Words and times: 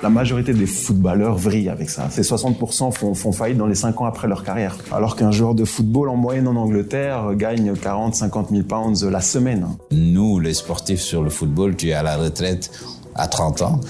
La 0.00 0.10
majorité 0.10 0.54
des 0.54 0.66
footballeurs 0.66 1.36
vrillent 1.36 1.70
avec 1.70 1.90
ça. 1.90 2.08
Ces 2.10 2.22
60% 2.22 2.92
font, 2.92 3.14
font 3.14 3.32
faillite 3.32 3.58
dans 3.58 3.66
les 3.66 3.74
5 3.74 4.00
ans 4.00 4.04
après 4.04 4.28
leur 4.28 4.44
carrière. 4.44 4.76
Alors 4.92 5.16
qu'un 5.16 5.32
joueur 5.32 5.56
de 5.56 5.64
football 5.64 6.08
en 6.08 6.14
moyenne 6.14 6.46
en 6.46 6.54
Angleterre 6.54 7.34
gagne 7.34 7.74
40, 7.74 8.14
50 8.14 8.50
000 8.50 8.62
pounds 8.62 9.02
la 9.04 9.20
semaine. 9.20 9.66
Nous, 9.90 10.38
les 10.38 10.54
sportifs 10.54 11.00
sur 11.00 11.24
le 11.24 11.30
football, 11.30 11.74
tu 11.74 11.88
es 11.88 11.94
à 11.94 12.04
la 12.04 12.16
retraite 12.16 12.70
à 13.16 13.26
30 13.26 13.62
ans. 13.62 13.80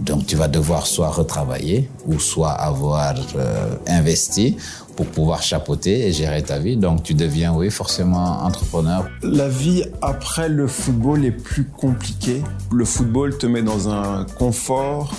Donc 0.00 0.26
tu 0.26 0.36
vas 0.36 0.48
devoir 0.48 0.86
soit 0.86 1.08
retravailler 1.08 1.88
ou 2.06 2.18
soit 2.18 2.50
avoir 2.50 3.14
euh, 3.36 3.76
investi 3.86 4.56
pour 4.96 5.06
pouvoir 5.06 5.42
chapeauter 5.42 6.06
et 6.06 6.12
gérer 6.12 6.42
ta 6.42 6.58
vie. 6.58 6.76
Donc 6.76 7.02
tu 7.02 7.14
deviens, 7.14 7.54
oui, 7.54 7.70
forcément 7.70 8.42
entrepreneur. 8.42 9.08
La 9.22 9.48
vie 9.48 9.84
après 10.02 10.48
le 10.48 10.66
football 10.66 11.24
est 11.24 11.30
plus 11.30 11.64
compliquée. 11.64 12.42
Le 12.72 12.84
football 12.84 13.38
te 13.38 13.46
met 13.46 13.62
dans 13.62 13.88
un 13.88 14.26
confort, 14.38 15.12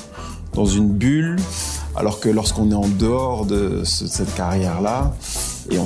dans 0.56 0.66
une 0.66 0.90
bulle, 0.90 1.36
alors 1.96 2.20
que 2.20 2.30
lorsqu'on 2.30 2.72
est 2.72 2.76
en 2.76 2.88
dehors 2.88 3.46
de 3.46 3.84
ce- 3.84 4.08
cette 4.08 4.34
carrière-là, 4.36 5.14
et 5.70 5.78
on 5.78 5.86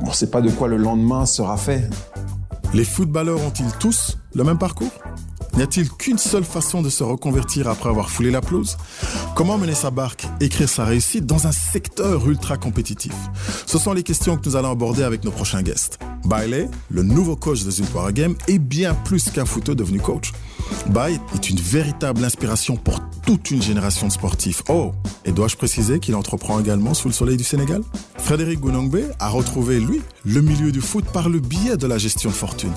on 0.00 0.12
sait 0.12 0.26
pas 0.30 0.42
de 0.42 0.50
quoi 0.50 0.68
le 0.68 0.76
lendemain 0.76 1.24
sera 1.24 1.56
fait. 1.56 1.88
Les 2.74 2.84
footballeurs 2.84 3.40
ont-ils 3.40 3.72
tous 3.80 4.18
le 4.34 4.44
même 4.44 4.58
parcours? 4.58 4.90
N'y 5.56 5.62
a-t-il 5.62 5.88
qu'une 5.88 6.18
seule 6.18 6.44
façon 6.44 6.82
de 6.82 6.90
se 6.90 7.02
reconvertir 7.02 7.66
après 7.68 7.88
avoir 7.88 8.10
foulé 8.10 8.30
la 8.30 8.42
pelouse? 8.42 8.76
Comment 9.34 9.56
mener 9.56 9.74
sa 9.74 9.90
barque, 9.90 10.26
écrire 10.40 10.68
sa 10.68 10.84
réussite 10.84 11.24
dans 11.24 11.46
un 11.46 11.52
secteur 11.52 12.28
ultra 12.28 12.58
compétitif? 12.58 13.14
Ce 13.64 13.78
sont 13.78 13.94
les 13.94 14.02
questions 14.02 14.36
que 14.36 14.46
nous 14.46 14.56
allons 14.56 14.70
aborder 14.70 15.02
avec 15.02 15.24
nos 15.24 15.30
prochains 15.30 15.62
guests. 15.62 15.98
Bailey, 16.26 16.68
le 16.90 17.02
nouveau 17.02 17.36
coach 17.36 17.64
de 17.64 17.70
Zulpara 17.70 18.12
Game, 18.12 18.34
est 18.48 18.58
bien 18.58 18.92
plus 18.92 19.30
qu'un 19.30 19.46
footeux 19.46 19.74
devenu 19.74 19.98
coach. 19.98 20.32
Bailey 20.88 21.18
est 21.34 21.50
une 21.50 21.58
véritable 21.58 22.24
inspiration 22.24 22.76
pour 22.76 23.00
toute 23.24 23.50
une 23.50 23.62
génération 23.62 24.06
de 24.06 24.12
sportifs. 24.12 24.62
Oh, 24.68 24.92
et 25.24 25.32
dois-je 25.32 25.56
préciser 25.56 25.98
qu'il 25.98 26.14
entreprend 26.14 26.60
également 26.60 26.94
sous 26.94 27.08
le 27.08 27.14
soleil 27.14 27.36
du 27.36 27.44
Sénégal? 27.44 27.82
Frédéric 28.18 28.60
Gounongbe 28.60 29.00
a 29.18 29.28
retrouvé, 29.28 29.80
lui, 29.80 30.00
le 30.24 30.40
milieu 30.40 30.72
du 30.72 30.80
foot 30.80 31.04
par 31.04 31.28
le 31.28 31.40
biais 31.40 31.76
de 31.76 31.86
la 31.86 31.98
gestion 31.98 32.30
de 32.30 32.34
fortune. 32.34 32.72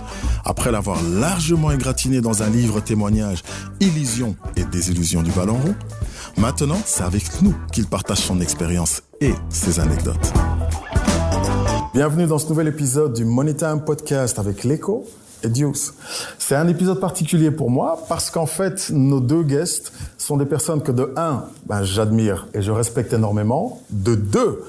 Après 0.45 0.71
l'avoir 0.71 1.01
largement 1.03 1.71
égratigné 1.71 2.21
dans 2.21 2.43
un 2.43 2.49
livre 2.49 2.79
témoignage 2.81 3.43
Illusions 3.79 4.35
et 4.55 4.63
désillusions 4.63 5.23
du 5.23 5.31
ballon 5.31 5.57
rond, 5.57 5.75
maintenant 6.37 6.81
c'est 6.85 7.03
avec 7.03 7.41
nous 7.41 7.55
qu'il 7.71 7.85
partage 7.85 8.19
son 8.19 8.41
expérience 8.41 9.03
et 9.21 9.33
ses 9.49 9.79
anecdotes. 9.79 10.33
Bienvenue 11.93 12.27
dans 12.27 12.37
ce 12.37 12.47
nouvel 12.49 12.67
épisode 12.67 13.13
du 13.13 13.25
Money 13.25 13.55
Time 13.55 13.81
Podcast 13.85 14.37
avec 14.39 14.63
l'Echo 14.63 15.05
et 15.43 15.49
Deuce. 15.49 15.93
C'est 16.37 16.55
un 16.55 16.67
épisode 16.67 16.99
particulier 16.99 17.51
pour 17.51 17.69
moi 17.69 18.05
parce 18.09 18.29
qu'en 18.29 18.45
fait, 18.45 18.89
nos 18.91 19.19
deux 19.19 19.43
guests 19.43 19.91
sont 20.17 20.37
des 20.37 20.45
personnes 20.45 20.81
que 20.81 20.91
de 20.91 21.13
un, 21.15 21.45
ben, 21.65 21.83
j'admire 21.83 22.47
et 22.53 22.61
je 22.61 22.71
respecte 22.71 23.13
énormément. 23.13 23.81
De 23.89 24.15
deux, 24.15 24.63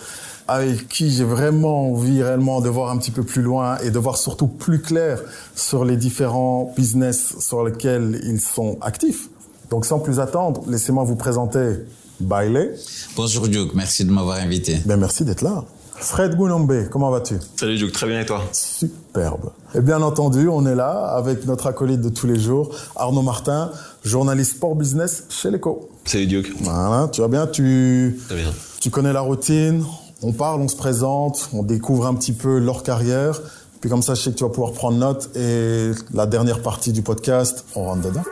avec 0.48 0.88
qui 0.88 1.10
j'ai 1.10 1.24
vraiment 1.24 1.92
envie 1.92 2.22
réellement 2.22 2.60
de 2.60 2.68
voir 2.68 2.90
un 2.90 2.98
petit 2.98 3.10
peu 3.12 3.22
plus 3.22 3.42
loin 3.42 3.78
et 3.78 3.90
de 3.90 3.98
voir 3.98 4.16
surtout 4.16 4.48
plus 4.48 4.80
clair 4.80 5.20
sur 5.54 5.84
les 5.84 5.96
différents 5.96 6.72
business 6.76 7.36
sur 7.38 7.64
lesquels 7.64 8.20
ils 8.24 8.40
sont 8.40 8.78
actifs. 8.80 9.28
Donc 9.70 9.86
sans 9.86 10.00
plus 10.00 10.18
attendre, 10.18 10.62
laissez-moi 10.68 11.04
vous 11.04 11.16
présenter 11.16 11.76
Bailey. 12.18 12.74
Bonjour 13.16 13.46
Duke, 13.48 13.74
merci 13.74 14.04
de 14.04 14.10
m'avoir 14.10 14.38
invité. 14.38 14.78
Ben 14.84 14.96
merci 14.96 15.24
d'être 15.24 15.42
là. 15.42 15.64
Fred 16.00 16.34
Gounombe, 16.36 16.88
comment 16.90 17.10
vas-tu? 17.10 17.34
Salut 17.56 17.76
Duke, 17.76 17.92
très 17.92 18.06
bien 18.06 18.20
et 18.20 18.26
toi? 18.26 18.42
Superbe. 18.52 19.50
Et 19.74 19.80
bien 19.80 20.00
entendu, 20.02 20.48
on 20.48 20.66
est 20.66 20.74
là 20.74 21.12
avec 21.14 21.46
notre 21.46 21.66
acolyte 21.66 22.00
de 22.00 22.08
tous 22.08 22.26
les 22.26 22.38
jours, 22.38 22.74
Arnaud 22.96 23.22
Martin, 23.22 23.70
journaliste 24.02 24.56
sport 24.56 24.74
business 24.74 25.24
chez 25.28 25.50
l'Echo. 25.50 25.90
Salut 26.04 26.26
Duke. 26.26 26.52
Voilà, 26.62 27.08
tu 27.12 27.20
vas 27.20 27.28
bien, 27.28 27.46
tu, 27.46 28.18
Très 28.26 28.36
bien. 28.36 28.50
tu 28.80 28.90
connais 28.90 29.12
la 29.12 29.20
routine, 29.20 29.84
on 30.22 30.32
parle, 30.32 30.62
on 30.62 30.68
se 30.68 30.76
présente, 30.76 31.50
on 31.52 31.62
découvre 31.62 32.06
un 32.06 32.14
petit 32.14 32.32
peu 32.32 32.58
leur 32.58 32.82
carrière. 32.82 33.40
Puis 33.80 33.88
comme 33.88 34.02
ça, 34.02 34.14
je 34.14 34.22
sais 34.22 34.30
que 34.32 34.36
tu 34.36 34.44
vas 34.44 34.50
pouvoir 34.50 34.72
prendre 34.72 34.98
note 34.98 35.30
et 35.36 35.92
la 36.12 36.26
dernière 36.26 36.60
partie 36.60 36.92
du 36.92 37.00
podcast, 37.02 37.64
on 37.74 37.84
rentre 37.84 38.02
dedans. 38.08 38.22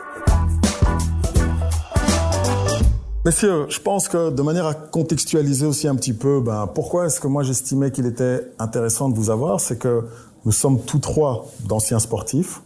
Messieurs, 3.29 3.67
je 3.69 3.79
pense 3.79 4.07
que 4.07 4.31
de 4.31 4.41
manière 4.41 4.65
à 4.65 4.73
contextualiser 4.73 5.67
aussi 5.67 5.87
un 5.87 5.93
petit 5.93 6.13
peu, 6.13 6.41
ben, 6.41 6.65
pourquoi 6.65 7.05
est-ce 7.05 7.19
que 7.19 7.27
moi 7.27 7.43
j'estimais 7.43 7.91
qu'il 7.91 8.07
était 8.07 8.41
intéressant 8.57 9.07
de 9.07 9.13
vous 9.13 9.29
avoir, 9.29 9.59
c'est 9.59 9.77
que 9.77 10.05
nous 10.45 10.51
sommes 10.51 10.81
tous 10.81 10.97
trois 10.97 11.45
d'anciens 11.59 11.99
sportifs, 11.99 12.63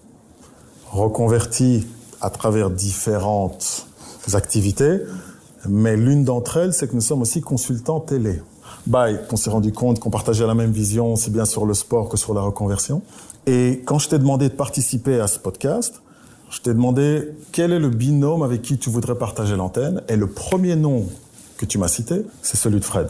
reconvertis 0.90 1.86
à 2.22 2.30
travers 2.30 2.70
différentes 2.70 3.88
activités, 4.32 5.02
mais 5.68 5.98
l'une 5.98 6.24
d'entre 6.24 6.56
elles, 6.56 6.74
c'est 6.74 6.88
que 6.88 6.96
nous 6.96 7.02
sommes 7.02 7.24
aussi 7.24 7.42
consultants 7.42 8.00
télé. 8.00 8.42
Bye, 8.88 9.20
on 9.34 9.36
s'est 9.36 9.50
rendu 9.50 9.74
compte 9.74 10.00
qu'on 10.00 10.12
partageait 10.12 10.48
la 10.48 10.56
même 10.56 10.72
vision, 10.72 11.12
aussi 11.12 11.30
bien 11.30 11.44
sur 11.44 11.66
le 11.66 11.74
sport 11.74 12.08
que 12.08 12.16
sur 12.16 12.34
la 12.34 12.40
reconversion. 12.40 13.02
Et 13.48 13.82
quand 13.84 14.00
je 14.00 14.08
t'ai 14.08 14.18
demandé 14.18 14.48
de 14.48 14.56
participer 14.56 15.20
à 15.20 15.28
ce 15.28 15.40
podcast, 15.40 16.02
je 16.54 16.62
t'ai 16.62 16.74
demandé 16.74 17.30
quel 17.52 17.72
est 17.72 17.80
le 17.80 17.90
binôme 17.90 18.44
avec 18.44 18.62
qui 18.62 18.78
tu 18.78 18.92
voudrais 18.92 19.16
partager 19.16 19.56
l'antenne. 19.56 20.04
Et 20.08 20.16
le 20.16 20.28
premier 20.28 20.76
nom 20.76 21.10
que 21.58 21.66
tu 21.66 21.80
m'as 21.80 21.88
cité, 21.88 22.22
c'est 22.44 22.58
celui 22.58 22.80
de 22.80 22.86
Fred. 22.86 23.08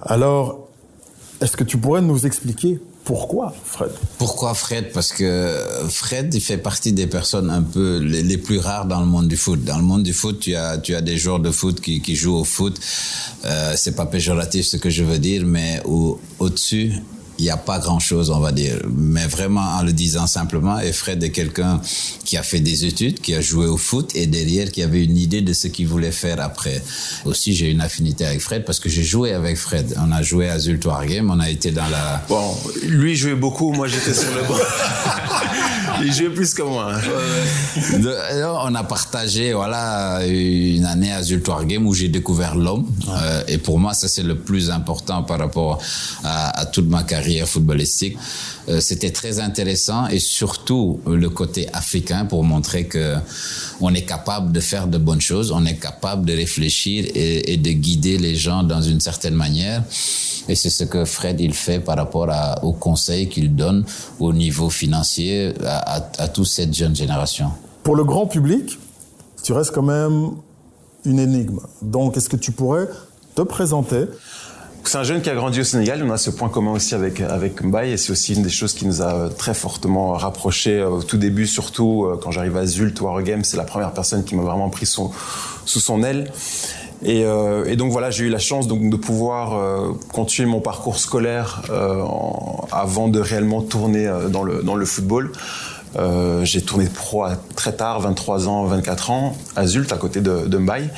Alors, 0.00 0.68
est-ce 1.40 1.56
que 1.56 1.64
tu 1.64 1.76
pourrais 1.76 2.02
nous 2.02 2.24
expliquer 2.24 2.80
pourquoi 3.04 3.52
Fred? 3.64 3.90
Pourquoi 4.16 4.54
Fred? 4.54 4.92
Parce 4.92 5.12
que 5.12 5.58
Fred, 5.88 6.32
il 6.34 6.40
fait 6.40 6.56
partie 6.56 6.92
des 6.92 7.08
personnes 7.08 7.50
un 7.50 7.62
peu 7.62 7.98
les, 7.98 8.38
plus 8.38 8.58
rares 8.58 8.86
dans 8.86 9.00
le 9.00 9.06
monde 9.06 9.26
du 9.26 9.36
foot. 9.36 9.62
Dans 9.64 9.76
le 9.76 9.82
monde 9.82 10.04
du 10.04 10.14
foot, 10.14 10.38
tu 10.38 10.54
as, 10.54 10.78
tu 10.78 10.94
as 10.94 11.00
des 11.00 11.16
joueurs 11.16 11.40
de 11.40 11.50
foot 11.50 11.80
qui, 11.80 12.00
qui 12.00 12.14
jouent 12.14 12.36
au 12.36 12.44
foot. 12.44 12.78
Euh, 13.44 13.74
c'est 13.76 13.96
pas 13.96 14.06
péjoratif 14.06 14.66
ce 14.66 14.76
que 14.76 14.88
je 14.88 15.02
veux 15.02 15.18
dire, 15.18 15.44
mais 15.44 15.82
au, 15.84 16.20
au-dessus, 16.38 16.92
il 17.38 17.44
n'y 17.44 17.50
a 17.50 17.56
pas 17.56 17.78
grand-chose, 17.78 18.30
on 18.30 18.38
va 18.38 18.52
dire. 18.52 18.78
Mais 18.96 19.26
vraiment, 19.26 19.78
en 19.78 19.82
le 19.82 19.92
disant 19.92 20.26
simplement, 20.26 20.78
et 20.78 20.92
Fred 20.92 21.22
est 21.22 21.30
quelqu'un 21.30 21.80
qui 22.24 22.36
a 22.36 22.42
fait 22.42 22.60
des 22.60 22.84
études, 22.84 23.20
qui 23.20 23.34
a 23.34 23.40
joué 23.40 23.66
au 23.66 23.76
foot, 23.76 24.10
et 24.14 24.26
derrière, 24.26 24.70
qui 24.70 24.82
avait 24.82 25.02
une 25.02 25.16
idée 25.16 25.42
de 25.42 25.52
ce 25.52 25.66
qu'il 25.66 25.88
voulait 25.88 26.12
faire 26.12 26.40
après. 26.40 26.82
Aussi, 27.24 27.54
j'ai 27.54 27.70
une 27.70 27.80
affinité 27.80 28.24
avec 28.24 28.40
Fred, 28.40 28.64
parce 28.64 28.78
que 28.78 28.88
j'ai 28.88 29.02
joué 29.02 29.32
avec 29.32 29.56
Fred. 29.56 29.96
On 29.98 30.12
a 30.12 30.22
joué 30.22 30.48
à 30.48 30.58
Zultoire 30.58 31.04
Game, 31.06 31.30
on 31.30 31.40
a 31.40 31.50
été 31.50 31.72
dans 31.72 31.88
la... 31.88 32.24
Bon, 32.28 32.56
lui 32.86 33.16
jouait 33.16 33.34
beaucoup, 33.34 33.72
moi 33.72 33.88
j'étais 33.88 34.14
sur 34.14 34.30
le 34.34 34.42
banc. 34.46 34.54
il 36.04 36.12
jouait 36.12 36.30
plus 36.30 36.54
que 36.54 36.62
moi. 36.62 36.92
De, 37.98 38.44
on 38.62 38.74
a 38.74 38.84
partagé, 38.84 39.52
voilà, 39.52 40.20
une 40.24 40.84
année 40.84 41.12
à 41.12 41.22
Zultoire 41.22 41.64
Game 41.64 41.86
où 41.86 41.94
j'ai 41.94 42.08
découvert 42.08 42.54
l'homme. 42.54 42.86
Euh, 43.08 43.42
et 43.48 43.58
pour 43.58 43.78
moi, 43.78 43.92
ça 43.94 44.08
c'est 44.08 44.22
le 44.22 44.36
plus 44.36 44.70
important 44.70 45.22
par 45.22 45.38
rapport 45.38 45.82
à, 46.22 46.60
à 46.60 46.66
toute 46.66 46.88
ma 46.88 47.02
carrière 47.02 47.23
carrière 47.24 47.48
footballistique. 47.48 48.16
Euh, 48.68 48.80
C'était 48.80 49.10
très 49.10 49.40
intéressant 49.40 50.06
et 50.08 50.18
surtout 50.18 51.00
euh, 51.06 51.16
le 51.16 51.30
côté 51.30 51.68
africain 51.72 52.26
pour 52.26 52.44
montrer 52.44 52.86
que 52.86 53.16
on 53.80 53.92
est 53.94 54.06
capable 54.14 54.52
de 54.52 54.60
faire 54.60 54.86
de 54.86 54.98
bonnes 54.98 55.20
choses, 55.20 55.50
on 55.50 55.64
est 55.64 55.78
capable 55.78 56.26
de 56.26 56.34
réfléchir 56.34 57.06
et, 57.14 57.56
de 57.56 57.70
guider 57.70 58.18
les 58.18 58.36
gens 58.36 58.62
dans 58.62 58.82
une 58.82 59.00
certaine 59.00 59.34
manière. 59.34 59.82
Et 60.48 60.54
c'est 60.54 60.70
ce 60.70 60.84
que 60.84 61.04
Fred 61.04 61.40
il 61.40 61.54
fait 61.54 61.80
par 61.80 61.96
rapport 61.96 62.28
à, 62.30 62.62
aux 62.64 62.72
conseils 62.72 63.28
qu'il 63.28 63.54
donne 63.56 63.84
au 64.20 64.32
niveau 64.32 64.68
financier 64.68 65.54
à, 65.64 65.96
à, 65.96 66.24
à 66.24 66.28
toute 66.28 66.46
cette 66.46 66.74
jeune 66.74 66.94
génération. 66.94 67.50
Pour 67.82 67.96
le 67.96 68.04
grand 68.04 68.26
public, 68.26 68.78
tu 69.42 69.52
restes 69.52 69.72
quand 69.72 69.82
même 69.82 70.32
une 71.04 71.18
énigme. 71.18 71.60
Donc, 71.82 72.16
est-ce 72.16 72.28
que 72.28 72.36
tu 72.36 72.52
pourrais 72.52 72.88
te 73.34 73.42
présenter 73.42 74.04
c'est 74.88 74.98
un 74.98 75.02
jeune 75.02 75.22
qui 75.22 75.30
a 75.30 75.34
grandi 75.34 75.60
au 75.60 75.64
Sénégal. 75.64 76.02
On 76.06 76.10
a 76.10 76.18
ce 76.18 76.30
point 76.30 76.48
commun 76.48 76.72
aussi 76.72 76.94
avec 76.94 77.20
avec 77.20 77.62
Mbaye 77.62 77.92
et 77.92 77.96
c'est 77.96 78.12
aussi 78.12 78.34
une 78.34 78.42
des 78.42 78.50
choses 78.50 78.74
qui 78.74 78.86
nous 78.86 79.02
a 79.02 79.28
très 79.30 79.54
fortement 79.54 80.12
rapprochés 80.12 80.82
au 80.82 81.02
tout 81.02 81.16
début, 81.16 81.46
surtout 81.46 82.08
quand 82.22 82.30
j'arrive 82.30 82.56
à 82.56 82.66
Zult 82.66 83.00
ou 83.00 83.08
à 83.08 83.12
Regame. 83.12 83.44
C'est 83.44 83.56
la 83.56 83.64
première 83.64 83.92
personne 83.92 84.24
qui 84.24 84.34
m'a 84.34 84.42
vraiment 84.42 84.70
pris 84.70 84.86
son, 84.86 85.10
sous 85.64 85.80
son 85.80 86.02
aile. 86.02 86.30
Et, 87.04 87.24
euh, 87.24 87.64
et, 87.66 87.76
donc 87.76 87.92
voilà, 87.92 88.10
j'ai 88.10 88.24
eu 88.24 88.28
la 88.28 88.38
chance 88.38 88.66
donc 88.66 88.88
de 88.88 88.96
pouvoir 88.96 89.54
euh, 89.54 89.92
continuer 90.12 90.48
mon 90.48 90.60
parcours 90.60 90.98
scolaire 90.98 91.62
euh, 91.68 92.02
avant 92.72 93.08
de 93.08 93.20
réellement 93.20 93.60
tourner 93.62 94.10
dans 94.30 94.42
le 94.42 94.62
dans 94.62 94.74
le 94.74 94.86
football. 94.86 95.30
Euh, 95.96 96.44
j'ai 96.44 96.60
tourné 96.60 96.86
pro 96.86 97.24
très 97.54 97.72
tard, 97.72 98.00
23 98.00 98.48
ans, 98.48 98.64
24 98.64 99.10
ans, 99.10 99.36
à 99.54 99.66
Zult, 99.66 99.92
à 99.92 99.96
côté 99.96 100.20
de, 100.20 100.46
de 100.46 100.58
Mbaye, 100.58 100.90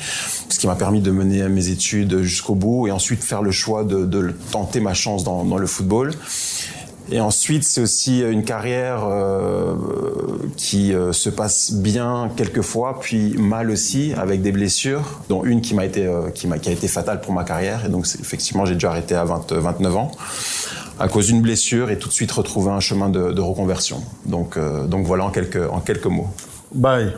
ce 0.49 0.59
qui 0.59 0.67
m'a 0.67 0.75
permis 0.75 1.01
de 1.01 1.11
mener 1.11 1.47
mes 1.49 1.69
études 1.69 2.21
jusqu'au 2.21 2.55
bout 2.55 2.87
et 2.87 2.91
ensuite 2.91 3.23
faire 3.23 3.41
le 3.41 3.51
choix 3.51 3.83
de, 3.83 4.33
tenter 4.51 4.79
ma 4.79 4.93
chance 4.93 5.23
dans, 5.23 5.57
le 5.57 5.67
football. 5.67 6.11
Et 7.09 7.21
ensuite, 7.21 7.63
c'est 7.63 7.79
aussi 7.79 8.19
une 8.19 8.43
carrière 8.43 9.05
euh, 9.05 9.75
qui 10.57 10.93
euh, 10.93 11.13
se 11.13 11.29
passe 11.29 11.71
bien 11.71 12.29
quelquefois, 12.35 12.99
puis 12.99 13.37
mal 13.37 13.71
aussi, 13.71 14.13
avec 14.17 14.41
des 14.41 14.51
blessures, 14.51 15.21
dont 15.29 15.45
une 15.45 15.61
qui 15.61 15.73
m'a 15.73 15.85
été 15.85 16.05
euh, 16.05 16.31
qui 16.31 16.47
a 16.47 16.71
été 16.71 16.87
fatale 16.89 17.21
pour 17.21 17.31
ma 17.31 17.45
carrière. 17.45 17.85
Et 17.85 17.89
donc, 17.89 18.05
effectivement, 18.19 18.65
j'ai 18.65 18.75
dû 18.75 18.85
arrêter 18.85 19.15
à 19.15 19.23
20, 19.23 19.53
29 19.53 19.95
ans 19.95 20.11
à 20.99 21.07
cause 21.07 21.27
d'une 21.27 21.41
blessure 21.41 21.91
et 21.91 21.99
tout 21.99 22.09
de 22.09 22.13
suite 22.13 22.31
retrouver 22.31 22.71
un 22.71 22.79
chemin 22.79 23.09
de, 23.09 23.31
de 23.31 23.41
reconversion. 23.41 24.01
Donc, 24.25 24.57
donc 24.87 25.05
voilà 25.05 25.25
en 25.25 25.29
quelques, 25.29 25.71
en 25.71 25.79
quelques 25.79 26.07
mots. 26.07 26.27
Bye. 26.73 27.13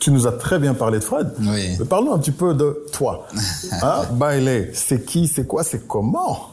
Tu 0.00 0.10
nous 0.10 0.26
as 0.26 0.32
très 0.32 0.58
bien 0.58 0.74
parlé 0.74 0.98
de 0.98 1.04
Fred. 1.04 1.30
Oui. 1.40 1.76
Mais 1.78 1.84
parlons 1.84 2.14
un 2.14 2.18
petit 2.18 2.32
peu 2.32 2.54
de 2.54 2.84
toi. 2.92 3.26
Hein? 3.82 4.02
Bailey, 4.12 4.70
c'est 4.74 5.04
qui, 5.04 5.28
c'est 5.28 5.46
quoi, 5.46 5.62
c'est 5.62 5.86
comment 5.86 6.50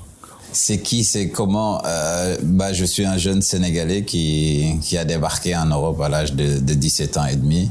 c'est 0.57 0.80
qui, 0.80 1.04
c'est 1.04 1.30
comment 1.30 1.81
euh, 1.86 2.36
bah, 2.42 2.74
Je 2.74 2.83
suis 2.83 3.06
un 3.06 3.18
jeune 3.18 3.42
Sénégalais 3.44 4.04
qui, 4.04 4.77
qui 4.81 4.98
a 4.98 5.06
débarqué 5.06 5.56
en 5.56 5.68
Europe 5.68 6.01
à 6.01 6.09
l'âge 6.09 6.33
de, 6.33 6.59
de 6.59 6.74
17 6.74 7.18
ans 7.18 7.25
et 7.25 7.36
demi. 7.36 7.69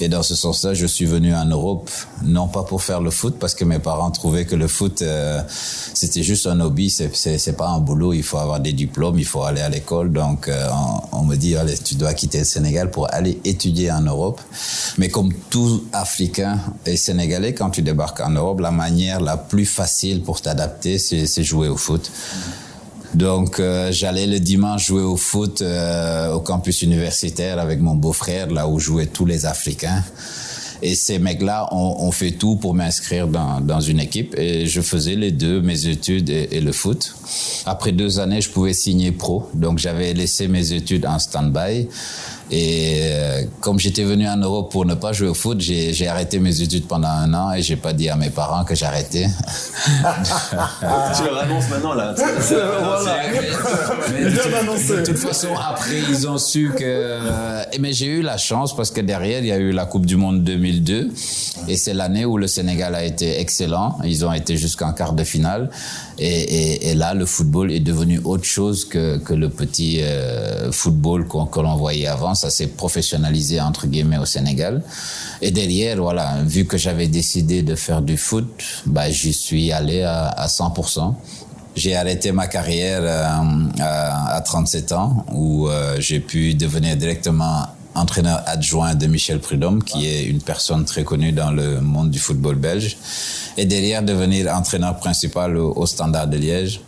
Et 0.00 0.08
dans 0.08 0.22
ce 0.22 0.36
sens-là, 0.36 0.74
je 0.74 0.86
suis 0.86 1.06
venu 1.06 1.34
en 1.34 1.44
Europe, 1.44 1.90
non 2.22 2.46
pas 2.46 2.62
pour 2.62 2.82
faire 2.82 3.00
le 3.00 3.10
foot, 3.10 3.36
parce 3.38 3.54
que 3.54 3.64
mes 3.64 3.80
parents 3.80 4.10
trouvaient 4.12 4.44
que 4.44 4.54
le 4.54 4.68
foot, 4.68 5.02
euh, 5.02 5.42
c'était 5.48 6.22
juste 6.22 6.46
un 6.46 6.60
hobby, 6.60 6.88
c'est 6.88 7.56
pas 7.56 7.68
un 7.68 7.80
boulot, 7.80 8.12
il 8.12 8.22
faut 8.22 8.38
avoir 8.38 8.60
des 8.60 8.72
diplômes, 8.72 9.18
il 9.18 9.24
faut 9.24 9.42
aller 9.42 9.60
à 9.60 9.68
l'école. 9.68 10.12
Donc, 10.12 10.46
euh, 10.46 10.68
on, 11.12 11.24
me 11.24 11.34
dit, 11.34 11.56
allez, 11.56 11.76
tu 11.76 11.96
dois 11.96 12.14
quitter 12.14 12.38
le 12.38 12.44
Sénégal 12.44 12.90
pour 12.90 13.12
aller 13.12 13.40
étudier 13.44 13.90
en 13.90 14.02
Europe. 14.02 14.40
Mais 14.98 15.08
comme 15.08 15.32
tout 15.50 15.84
Africain 15.92 16.60
et 16.86 16.96
Sénégalais, 16.96 17.54
quand 17.54 17.70
tu 17.70 17.82
débarques 17.82 18.20
en 18.20 18.30
Europe, 18.30 18.60
la 18.60 18.70
manière 18.70 19.20
la 19.20 19.36
plus 19.36 19.66
facile 19.66 20.22
pour 20.22 20.40
t'adapter, 20.40 20.98
c'est 20.98 21.42
jouer 21.42 21.68
au 21.68 21.76
foot. 21.76 22.07
Donc 23.14 23.58
euh, 23.58 23.90
j'allais 23.90 24.26
le 24.26 24.38
dimanche 24.38 24.86
jouer 24.86 25.02
au 25.02 25.16
foot 25.16 25.62
euh, 25.62 26.32
au 26.32 26.40
campus 26.40 26.82
universitaire 26.82 27.58
avec 27.58 27.80
mon 27.80 27.94
beau-frère, 27.94 28.50
là 28.50 28.68
où 28.68 28.78
jouaient 28.78 29.06
tous 29.06 29.24
les 29.24 29.46
Africains. 29.46 30.04
Et 30.80 30.94
ces 30.94 31.18
mecs-là 31.18 31.74
ont, 31.74 32.12
fait 32.12 32.30
tout 32.30 32.54
pour 32.54 32.72
m'inscrire 32.72 33.26
dans, 33.26 33.60
dans, 33.60 33.80
une 33.80 33.98
équipe. 33.98 34.38
Et 34.38 34.66
je 34.66 34.80
faisais 34.80 35.16
les 35.16 35.32
deux, 35.32 35.60
mes 35.60 35.88
études 35.88 36.30
et, 36.30 36.50
et, 36.52 36.60
le 36.60 36.70
foot. 36.70 37.16
Après 37.66 37.90
deux 37.90 38.20
années, 38.20 38.40
je 38.40 38.48
pouvais 38.48 38.72
signer 38.72 39.10
pro. 39.10 39.48
Donc 39.54 39.78
j'avais 39.78 40.14
laissé 40.14 40.46
mes 40.46 40.72
études 40.72 41.04
en 41.04 41.18
stand-by. 41.18 41.88
Et 42.50 43.00
euh, 43.02 43.42
comme 43.60 43.78
j'étais 43.78 44.04
venu 44.04 44.26
en 44.26 44.36
Europe 44.36 44.72
pour 44.72 44.86
ne 44.86 44.94
pas 44.94 45.12
jouer 45.12 45.28
au 45.28 45.34
foot, 45.34 45.60
j'ai 45.60 46.08
arrêté 46.08 46.38
mes 46.38 46.62
études 46.62 46.86
pendant 46.86 47.08
un 47.08 47.32
an 47.34 47.52
et 47.52 47.62
j'ai 47.62 47.76
pas 47.76 47.92
dit 47.92 48.08
à 48.08 48.16
mes 48.16 48.30
parents 48.30 48.64
que 48.64 48.74
j'arrêtais. 48.74 49.26
tu 49.86 51.24
leur 51.24 51.38
annonces 51.38 51.68
maintenant 51.68 51.94
là. 51.94 52.14
voilà. 52.14 53.22
Mais 54.12 54.24
de, 54.24 54.30
toute, 54.30 54.96
de, 54.96 55.04
toute 55.04 55.18
façon, 55.18 55.48
après 55.56 56.00
ils 56.08 56.26
ont 56.26 56.38
su 56.38 56.72
que. 56.76 57.18
Mais 57.78 57.92
j'ai 57.92 58.06
eu 58.06 58.22
la 58.22 58.38
chance 58.38 58.74
parce 58.74 58.90
que 58.90 59.00
derrière 59.02 59.40
il 59.40 59.46
y 59.46 59.52
a 59.52 59.58
eu 59.58 59.72
la 59.72 59.84
Coupe 59.84 60.06
du 60.06 60.16
Monde 60.16 60.42
2002 60.42 61.10
et 61.68 61.76
c'est 61.76 61.94
l'année 61.94 62.24
où 62.24 62.38
le 62.38 62.46
Sénégal 62.46 62.94
a 62.94 63.04
été 63.04 63.40
excellent. 63.40 63.98
Ils 64.04 64.24
ont 64.24 64.32
été 64.32 64.56
jusqu'en 64.56 64.92
quart 64.92 65.12
de 65.12 65.24
finale 65.24 65.70
et, 66.18 66.26
et, 66.26 66.90
et, 66.90 66.94
là 66.94 67.14
le 67.14 67.26
football 67.26 67.70
est 67.70 67.80
devenu 67.80 68.20
autre 68.24 68.44
chose 68.44 68.84
que, 68.84 69.18
que 69.18 69.34
le 69.34 69.48
petit 69.48 70.00
euh, 70.02 70.72
football 70.72 71.26
qu'on 71.26 71.46
qu 71.46 71.60
l'on 71.62 71.76
voyait 71.76 72.06
avant 72.06 72.34
ça 72.38 72.50
s'est 72.50 72.68
professionnalisé 72.68 73.60
entre 73.60 73.86
guillemets 73.86 74.18
au 74.18 74.24
Sénégal. 74.24 74.82
Et 75.42 75.50
derrière, 75.50 75.96
voilà, 75.98 76.36
vu 76.44 76.64
que 76.64 76.78
j'avais 76.78 77.08
décidé 77.08 77.62
de 77.62 77.74
faire 77.74 78.00
du 78.02 78.16
foot, 78.16 78.48
bah, 78.86 79.10
j'y 79.10 79.32
suis 79.32 79.72
allé 79.72 80.02
à, 80.02 80.28
à 80.28 80.46
100%. 80.46 81.14
J'ai 81.76 81.94
arrêté 81.94 82.32
ma 82.32 82.46
carrière 82.46 83.00
euh, 83.02 83.24
à, 83.80 84.36
à, 84.36 84.40
37 84.40 84.92
ans 84.92 85.26
où 85.32 85.68
euh, 85.68 85.96
j'ai 86.00 86.20
pu 86.20 86.54
devenir 86.54 86.96
directement 86.96 87.66
entraîneur 87.94 88.42
adjoint 88.46 88.94
de 88.94 89.06
Michel 89.06 89.40
Prudhomme, 89.40 89.82
qui 89.82 90.06
est 90.06 90.24
une 90.24 90.40
personne 90.40 90.84
très 90.84 91.04
connue 91.04 91.32
dans 91.32 91.50
le 91.50 91.80
monde 91.80 92.10
du 92.10 92.18
football 92.18 92.54
belge, 92.56 92.96
et 93.56 93.66
derrière 93.66 94.02
devenir 94.02 94.54
entraîneur 94.54 94.96
principal 94.98 95.56
au, 95.56 95.72
au 95.74 95.86
Standard 95.86 96.28
de 96.28 96.36
Liège. 96.36 96.80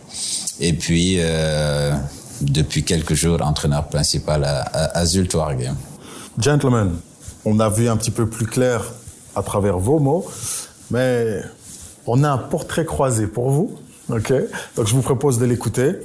Et 0.61 0.73
puis, 0.73 1.17
euh, 1.19 1.93
depuis 2.41 2.85
quelques 2.85 3.15
jours 3.15 3.43
entraîneur 3.43 3.89
principal 3.89 4.45
à, 4.45 4.63
à, 4.99 5.05
Zultwargem. 5.05 5.77
Gentlemen, 6.39 6.93
on 7.45 7.61
a 7.61 7.69
vu 7.69 7.89
un 7.89 7.97
petit 7.97 8.11
peu 8.11 8.27
plus 8.27 8.47
clair 8.47 8.85
à 9.35 9.43
travers 9.43 9.79
vos 9.79 9.99
mots, 9.99 10.27
mais 10.91 11.43
on 12.07 12.25
a 12.25 12.31
un 12.31 12.39
portrait 12.39 12.85
croisé 12.85 13.27
pour 13.27 13.51
vous. 13.51 13.79
Ok, 14.09 14.33
donc 14.77 14.87
je 14.87 14.95
vous 14.95 15.03
propose 15.03 15.39
de 15.39 15.47
l'écouter. 15.47 15.97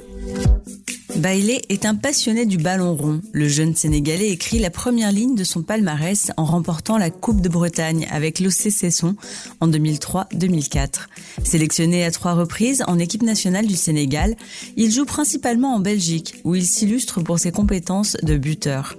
Bailey 1.16 1.62
est 1.70 1.86
un 1.86 1.94
passionné 1.94 2.44
du 2.44 2.58
ballon 2.58 2.94
rond. 2.94 3.22
Le 3.32 3.48
jeune 3.48 3.74
Sénégalais 3.74 4.28
écrit 4.28 4.58
la 4.58 4.68
première 4.68 5.12
ligne 5.12 5.34
de 5.34 5.44
son 5.44 5.62
palmarès 5.62 6.30
en 6.36 6.44
remportant 6.44 6.98
la 6.98 7.10
Coupe 7.10 7.40
de 7.40 7.48
Bretagne 7.48 8.06
avec 8.10 8.38
l'OC 8.38 8.70
Cesson 8.70 9.16
en 9.60 9.68
2003-2004. 9.68 11.06
Sélectionné 11.42 12.04
à 12.04 12.10
trois 12.10 12.34
reprises 12.34 12.84
en 12.86 12.98
équipe 12.98 13.22
nationale 13.22 13.66
du 13.66 13.76
Sénégal, 13.76 14.36
il 14.76 14.92
joue 14.92 15.06
principalement 15.06 15.74
en 15.74 15.80
Belgique 15.80 16.34
où 16.44 16.54
il 16.54 16.66
s'illustre 16.66 17.22
pour 17.22 17.38
ses 17.38 17.50
compétences 17.50 18.18
de 18.22 18.36
buteur. 18.36 18.96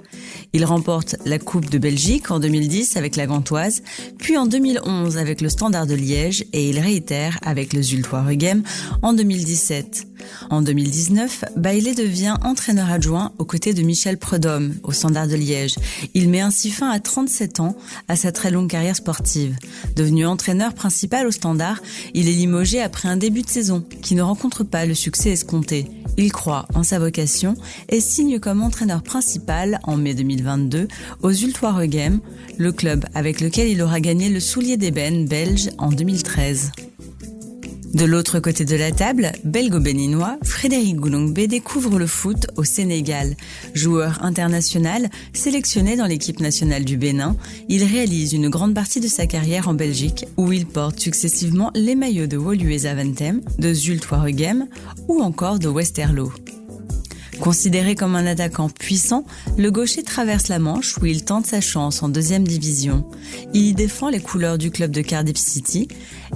Il 0.54 0.66
remporte 0.66 1.18
la 1.26 1.38
Coupe 1.38 1.70
de 1.70 1.78
Belgique 1.78 2.32
en 2.32 2.40
2010 2.40 2.98
avec 2.98 3.16
la 3.16 3.28
Gantoise, 3.28 3.84
puis 4.18 4.38
en 4.38 4.48
2011 4.48 5.18
avec 5.18 5.40
le 5.42 5.50
Standard 5.50 5.86
de 5.86 5.94
Liège 5.94 6.46
et 6.52 6.68
il 6.70 6.80
réitère 6.80 7.38
avec 7.44 7.74
le 7.74 7.84
Zultoiregem 7.84 8.64
en 9.04 9.14
2017. 9.14 10.08
En 10.50 10.62
2019, 10.62 11.46
Bailey 11.56 11.94
devient 11.94 12.36
entraîneur 12.44 12.90
adjoint 12.90 13.34
aux 13.38 13.46
côtés 13.46 13.74
de 13.74 13.82
Michel 13.82 14.18
Prudhomme 14.18 14.76
au 14.84 14.92
Standard 14.92 15.28
de 15.28 15.36
Liège. 15.36 15.76
Il 16.14 16.30
met 16.30 16.42
ainsi 16.42 16.72
fin 16.72 16.90
à 16.90 17.00
37 17.00 17.60
ans 17.60 17.76
à 18.08 18.16
sa 18.16 18.32
très 18.32 18.52
longue 18.52 18.70
carrière 18.70 18.96
sportive. 18.96 19.56
Devenu 19.96 20.26
entraîneur 20.26 20.74
principal 20.74 21.28
au 21.28 21.32
Standard, 21.32 21.82
il 22.14 22.28
est 22.28 22.34
limogé 22.34 22.82
après 22.82 23.10
un 23.10 23.18
début 23.18 23.42
de 23.42 23.50
saison 23.50 23.84
qui 24.02 24.16
ne 24.16 24.22
rencontre 24.22 24.64
pas 24.64 24.86
le 24.86 24.94
succès 24.94 25.32
escompté. 25.32 25.88
Il 26.18 26.32
croit 26.32 26.68
en 26.74 26.82
sa 26.82 26.98
vocation 26.98 27.56
et 27.90 28.02
signe 28.02 28.40
comme 28.40 28.64
entraîneur 28.64 29.04
principal 29.04 29.80
en 29.84 29.98
mai 29.98 30.16
2022 30.16 30.88
aux 31.22 31.32
Ultoiregem, 31.32 32.20
le 32.58 32.72
club 32.72 33.06
avec 33.14 33.40
lequel 33.40 33.68
il 33.68 33.82
aura 33.84 34.00
gagné 34.00 34.30
le 34.30 34.40
soulier 34.40 34.78
d'ébène 34.78 35.28
belge 35.28 35.70
en 35.78 35.90
2013. 35.90 36.72
De 37.94 38.06
l'autre 38.06 38.40
côté 38.40 38.66
de 38.66 38.76
la 38.76 38.92
table, 38.92 39.32
belgo-béninois, 39.44 40.38
Frédéric 40.44 40.98
Goulongbe 40.98 41.40
découvre 41.40 41.98
le 41.98 42.08
foot 42.08 42.48
au 42.58 42.64
Sénégal. 42.64 43.36
Joueur 43.74 44.24
international, 44.24 45.10
sélectionné 45.34 45.96
dans 45.96 46.06
l'équipe 46.06 46.40
nationale 46.40 46.86
du 46.86 46.98
Bénin, 46.98 47.38
il 47.70 47.84
réalise 47.84 48.34
une 48.34 48.50
grande 48.50 48.74
partie 48.74 49.00
de 49.00 49.08
sa 49.08 49.26
carrière 49.26 49.68
en 49.68 49.74
Belgique, 49.74 50.26
où 50.38 50.52
il 50.52 50.66
porte 50.66 51.00
successivement 51.00 51.72
les 51.76 51.96
maillots 51.96 52.28
de 52.28 52.38
Woluwe 52.38 52.78
Zaventem, 52.80 53.42
de 53.58 53.74
Zultoiregem 53.74 54.68
ou 55.08 55.22
encore 55.22 55.60
de 55.60 55.68
Westerlo. 55.68 56.32
Considéré 57.40 57.96
comme 57.96 58.16
un 58.16 58.26
attaquant 58.26 58.70
puissant, 58.70 59.26
le 59.58 59.72
gaucher 59.72 60.04
traverse 60.04 60.48
la 60.48 60.60
Manche 60.60 60.98
où 60.98 61.06
il 61.06 61.24
tente 61.24 61.46
sa 61.46 61.62
chance 61.62 62.02
en 62.04 62.10
deuxième 62.10 62.48
division. 62.48 63.06
Il 63.54 63.66
y 63.66 63.74
défend 63.74 64.10
les 64.10 64.20
couleurs 64.20 64.58
du 64.58 64.72
club 64.72 64.92
de 64.92 65.02
Cardiff 65.02 65.38
City. 65.38 65.88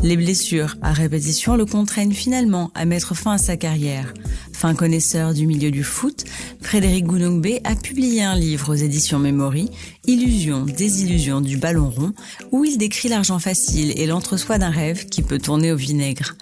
Les 0.03 0.15
blessures 0.15 0.77
à 0.81 0.93
répétition 0.93 1.55
le 1.55 1.65
contraignent 1.65 2.13
finalement 2.13 2.71
à 2.75 2.85
mettre 2.85 3.15
fin 3.15 3.33
à 3.33 3.37
sa 3.37 3.57
carrière. 3.57 4.13
Fin 4.61 4.75
connaisseur 4.75 5.33
du 5.33 5.47
milieu 5.47 5.71
du 5.71 5.83
foot, 5.83 6.23
Frédéric 6.61 7.05
Goulongbe 7.07 7.47
a 7.63 7.75
publié 7.75 8.21
un 8.21 8.35
livre 8.35 8.69
aux 8.69 8.75
éditions 8.75 9.17
Memory, 9.17 9.71
Illusions, 10.05 10.65
désillusions 10.65 11.41
du 11.41 11.57
ballon 11.57 11.89
rond, 11.89 12.13
où 12.51 12.63
il 12.63 12.77
décrit 12.77 13.09
l'argent 13.09 13.39
facile 13.39 13.91
et 13.99 14.05
l'entre-soi 14.05 14.59
d'un 14.59 14.69
rêve 14.69 15.07
qui 15.07 15.23
peut 15.23 15.39
tourner 15.39 15.71
au 15.71 15.75
vinaigre. 15.75 16.35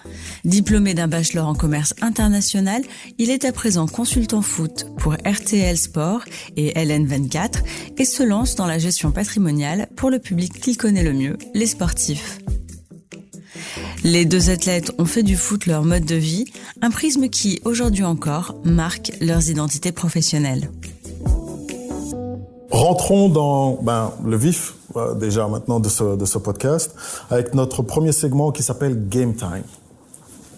Diplômé 0.44 0.94
d'un 0.94 1.08
bachelor 1.08 1.48
en 1.48 1.56
commerce 1.56 1.94
international, 2.02 2.82
il 3.20 3.30
est 3.30 3.46
à 3.46 3.54
présent 3.54 3.88
consultant 3.88 4.42
foot 4.42 4.88
pour 4.98 5.14
RTL 5.14 5.78
Sport 5.78 6.26
et 6.58 6.74
LN24 6.74 7.64
et 7.98 8.04
se 8.04 8.24
lance 8.24 8.56
dans 8.56 8.68
la 8.68 8.80
gestion 8.80 9.12
patrimoniale 9.12 9.88
pour 9.96 10.10
le 10.10 10.20
public 10.20 10.60
qu'il 10.60 10.76
connaît 10.76 11.06
le 11.06 11.14
mieux, 11.14 11.38
les 11.54 11.68
sportifs. 11.68 12.40
Les 14.03 14.24
deux 14.24 14.50
athlètes 14.50 14.94
ont 14.98 15.06
fait 15.06 15.24
du 15.24 15.36
foot 15.36 15.65
leur 15.65 15.84
mode 15.84 16.06
de 16.06 16.15
vie, 16.15 16.46
un 16.82 16.89
prisme 16.89 17.27
qui, 17.27 17.60
aujourd'hui 17.65 18.06
encore, 18.06 18.56
marque 18.63 19.12
leurs 19.20 19.50
identités 19.50 19.91
professionnelles. 19.91 20.70
Rentrons 22.72 23.27
dans 23.27 23.74
ben, 23.82 24.13
le 24.25 24.38
vif, 24.38 24.75
euh, 24.96 25.15
déjà 25.15 25.50
maintenant, 25.50 25.82
de 25.82 25.89
ce, 25.89 26.38
podcast, 26.38 26.96
avec 27.29 27.53
notre 27.53 27.84
premier 27.84 28.13
segment 28.13 28.51
qui 28.51 28.63
s'appelle 28.63 29.10
Game 29.10 29.36
Time. 29.36 29.63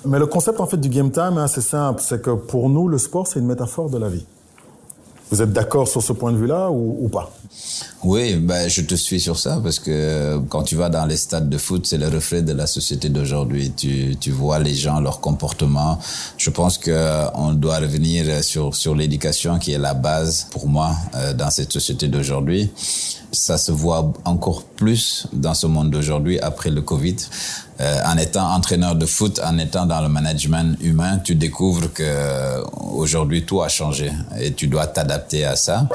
Mais 0.06 0.20
le 0.20 0.28
concept 0.28 0.60
en 0.60 0.68
fait 0.68 0.78
du 0.78 0.90
game 0.90 1.12
time 1.12 1.38
est 1.38 1.42
assez 1.42 1.62
simple, 1.62 2.02
c'est 2.04 2.22
que 2.22 2.32
pour 2.32 2.70
nous, 2.70 2.88
le 2.88 2.98
sport, 3.00 3.26
c'est 3.26 3.40
une 3.40 3.48
métaphore 3.48 3.90
de 3.90 3.98
la 3.98 4.10
vie. 4.10 4.26
Vous 5.32 5.42
êtes 5.42 5.54
d'accord 5.54 5.88
sur 5.88 6.04
ce 6.04 6.12
point 6.12 6.34
de 6.34 6.38
vue-là 6.38 6.70
ou, 6.70 7.06
ou, 7.06 7.08
pas? 7.08 7.32
Oui, 8.04 8.36
ben, 8.36 8.68
je 8.70 8.82
te 8.82 8.96
suis 8.96 9.22
sur 9.22 9.40
ça 9.40 9.62
parce 9.64 9.80
que 9.80 10.40
quand 10.50 10.64
tu 10.64 10.76
vas 10.76 10.90
dans 10.90 11.06
les 11.06 11.16
stades 11.16 11.50
de 11.50 11.58
foot, 11.58 11.88
c'est 11.88 11.98
le 11.98 12.10
reflet 12.10 12.42
de 12.42 12.52
la 12.52 12.68
société 12.68 13.08
d'aujourd'hui. 13.08 13.72
Tu, 13.72 14.18
tu 14.20 14.32
vois 14.32 14.60
les 14.60 14.74
gens, 14.74 15.00
leur 15.00 15.22
comportement. 15.22 16.00
Je 16.38 16.50
pense 16.50 16.78
que 16.78 17.28
on 17.36 17.54
doit 17.54 17.78
revenir 17.78 18.44
sur, 18.44 18.76
sur 18.76 18.94
l'éducation 18.94 19.58
qui 19.58 19.72
est 19.72 19.78
la 19.78 19.94
base 19.94 20.48
pour 20.52 20.68
moi 20.68 20.92
euh, 21.16 21.34
dans 21.34 21.50
cette 21.50 21.72
société 21.72 22.10
d'aujourd'hui. 22.10 22.70
Ça 23.32 23.58
se 23.58 23.72
voit 23.72 24.12
encore 24.26 24.64
plus 24.64 25.28
dans 25.32 25.54
ce 25.54 25.68
monde 25.68 25.90
d'aujourd'hui 25.90 26.40
après 26.40 26.70
le 26.70 26.82
Covid. 26.82 27.16
Euh, 27.80 28.00
en 28.06 28.18
étant 28.18 28.52
entraîneur 28.52 28.96
de 28.96 29.06
foot, 29.06 29.40
en 29.44 29.58
étant 29.58 29.86
dans 29.86 30.02
le 30.02 30.10
management 30.10 30.78
humain, 30.82 31.18
tu 31.20 31.36
découvres 31.36 31.92
que 31.94 32.62
aujourd'hui 32.94 33.46
tout 33.46 33.62
a 33.62 33.70
changé 33.70 34.12
et 34.40 34.54
tu 34.54 34.68
dois 34.68 34.88
t'adapter 34.88 35.46
à 35.46 35.56
ça. 35.56 35.88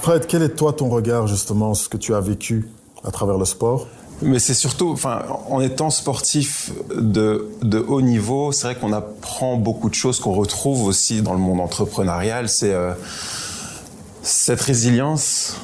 Fred, 0.00 0.26
quel 0.26 0.42
est 0.42 0.56
toi 0.56 0.72
ton 0.72 0.88
regard 0.88 1.26
justement, 1.26 1.74
ce 1.74 1.88
que 1.88 1.96
tu 1.96 2.14
as 2.14 2.20
vécu 2.20 2.68
à 3.04 3.10
travers 3.10 3.36
le 3.36 3.44
sport? 3.44 3.86
Mais 4.22 4.38
c'est 4.38 4.54
surtout, 4.54 4.90
enfin, 4.90 5.22
en 5.50 5.60
étant 5.60 5.90
sportif 5.90 6.72
de, 6.94 7.50
de 7.62 7.78
haut 7.78 8.00
niveau, 8.00 8.50
c'est 8.50 8.68
vrai 8.68 8.74
qu'on 8.74 8.94
apprend 8.94 9.56
beaucoup 9.56 9.90
de 9.90 9.94
choses 9.94 10.20
qu'on 10.20 10.32
retrouve 10.32 10.84
aussi 10.84 11.20
dans 11.20 11.34
le 11.34 11.38
monde 11.38 11.60
entrepreneurial. 11.60 12.48
C'est 12.48 12.72
euh, 12.72 12.92
cette 14.26 14.60
résilience, 14.60 15.56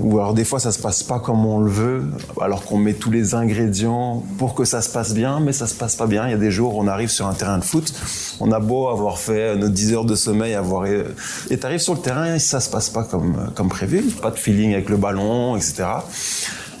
ou 0.00 0.18
alors 0.18 0.34
des 0.34 0.44
fois 0.44 0.58
ça 0.58 0.72
se 0.72 0.78
passe 0.80 1.04
pas 1.04 1.20
comme 1.20 1.46
on 1.46 1.60
le 1.60 1.70
veut, 1.70 2.02
alors 2.40 2.64
qu'on 2.64 2.76
met 2.76 2.94
tous 2.94 3.12
les 3.12 3.36
ingrédients 3.36 4.24
pour 4.38 4.54
que 4.54 4.64
ça 4.64 4.82
se 4.82 4.90
passe 4.90 5.14
bien, 5.14 5.38
mais 5.38 5.52
ça 5.52 5.68
se 5.68 5.74
passe 5.74 5.94
pas 5.94 6.06
bien. 6.06 6.26
Il 6.26 6.32
y 6.32 6.34
a 6.34 6.38
des 6.38 6.50
jours 6.50 6.74
où 6.74 6.82
on 6.82 6.88
arrive 6.88 7.10
sur 7.10 7.28
un 7.28 7.34
terrain 7.34 7.58
de 7.58 7.64
foot, 7.64 7.92
on 8.40 8.50
a 8.50 8.58
beau 8.58 8.88
avoir 8.88 9.18
fait 9.18 9.56
nos 9.56 9.68
10 9.68 9.92
heures 9.92 10.04
de 10.04 10.16
sommeil, 10.16 10.54
avoir 10.54 10.86
et 10.86 11.58
t'arrives 11.58 11.80
sur 11.80 11.94
le 11.94 12.00
terrain 12.00 12.34
et 12.34 12.38
ça 12.40 12.58
se 12.58 12.68
passe 12.68 12.90
pas 12.90 13.04
comme 13.04 13.68
prévu, 13.68 14.02
pas 14.02 14.32
de 14.32 14.36
feeling 14.36 14.74
avec 14.74 14.88
le 14.88 14.96
ballon, 14.96 15.56
etc. 15.56 15.84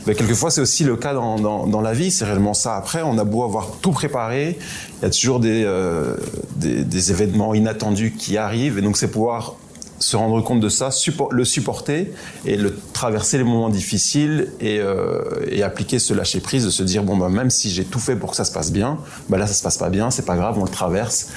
Mais 0.06 0.14
quelquefois, 0.14 0.50
c'est 0.50 0.62
aussi 0.62 0.84
le 0.84 0.96
cas 0.96 1.12
dans, 1.12 1.38
dans, 1.38 1.66
dans 1.66 1.82
la 1.82 1.92
vie. 1.92 2.10
C'est 2.10 2.24
réellement 2.24 2.54
ça. 2.54 2.76
Après, 2.76 3.02
on 3.02 3.18
a 3.18 3.24
beau 3.24 3.44
avoir 3.44 3.72
tout 3.82 3.92
préparé, 3.92 4.58
il 5.00 5.02
y 5.02 5.06
a 5.06 5.10
toujours 5.10 5.38
des, 5.38 5.64
euh, 5.66 6.16
des, 6.56 6.82
des, 6.82 7.10
événements 7.10 7.52
inattendus 7.52 8.12
qui 8.12 8.38
arrivent. 8.38 8.78
Et 8.78 8.80
donc, 8.80 8.96
c'est 8.96 9.08
pouvoir 9.08 9.56
se 9.98 10.16
rendre 10.16 10.40
compte 10.42 10.60
de 10.60 10.68
ça, 10.68 10.90
support, 10.90 11.32
le 11.32 11.44
supporter 11.44 12.12
et 12.44 12.56
le 12.56 12.76
traverser 12.92 13.38
les 13.38 13.44
moments 13.44 13.68
difficiles 13.68 14.52
et, 14.60 14.78
euh, 14.78 15.22
appliquer 15.64 15.98
ce 15.98 16.14
lâcher 16.14 16.40
prise, 16.40 16.64
de 16.64 16.70
se 16.70 16.82
dire 16.82 17.02
bon 17.02 17.16
bah 17.16 17.28
même 17.28 17.50
si 17.50 17.70
j'ai 17.70 17.84
tout 17.84 17.98
fait 17.98 18.16
pour 18.16 18.30
que 18.30 18.36
ça 18.36 18.44
se 18.44 18.52
passe 18.52 18.72
bien, 18.72 18.98
bah 19.28 19.38
là 19.38 19.46
ça 19.46 19.54
se 19.54 19.62
passe 19.62 19.76
pas 19.76 19.90
bien, 19.90 20.10
c'est 20.10 20.24
pas 20.24 20.36
grave, 20.36 20.56
on 20.58 20.64
le 20.64 20.70
traverse 20.70 21.28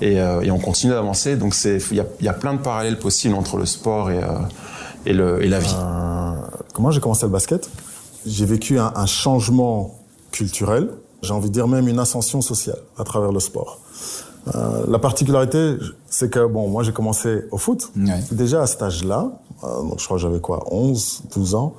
et, 0.00 0.20
euh, 0.20 0.50
on 0.50 0.58
continue 0.58 0.92
d'avancer. 0.92 1.36
Donc 1.36 1.54
c'est 1.54 1.78
il 1.90 1.96
y 1.96 2.28
a, 2.28 2.32
plein 2.32 2.54
de 2.54 2.60
parallèles 2.60 2.98
possibles 2.98 3.34
entre 3.34 3.56
le 3.56 3.66
sport 3.66 4.10
et, 4.10 4.20
euh, 4.22 5.40
et, 5.40 5.48
la 5.48 5.58
vie. 5.58 5.74
Euh, 5.76 6.34
comment 6.72 6.90
j'ai 6.90 7.00
commencé 7.00 7.26
le 7.26 7.32
basket? 7.32 7.70
J'ai 8.26 8.44
vécu 8.44 8.78
un, 8.78 9.06
changement 9.06 9.98
culturel, 10.32 10.90
j'ai 11.22 11.32
envie 11.32 11.48
de 11.48 11.54
dire 11.54 11.68
même 11.68 11.86
une 11.86 12.00
ascension 12.00 12.40
sociale 12.40 12.78
à 12.98 13.04
travers 13.04 13.30
le 13.30 13.38
sport. 13.38 13.80
Euh, 14.54 14.84
la 14.88 14.98
particularité, 14.98 15.76
c'est 16.08 16.30
que 16.30 16.46
bon, 16.46 16.68
moi 16.68 16.82
j'ai 16.82 16.92
commencé 16.92 17.44
au 17.50 17.58
foot. 17.58 17.90
Ouais. 17.96 18.22
Déjà 18.30 18.62
à 18.62 18.66
cet 18.66 18.82
âge-là, 18.82 19.28
euh, 19.64 19.82
donc 19.82 19.98
je 19.98 20.04
crois 20.04 20.16
que 20.16 20.22
j'avais 20.22 20.40
quoi, 20.40 20.64
11, 20.70 21.22
12 21.34 21.54
ans, 21.54 21.74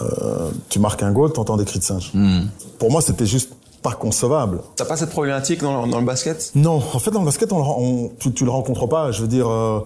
euh, 0.00 0.50
tu 0.68 0.78
marques 0.78 1.02
un 1.02 1.12
goal, 1.12 1.32
t'entends 1.32 1.56
des 1.56 1.64
cris 1.64 1.78
de 1.78 1.84
singe. 1.84 2.10
Mm. 2.14 2.42
Pour 2.78 2.90
moi, 2.90 3.00
c'était 3.00 3.26
juste 3.26 3.52
pas 3.82 3.92
concevable. 3.92 4.60
T'as 4.76 4.86
pas 4.86 4.96
cette 4.96 5.10
problématique 5.10 5.60
dans, 5.60 5.86
dans, 5.86 6.00
le 6.00 6.06
basket? 6.06 6.52
Non, 6.54 6.76
en 6.76 6.98
fait 6.98 7.10
dans 7.10 7.20
le 7.20 7.26
basket, 7.26 7.52
on, 7.52 7.58
on, 7.58 8.10
tu, 8.18 8.32
tu 8.32 8.44
le 8.44 8.50
rencontres 8.50 8.86
pas. 8.86 9.12
Je 9.12 9.20
veux 9.20 9.28
dire, 9.28 9.48
euh, 9.48 9.80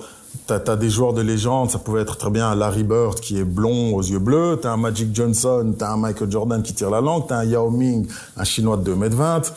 T'as 0.46 0.60
as 0.66 0.76
des 0.76 0.88
joueurs 0.88 1.12
de 1.12 1.20
légende, 1.20 1.70
ça 1.70 1.78
pouvait 1.78 2.02
être 2.02 2.16
très 2.16 2.30
bien 2.30 2.54
Larry 2.54 2.82
Bird 2.82 3.20
qui 3.20 3.38
est 3.38 3.44
blond 3.44 3.94
aux 3.94 4.02
yeux 4.02 4.18
bleus, 4.18 4.58
t'as 4.60 4.70
un 4.70 4.76
Magic 4.76 5.14
Johnson, 5.14 5.74
t'as 5.78 5.90
un 5.90 5.96
Michael 5.96 6.30
Jordan 6.30 6.62
qui 6.62 6.72
tire 6.72 6.90
la 6.90 7.00
langue, 7.00 7.24
t'as 7.28 7.38
un 7.38 7.44
Yao 7.44 7.70
Ming, 7.70 8.06
un 8.36 8.44
chinois 8.44 8.76
de 8.76 8.94
2m20, 8.94 9.52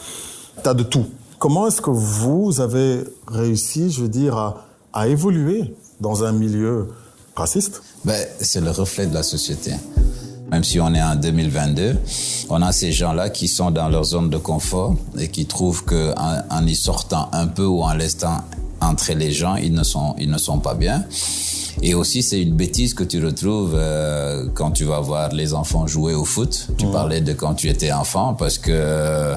t'as 0.63 0.73
de 0.73 0.83
tout. 0.83 1.05
Comment 1.41 1.65
est-ce 1.65 1.81
que 1.81 1.89
vous 1.89 2.61
avez 2.61 3.03
réussi, 3.27 3.89
je 3.89 4.03
veux 4.03 4.09
dire, 4.09 4.37
à, 4.37 4.63
à 4.93 5.07
évoluer 5.07 5.73
dans 5.99 6.23
un 6.23 6.33
milieu 6.33 6.89
raciste? 7.35 7.81
Ben, 8.05 8.27
C'est 8.39 8.61
le 8.61 8.69
reflet 8.69 9.07
de 9.07 9.15
la 9.15 9.23
société. 9.23 9.71
Même 10.51 10.63
si 10.63 10.79
on 10.79 10.93
est 10.93 11.01
en 11.01 11.15
2022, 11.15 11.97
on 12.51 12.61
a 12.61 12.71
ces 12.71 12.91
gens-là 12.91 13.31
qui 13.31 13.47
sont 13.47 13.71
dans 13.71 13.89
leur 13.89 14.03
zone 14.03 14.29
de 14.29 14.37
confort 14.37 14.93
et 15.17 15.29
qui 15.29 15.47
trouvent 15.47 15.83
qu'en 15.83 16.13
en 16.51 16.67
y 16.67 16.75
sortant 16.75 17.27
un 17.31 17.47
peu 17.47 17.65
ou 17.65 17.81
en 17.81 17.93
laissant 17.95 18.41
entrer 18.79 19.15
les 19.15 19.31
gens, 19.31 19.55
ils 19.55 19.73
ne 19.73 19.83
sont, 19.83 20.13
ils 20.19 20.29
ne 20.29 20.37
sont 20.37 20.59
pas 20.59 20.75
bien. 20.75 21.05
Et 21.81 21.95
aussi, 21.95 22.21
c'est 22.21 22.39
une 22.39 22.53
bêtise 22.53 22.93
que 22.93 23.03
tu 23.03 23.25
retrouves 23.25 23.73
euh, 23.73 24.45
quand 24.53 24.69
tu 24.69 24.83
vas 24.83 24.99
voir 24.99 25.33
les 25.33 25.55
enfants 25.55 25.87
jouer 25.87 26.13
au 26.13 26.23
foot. 26.23 26.67
Tu 26.77 26.85
parlais 26.85 27.21
de 27.21 27.33
quand 27.33 27.55
tu 27.55 27.67
étais 27.67 27.91
enfant, 27.91 28.35
parce 28.35 28.59
que 28.59 28.69
euh, 28.71 29.35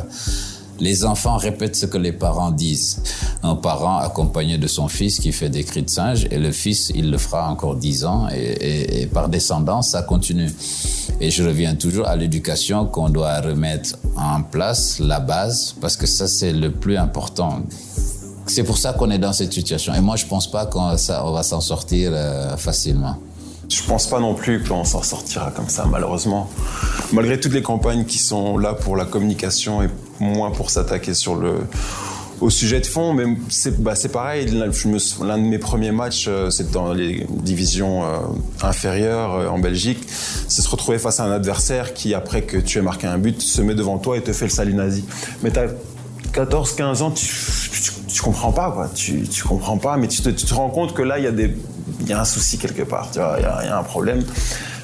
les 0.81 1.05
enfants 1.05 1.37
répètent 1.37 1.77
ce 1.77 1.87
que 1.87 1.99
les 1.99 2.13
parents 2.13 2.51
disent. 2.51 3.01
Un 3.43 3.55
parent 3.55 3.99
accompagné 3.99 4.59
de 4.59 4.67
son 4.67 4.89
fils 4.89 5.21
qui 5.21 5.33
fait 5.33 5.49
des 5.49 5.65
cris 5.65 5.83
de 5.83 5.91
singe, 5.91 6.27
et 6.31 6.39
le 6.39 6.53
fils, 6.53 6.91
il 6.95 7.11
le 7.11 7.19
fera 7.19 7.51
encore 7.51 7.77
dix 7.77 8.05
ans, 8.05 8.29
et, 8.35 9.07
par 9.13 9.29
descendance, 9.29 9.91
ça 9.91 10.03
continue. 10.03 10.51
Et 11.21 11.31
je 11.31 11.45
reviens 11.45 11.75
toujours 11.75 12.07
à 12.07 12.17
l'éducation 12.17 12.87
qu'on 12.87 13.09
doit 13.09 13.41
remettre 13.41 13.97
en 14.17 14.43
place, 14.43 14.99
la 14.99 15.21
base, 15.21 15.75
parce 15.81 15.97
que 15.97 16.07
ça, 16.07 16.27
c'est 16.27 16.53
le 16.53 16.71
plus 16.71 16.97
important. 16.97 17.63
C'est 18.47 18.65
pour 18.65 18.77
ça 18.77 18.93
qu'on 18.93 19.11
est 19.11 19.19
dans 19.19 19.33
cette 19.33 19.53
situation. 19.53 19.95
Et 19.95 20.01
moi, 20.01 20.17
je 20.17 20.27
pense 20.27 20.51
pas 20.51 20.67
qu'on 20.67 20.91
on 20.91 21.33
va 21.33 21.43
s'en 21.43 21.61
sortir 21.61 22.11
euh, 22.13 22.57
facilement. 22.57 23.17
Je 23.69 23.83
pense 23.83 24.09
pas 24.09 24.21
non 24.21 24.35
plus 24.35 24.63
qu'on 24.63 24.85
s'en 24.85 25.03
sortira 25.03 25.51
comme 25.51 25.69
ça, 25.69 25.87
malheureusement. 25.91 26.51
Malgré 27.13 27.39
toutes 27.41 27.53
les 27.53 27.63
campagnes 27.63 28.05
qui 28.05 28.19
sont 28.19 28.59
là 28.59 28.75
pour 28.75 28.97
la 28.97 29.05
communication 29.05 29.83
et 29.83 29.89
moins 30.21 30.51
pour 30.51 30.71
s'attaquer 30.71 31.15
sur 31.15 31.35
le 31.35 31.59
au 32.41 32.51
sujet 32.51 32.81
de 32.81 32.87
fond, 32.87 33.15
mais 33.15 33.25
c'est 33.49 33.83
bah, 33.83 33.95
pareil. 34.13 34.47
L'un 34.47 35.39
de 35.39 35.43
mes 35.43 35.59
premiers 35.59 35.93
matchs, 35.93 36.27
euh, 36.29 36.51
c'est 36.51 36.71
dans 36.71 36.93
les 36.93 37.27
divisions 37.31 38.05
euh, 38.05 38.19
inférieures 38.63 39.35
euh, 39.35 39.49
en 39.49 39.59
Belgique. 39.59 40.07
C'est 40.49 40.63
se 40.63 40.69
retrouver 40.69 40.99
face 40.99 41.21
à 41.21 41.25
un 41.25 41.33
adversaire 41.33 41.95
qui, 41.95 42.13
après 42.15 42.43
que 42.43 42.59
tu 42.59 42.79
aies 42.79 42.83
marqué 42.83 43.07
un 43.07 43.19
but, 43.19 43.41
se 43.41 43.63
met 43.63 43.75
devant 43.75 43.99
toi 43.99 44.17
et 44.17 44.23
te 44.23 44.33
fait 44.33 44.47
le 44.47 44.51
salut 44.51 44.75
nazi. 44.75 45.05
Mais 45.43 45.51
t'as 45.51 45.69
14-15 46.35 47.03
ans, 47.03 47.11
tu, 47.13 47.27
tu, 47.27 47.93
tu, 48.15 48.23
comprends 48.23 48.53
pas, 48.53 48.71
quoi. 48.71 48.89
Tu, 48.95 49.23
tu 49.29 49.43
comprends 49.43 49.79
pas, 49.79 49.97
mais 49.97 50.09
tu 50.09 50.23
te, 50.23 50.29
tu 50.29 50.47
te 50.47 50.55
rends 50.55 50.71
compte 50.71 50.95
que 50.95 51.03
là, 51.03 51.19
il 51.19 51.25
y 51.25 51.27
a 51.27 51.33
des, 51.33 51.57
y 52.07 52.13
a 52.13 52.21
un 52.21 52.25
souci 52.25 52.59
quelque 52.59 52.83
part, 52.83 53.11
tu 53.11 53.19
vois, 53.19 53.37
il 53.39 53.43
y, 53.43 53.47
a, 53.47 53.79
un 53.79 53.83
problème. 53.83 54.23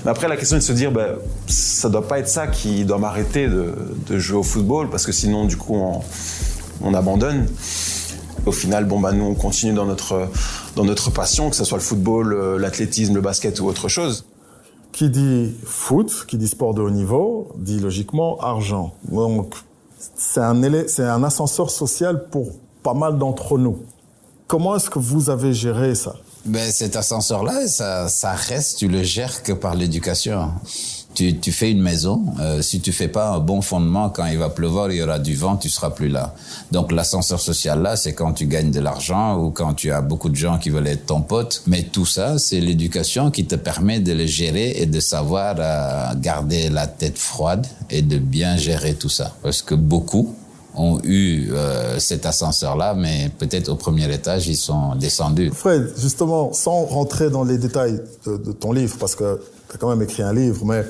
Mais 0.05 0.11
après, 0.11 0.29
la 0.29 0.37
question 0.37 0.57
est 0.57 0.61
de 0.61 0.65
se 0.65 0.73
dire, 0.73 0.91
ben, 0.91 1.17
ça 1.47 1.89
doit 1.89 2.07
pas 2.07 2.19
être 2.19 2.29
ça 2.29 2.47
qui 2.49 2.85
doit 2.85 2.99
m'arrêter 2.99 3.47
de, 3.47 3.75
de, 4.09 4.19
jouer 4.19 4.39
au 4.39 4.43
football, 4.43 4.91
parce 4.91 5.07
que 5.07 5.13
sinon, 5.13 5.45
du 5.45 5.57
coup, 5.57 5.77
on, 5.77 6.01
on 6.83 6.95
abandonne. 6.95 7.47
Au 8.47 8.53
final, 8.53 8.87
bon, 8.87 8.99
bah, 8.99 9.13
nous, 9.13 9.25
on 9.25 9.35
continue 9.35 9.75
dans 9.75 9.85
notre, 9.85 10.29
dans 10.75 10.85
notre 10.85 11.11
passion, 11.11 11.51
que 11.51 11.57
ce 11.57 11.65
soit 11.65 11.79
le 11.79 11.85
football, 11.85 12.57
l'athlétisme, 12.57 13.15
le 13.15 13.21
basket 13.21 13.61
ou 13.61 13.67
autre 13.67 13.89
chose. 13.89 14.25
Qui 14.93 15.09
dit 15.09 15.55
foot, 15.65 16.25
qui 16.27 16.37
dit 16.37 16.49
sport 16.49 16.75
de 16.75 16.81
haut 16.81 16.91
niveau, 16.91 17.53
dit 17.57 17.79
logiquement 17.79 18.41
argent. 18.41 18.95
Donc, 19.09 19.55
c'est 20.17 20.41
un, 20.41 20.61
c'est 20.89 21.05
un 21.05 21.23
ascenseur 21.23 21.71
social 21.71 22.25
pour 22.31 22.53
pas 22.83 22.95
mal 22.95 23.19
d'entre 23.19 23.59
nous. 23.59 23.79
Comment 24.47 24.77
est-ce 24.77 24.91
que 24.91 24.99
vous 24.99 25.31
avez 25.31 25.53
géré 25.53 25.95
ça? 25.95 26.15
Ben, 26.45 26.71
Cet 26.73 26.97
ascenseur-là, 26.97 27.69
ça, 27.69 28.09
ça 28.09 28.33
reste, 28.33 28.79
tu 28.79 28.89
le 28.89 29.03
gères 29.03 29.43
que 29.43 29.53
par 29.53 29.75
l'éducation. 29.75 30.51
Tu, 31.15 31.39
tu, 31.39 31.51
fais 31.51 31.71
une 31.73 31.83
maison, 31.83 32.25
euh, 32.41 32.63
si 32.63 32.81
tu 32.81 32.93
fais 32.93 33.09
pas 33.09 33.31
un 33.31 33.41
bon 33.41 33.63
fondement, 33.63 34.11
quand 34.11 34.27
il 34.27 34.39
va 34.39 34.49
pleuvoir, 34.49 34.91
il 34.93 34.99
y 34.99 35.03
aura 35.03 35.19
du 35.19 35.35
vent, 35.35 35.57
tu 35.57 35.69
seras 35.69 35.91
plus 35.91 36.09
là. 36.09 36.35
Donc 36.71 36.93
l'ascenseur 36.93 37.41
social 37.41 37.83
là, 37.83 37.97
c'est 37.97 38.15
quand 38.15 38.33
tu 38.33 38.47
gagnes 38.47 38.71
de 38.71 38.79
l'argent 38.79 39.37
ou 39.37 39.51
quand 39.51 39.75
tu 39.75 39.91
as 39.91 40.01
beaucoup 40.03 40.29
de 40.29 40.37
gens 40.37 40.59
qui 40.59 40.71
veulent 40.71 40.87
être 40.87 41.07
ton 41.07 41.21
pote. 41.21 41.63
Mais 41.67 41.83
tout 41.83 42.07
ça, 42.07 42.39
c'est 42.39 42.61
l'éducation 42.61 43.33
qui 43.33 43.45
te 43.45 43.57
permet 43.57 43.99
de 43.99 44.13
le 44.13 44.27
gérer 44.27 44.71
et 44.77 44.87
de 44.87 45.01
savoir 45.01 45.57
euh, 45.59 46.15
garder 46.17 46.69
la 46.69 46.87
tête 46.87 47.19
froide 47.19 47.67
et 47.91 48.03
de 48.03 48.19
bien 48.19 48.57
gérer 48.57 48.95
tout 48.95 49.09
ça. 49.09 49.35
Parce 49.43 49.63
que 49.63 49.75
beaucoup 49.75 50.35
ont 50.75 51.01
eu 51.05 51.51
euh, 51.51 51.99
cet 51.99 52.27
ascenseur-là, 52.27 52.95
mais 52.95 53.31
peut-être 53.39 53.69
au 53.69 53.77
premier 53.77 54.13
étage, 54.13 54.49
ils 54.49 54.57
sont 54.57 54.95
descendus. 54.95 55.51
Fred, 55.53 55.93
justement, 55.99 56.53
sans 56.53 56.85
rentrer 56.85 57.31
dans 57.31 57.45
les 57.45 57.59
détails 57.59 58.01
de, 58.27 58.37
de 58.37 58.53
ton 58.53 58.73
livre, 58.73 58.97
parce 58.99 59.15
que 59.15 59.41
tu 59.69 59.75
as 59.75 59.79
quand 59.79 59.89
même 59.89 60.03
écrit 60.03 60.23
un 60.23 60.33
livre, 60.33 60.65
mais 60.65 60.85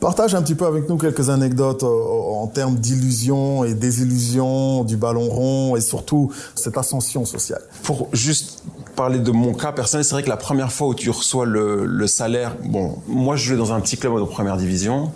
partage 0.00 0.34
un 0.34 0.42
petit 0.42 0.54
peu 0.54 0.66
avec 0.66 0.88
nous 0.88 0.98
quelques 0.98 1.30
anecdotes 1.30 1.82
en, 1.82 2.42
en 2.42 2.46
termes 2.46 2.76
d'illusions 2.76 3.64
et 3.64 3.74
désillusions 3.74 4.84
du 4.84 4.96
ballon 4.96 5.28
rond 5.30 5.76
et 5.76 5.80
surtout 5.80 6.30
cette 6.54 6.76
ascension 6.76 7.24
sociale. 7.24 7.62
Pour 7.84 8.08
juste 8.12 8.62
parler 8.96 9.18
de 9.18 9.30
mon 9.30 9.54
cas 9.54 9.72
personnel, 9.72 10.04
c'est 10.04 10.12
vrai 10.12 10.22
que 10.22 10.28
la 10.28 10.36
première 10.36 10.70
fois 10.70 10.88
où 10.88 10.94
tu 10.94 11.08
reçois 11.10 11.46
le, 11.46 11.86
le 11.86 12.06
salaire, 12.06 12.54
bon, 12.64 12.98
moi 13.08 13.36
je 13.36 13.46
jouais 13.46 13.56
dans 13.56 13.72
un 13.72 13.80
petit 13.80 13.96
club 13.96 14.18
de 14.18 14.24
première 14.24 14.56
division, 14.56 15.10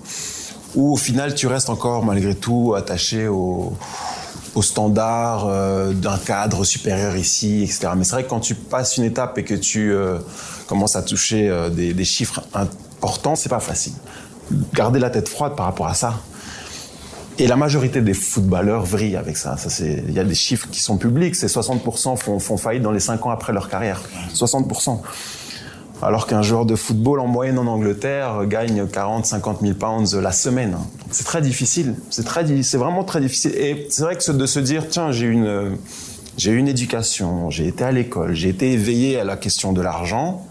où 0.74 0.92
au 0.92 0.96
final 0.96 1.34
tu 1.34 1.46
restes 1.46 1.70
encore 1.70 2.04
malgré 2.04 2.34
tout 2.34 2.74
attaché 2.76 3.28
au, 3.28 3.72
au 4.54 4.62
standard 4.62 5.46
euh, 5.46 5.92
d'un 5.92 6.18
cadre 6.18 6.64
supérieur 6.64 7.16
ici, 7.16 7.62
etc. 7.62 7.90
Mais 7.96 8.04
c'est 8.04 8.12
vrai 8.12 8.24
que 8.24 8.28
quand 8.28 8.40
tu 8.40 8.54
passes 8.54 8.96
une 8.96 9.04
étape 9.04 9.38
et 9.38 9.44
que 9.44 9.54
tu 9.54 9.92
euh, 9.92 10.18
commences 10.66 10.96
à 10.96 11.02
toucher 11.02 11.48
euh, 11.48 11.70
des, 11.70 11.94
des, 11.94 12.04
chiffres 12.04 12.42
importants, 12.54 13.36
c'est 13.36 13.48
pas 13.48 13.60
facile. 13.60 13.92
Garder 14.74 14.98
la 14.98 15.10
tête 15.10 15.28
froide 15.28 15.54
par 15.56 15.66
rapport 15.66 15.86
à 15.86 15.94
ça. 15.94 16.20
Et 17.40 17.46
la 17.46 17.56
majorité 17.56 18.00
des 18.00 18.14
footballeurs 18.14 18.84
vrillent 18.84 19.16
avec 19.16 19.36
ça. 19.36 19.56
ça 19.56 19.70
c'est, 19.70 20.02
il 20.08 20.12
y 20.12 20.18
a 20.18 20.24
des 20.24 20.34
chiffres 20.34 20.66
qui 20.72 20.80
sont 20.80 20.96
publics. 20.96 21.36
C'est 21.36 21.46
60% 21.46 22.16
font, 22.16 22.40
font 22.40 22.56
faillite 22.56 22.82
dans 22.82 22.90
les 22.90 23.00
5 23.00 23.24
ans 23.26 23.30
après 23.30 23.52
leur 23.52 23.68
carrière. 23.68 24.00
60%. 24.34 25.00
Alors 26.00 26.26
qu'un 26.26 26.42
joueur 26.42 26.64
de 26.64 26.76
football 26.76 27.18
en 27.18 27.26
moyenne 27.26 27.58
en 27.58 27.66
Angleterre 27.66 28.46
gagne 28.46 28.86
40, 28.86 29.26
50 29.26 29.60
000 29.62 29.74
pounds 29.74 30.14
la 30.14 30.30
semaine. 30.30 30.76
C'est 31.10 31.24
très 31.24 31.40
difficile. 31.40 31.96
C'est 32.10 32.24
très, 32.24 32.62
c'est 32.62 32.78
vraiment 32.78 33.02
très 33.02 33.20
difficile. 33.20 33.52
Et 33.56 33.86
c'est 33.90 34.02
vrai 34.02 34.16
que 34.16 34.30
de 34.30 34.46
se 34.46 34.60
dire, 34.60 34.88
tiens, 34.88 35.10
j'ai 35.10 35.26
une, 35.26 35.76
j'ai 36.36 36.52
une 36.52 36.68
éducation, 36.68 37.50
j'ai 37.50 37.66
été 37.66 37.82
à 37.82 37.90
l'école, 37.90 38.34
j'ai 38.34 38.48
été 38.48 38.72
éveillé 38.72 39.18
à 39.18 39.24
la 39.24 39.36
question 39.36 39.72
de 39.72 39.80
l'argent. 39.82 40.46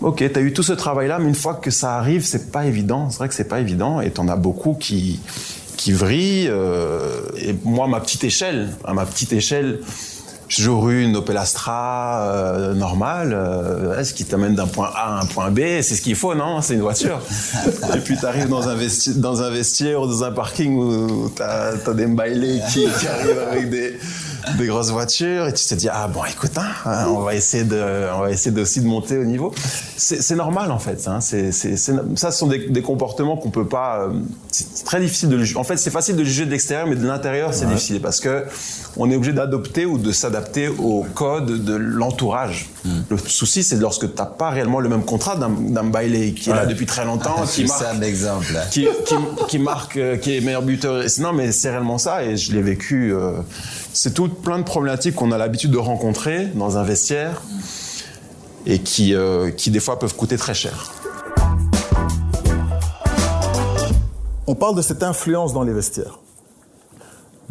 ok, 0.00 0.16
tu 0.32 0.38
as 0.38 0.42
eu 0.42 0.52
tout 0.52 0.64
ce 0.64 0.72
travail-là, 0.72 1.20
mais 1.20 1.28
une 1.28 1.36
fois 1.36 1.54
que 1.54 1.70
ça 1.70 1.96
arrive, 1.96 2.24
c'est 2.24 2.50
pas 2.50 2.66
évident. 2.66 3.10
C'est 3.10 3.18
vrai 3.18 3.28
que 3.28 3.34
c'est 3.34 3.48
pas 3.48 3.60
évident, 3.60 4.00
et 4.00 4.10
t'en 4.10 4.26
as 4.26 4.36
beaucoup 4.36 4.74
qui 4.74 5.20
qui 5.76 5.92
vrillent. 5.92 6.48
Euh, 6.48 7.20
et 7.36 7.54
moi, 7.64 7.86
ma 7.86 8.00
petite 8.00 8.24
échelle, 8.24 8.70
à 8.84 8.92
ma 8.92 9.04
petite 9.04 9.32
échelle, 9.32 9.80
j'aurais 10.48 10.94
eu 10.94 11.04
une 11.04 11.16
Opel 11.16 11.36
Astra 11.36 12.30
euh, 12.30 12.74
normale, 12.74 13.32
euh, 13.32 14.04
ce 14.04 14.12
qui 14.12 14.24
t'amène 14.24 14.54
d'un 14.54 14.66
point 14.66 14.90
A 14.94 15.16
à 15.16 15.20
un 15.22 15.26
point 15.26 15.50
B, 15.50 15.60
c'est 15.82 15.94
ce 15.94 16.02
qu'il 16.02 16.14
faut, 16.14 16.34
non? 16.34 16.60
C'est 16.60 16.74
une 16.74 16.80
voiture. 16.80 17.20
et 17.94 18.00
puis 18.00 18.16
tu 18.16 18.26
arrives 18.26 18.48
dans 18.48 18.68
un, 18.68 18.74
vestiaire, 18.74 19.16
dans 19.16 19.42
un 19.42 19.50
vestiaire 19.50 20.02
ou 20.02 20.06
dans 20.06 20.24
un 20.24 20.32
parking 20.32 20.76
où 20.76 21.30
tu 21.34 21.42
as, 21.42 21.74
des 21.94 22.06
mbailés 22.06 22.60
qui, 22.72 22.86
qui 22.98 23.06
arrivent 23.06 23.42
avec 23.50 23.70
des 23.70 23.98
des 24.58 24.66
grosses 24.66 24.90
voitures 24.90 25.46
et 25.46 25.52
tu 25.52 25.64
te 25.64 25.74
dis 25.74 25.88
ah 25.88 26.08
bon 26.08 26.24
écoute 26.24 26.56
hein, 26.56 26.68
hein, 26.84 27.06
on 27.08 27.20
va 27.20 27.34
essayer 27.34 27.64
de 27.64 27.82
on 28.14 28.20
va 28.20 28.30
essayer 28.30 28.58
aussi 28.60 28.80
de 28.80 28.86
monter 28.86 29.18
au 29.18 29.24
niveau. 29.24 29.52
C'est 29.96 30.36
normal 30.36 30.70
en 30.70 30.78
fait 30.78 31.06
hein, 31.08 31.20
c'est 31.20 31.52
ça 31.52 32.30
ce 32.30 32.30
sont 32.30 32.46
des, 32.46 32.68
des 32.68 32.82
comportements 32.82 33.36
qu'on 33.36 33.50
peut 33.50 33.66
pas 33.66 34.02
euh, 34.02 34.12
c'est 34.50 34.84
très 34.84 35.00
difficile 35.00 35.28
de 35.28 35.38
juger 35.38 35.56
en 35.56 35.64
fait 35.64 35.76
c'est 35.76 35.90
facile 35.90 36.16
de 36.16 36.24
juger 36.24 36.46
de 36.46 36.50
l'extérieur 36.50 36.86
mais 36.86 36.96
de 36.96 37.06
l'intérieur 37.06 37.54
c'est 37.54 37.66
difficile 37.66 38.00
parce 38.00 38.20
que 38.20 38.44
on 38.96 39.10
est 39.10 39.16
obligé 39.16 39.32
d'adopter 39.32 39.84
ou 39.84 39.98
de 39.98 40.12
s'adapter 40.12 40.68
au 40.68 41.04
code 41.14 41.64
de 41.64 41.74
l'entourage. 41.74 42.70
Hmm. 42.84 43.00
le 43.10 43.18
souci 43.18 43.62
c'est 43.62 43.76
lorsque 43.76 44.14
tu 44.14 44.16
n'as 44.16 44.26
pas 44.26 44.50
réellement 44.50 44.80
le 44.80 44.88
même 44.88 45.04
contrat 45.04 45.36
d'un 45.36 45.84
bailé 45.84 46.34
qui 46.34 46.50
est 46.50 46.54
là 46.54 46.66
depuis 46.66 46.86
très 46.86 47.04
longtemps 47.04 47.44
qui 47.46 47.64
marque 47.64 47.82
un 47.82 48.02
exemple 48.02 48.54
qui, 48.70 48.86
qui, 49.04 49.14
qui, 49.48 49.58
marque 49.58 49.96
euh, 49.96 50.16
qui 50.16 50.36
est 50.36 50.40
meilleur 50.40 50.62
buteur 50.62 51.02
non 51.18 51.32
mais 51.32 51.52
c'est 51.52 51.70
réellement 51.70 51.98
ça 51.98 52.24
et 52.24 52.36
je 52.36 52.52
l'ai 52.52 52.62
vécu 52.62 53.12
euh, 53.12 53.32
c'est 53.96 54.12
tout 54.12 54.28
plein 54.28 54.58
de 54.58 54.64
problématiques 54.64 55.14
qu'on 55.14 55.32
a 55.32 55.38
l'habitude 55.38 55.70
de 55.70 55.78
rencontrer 55.78 56.46
dans 56.48 56.76
un 56.76 56.82
vestiaire 56.82 57.40
et 58.66 58.80
qui, 58.80 59.14
euh, 59.14 59.50
qui 59.50 59.70
des 59.70 59.80
fois 59.80 59.98
peuvent 59.98 60.14
coûter 60.14 60.36
très 60.36 60.52
cher. 60.52 60.92
On 64.46 64.54
parle 64.54 64.76
de 64.76 64.82
cette 64.82 65.02
influence 65.02 65.54
dans 65.54 65.62
les 65.62 65.72
vestiaires. 65.72 66.18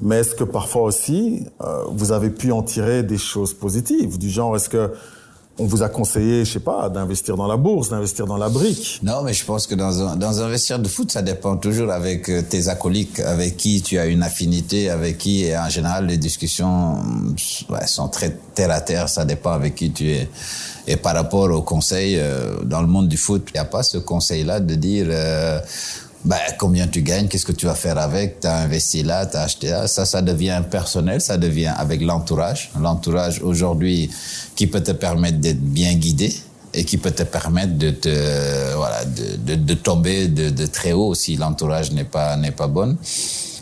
Mais 0.04 0.18
est-ce 0.18 0.36
que 0.36 0.44
parfois 0.44 0.84
aussi, 0.84 1.48
euh, 1.62 1.84
vous 1.90 2.12
avez 2.12 2.30
pu 2.30 2.52
en 2.52 2.62
tirer 2.62 3.02
des 3.02 3.18
choses 3.18 3.56
positives? 3.56 4.20
Du 4.20 4.30
genre, 4.30 4.56
est-ce 4.56 4.70
que 4.70 4.92
on 5.58 5.66
vous 5.66 5.84
a 5.84 5.90
conseillé, 5.90 6.44
je 6.44 6.54
sais 6.54 6.60
pas, 6.60 6.90
d'investir 6.90 7.38
dans 7.38 7.48
la 7.48 7.56
bourse, 7.56 7.90
d'investir 7.90 8.26
dans 8.26 8.38
la 8.38 8.50
brique. 8.50 9.00
Non, 9.04 9.24
mais 9.24 9.34
je 9.34 9.46
pense 9.46 9.68
que 9.68 9.76
dans 9.76 10.02
un, 10.02 10.16
dans 10.18 10.42
un 10.42 10.50
de 10.80 10.88
foot, 10.88 11.12
ça 11.12 11.22
dépend 11.22 11.56
toujours 11.56 11.92
avec 11.92 12.30
euh, 12.30 12.42
tes 12.42 12.68
acolytes, 12.68 13.20
avec 13.22 13.56
qui 13.56 13.82
tu 13.82 13.98
as 13.98 14.08
une 14.08 14.24
affinité, 14.24 14.90
avec 14.90 15.18
qui, 15.18 15.46
et 15.46 15.58
en 15.58 15.70
général, 15.70 16.08
les 16.08 16.18
discussions 16.18 16.98
ouais, 17.70 17.88
sont 17.88 18.10
très 18.10 18.38
terre 18.54 18.72
à 18.72 18.82
terre, 18.82 19.08
ça 19.08 19.24
dépend 19.24 19.52
avec 19.52 19.76
qui 19.76 19.92
tu 19.92 20.12
es. 20.12 20.30
Et 20.88 20.98
par 20.98 21.16
rapport 21.16 21.50
au 21.50 21.62
conseil, 21.62 22.18
euh, 22.18 22.58
dans 22.64 22.82
le 22.82 22.88
monde 22.88 23.08
du 23.08 23.18
foot, 23.18 23.48
il 23.50 23.54
n'y 23.54 23.60
a 23.60 23.66
pas 23.66 23.84
ce 23.84 23.98
conseil-là 23.98 24.60
de 24.60 24.76
dire, 24.76 25.08
euh, 25.10 25.60
ben, 26.26 26.38
combien 26.58 26.88
tu 26.88 27.04
gagnes, 27.04 27.28
qu'est-ce 27.28 27.46
que 27.46 27.52
tu 27.52 27.68
vas 27.68 27.76
faire 27.76 28.00
avec, 28.00 28.40
tu 28.40 28.48
as 28.48 28.58
investi 28.58 29.04
là, 29.04 29.28
tu 29.28 29.38
as 29.38 29.44
acheté 29.44 29.70
là. 29.70 29.88
Ça, 29.88 30.06
ça 30.06 30.24
devient 30.24 30.62
personnel, 30.70 31.22
ça 31.22 31.38
devient 31.38 31.74
avec 31.78 32.02
l'entourage. 32.02 32.72
L'entourage 32.80 33.42
aujourd'hui 33.42 34.10
qui 34.56 34.66
peut 34.66 34.82
te 34.82 34.92
permettre 34.92 35.38
d'être 35.38 35.62
bien 35.62 35.94
guidé 35.94 36.36
et 36.74 36.84
qui 36.84 36.98
peut 36.98 37.12
te 37.12 37.24
permettre 37.24 37.78
de 37.78 37.92
te, 37.92 38.76
voilà, 38.76 39.06
de, 39.06 39.36
de, 39.38 39.56
de 39.56 39.74
tomber 39.76 40.28
de, 40.28 40.50
de, 40.50 40.66
très 40.66 40.94
haut 40.94 41.14
si 41.14 41.36
l'entourage 41.38 41.92
n'est 41.92 42.04
pas, 42.04 42.36
n'est 42.38 42.52
pas 42.52 42.68
bonne. 42.68 42.98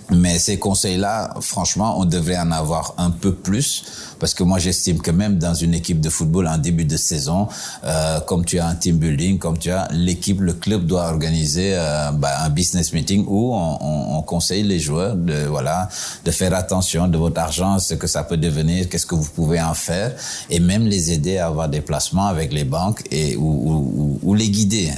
Mais 0.09 0.39
ces 0.39 0.57
conseils-là, 0.57 1.33
franchement, 1.41 1.99
on 1.99 2.05
devrait 2.05 2.37
en 2.37 2.51
avoir 2.51 2.93
un 2.97 3.11
peu 3.11 3.33
plus 3.33 3.83
parce 4.23 4.33
que 4.33 4.43
moi 4.43 4.57
j'estime 4.57 5.01
que 5.01 5.11
même 5.11 5.37
dans 5.37 5.53
une 5.53 5.73
équipe 5.73 5.99
de 5.99 6.09
football 6.09 6.47
en 6.47 6.57
début 6.57 6.85
de 6.85 6.95
saison, 6.95 7.49
euh, 7.83 8.21
comme 8.21 8.45
tu 8.45 8.57
as 8.57 8.65
un 8.65 8.73
team 8.73 8.95
building, 8.95 9.37
comme 9.37 9.57
tu 9.57 9.69
as 9.69 9.89
l'équipe, 9.91 10.39
le 10.39 10.53
club 10.53 10.85
doit 10.85 11.07
organiser 11.09 11.73
euh, 11.73 12.09
bah, 12.13 12.29
un 12.45 12.49
business 12.49 12.93
meeting 12.93 13.25
où 13.27 13.53
on, 13.53 13.77
on, 13.81 14.17
on, 14.17 14.21
conseille 14.21 14.63
les 14.63 14.79
joueurs 14.79 15.17
de 15.17 15.43
voilà 15.47 15.89
de 16.23 16.31
faire 16.31 16.53
attention 16.53 17.09
de 17.09 17.17
votre 17.17 17.41
argent, 17.41 17.79
ce 17.79 17.95
que 17.95 18.07
ça 18.07 18.23
peut 18.23 18.37
devenir, 18.37 18.87
qu'est-ce 18.87 19.05
que 19.05 19.15
vous 19.15 19.29
pouvez 19.35 19.59
en 19.59 19.73
faire, 19.73 20.15
et 20.49 20.61
même 20.61 20.85
les 20.85 21.11
aider 21.11 21.37
à 21.39 21.47
avoir 21.47 21.67
des 21.67 21.81
placements 21.81 22.27
avec 22.27 22.53
les 22.53 22.63
banques 22.63 23.03
et 23.11 23.35
ou, 23.35 23.41
ou, 23.43 24.19
ou 24.23 24.35
les 24.35 24.49
guider 24.49 24.89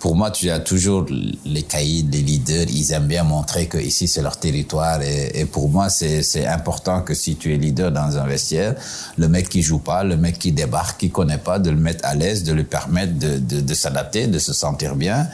pour 0.00 0.14
moi, 0.14 0.30
tu 0.30 0.50
as 0.50 0.60
toujours 0.60 1.06
les 1.44 1.62
caïds, 1.62 2.06
les 2.10 2.20
leaders, 2.20 2.66
ils 2.68 2.92
aiment 2.92 3.06
bien 3.06 3.24
montrer 3.24 3.66
que 3.66 3.78
ici 3.78 4.06
c'est 4.06 4.22
leur 4.22 4.36
territoire. 4.36 5.00
Et, 5.02 5.44
pour 5.44 5.68
moi, 5.68 5.88
c'est 5.90 6.46
important 6.46 7.02
que 7.02 7.14
si 7.14 7.36
tu 7.36 7.54
es 7.54 7.56
leader 7.56 7.90
dans 7.90 8.16
un 8.16 8.26
vestiaire, 8.26 8.74
le 9.16 9.28
mec 9.28 9.48
qui 9.48 9.62
joue 9.62 9.78
pas, 9.78 10.04
le 10.04 10.16
mec 10.16 10.38
qui 10.38 10.52
débarque, 10.52 11.00
qui 11.00 11.10
connaît 11.10 11.38
pas, 11.38 11.58
de 11.58 11.70
le 11.70 11.76
mettre 11.76 12.04
à 12.06 12.14
l'aise, 12.14 12.44
de 12.44 12.52
lui 12.52 12.64
permettre 12.64 13.18
de, 13.18 13.38
de 13.38 13.74
s'adapter, 13.74 14.26
de 14.26 14.38
se 14.38 14.52
sentir 14.52 14.94
bien. 14.94 15.28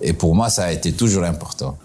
Et 0.00 0.12
pour 0.12 0.34
moi, 0.34 0.48
ça 0.50 0.64
a 0.64 0.72
été 0.72 0.92
toujours 0.92 1.24
important. 1.24 1.76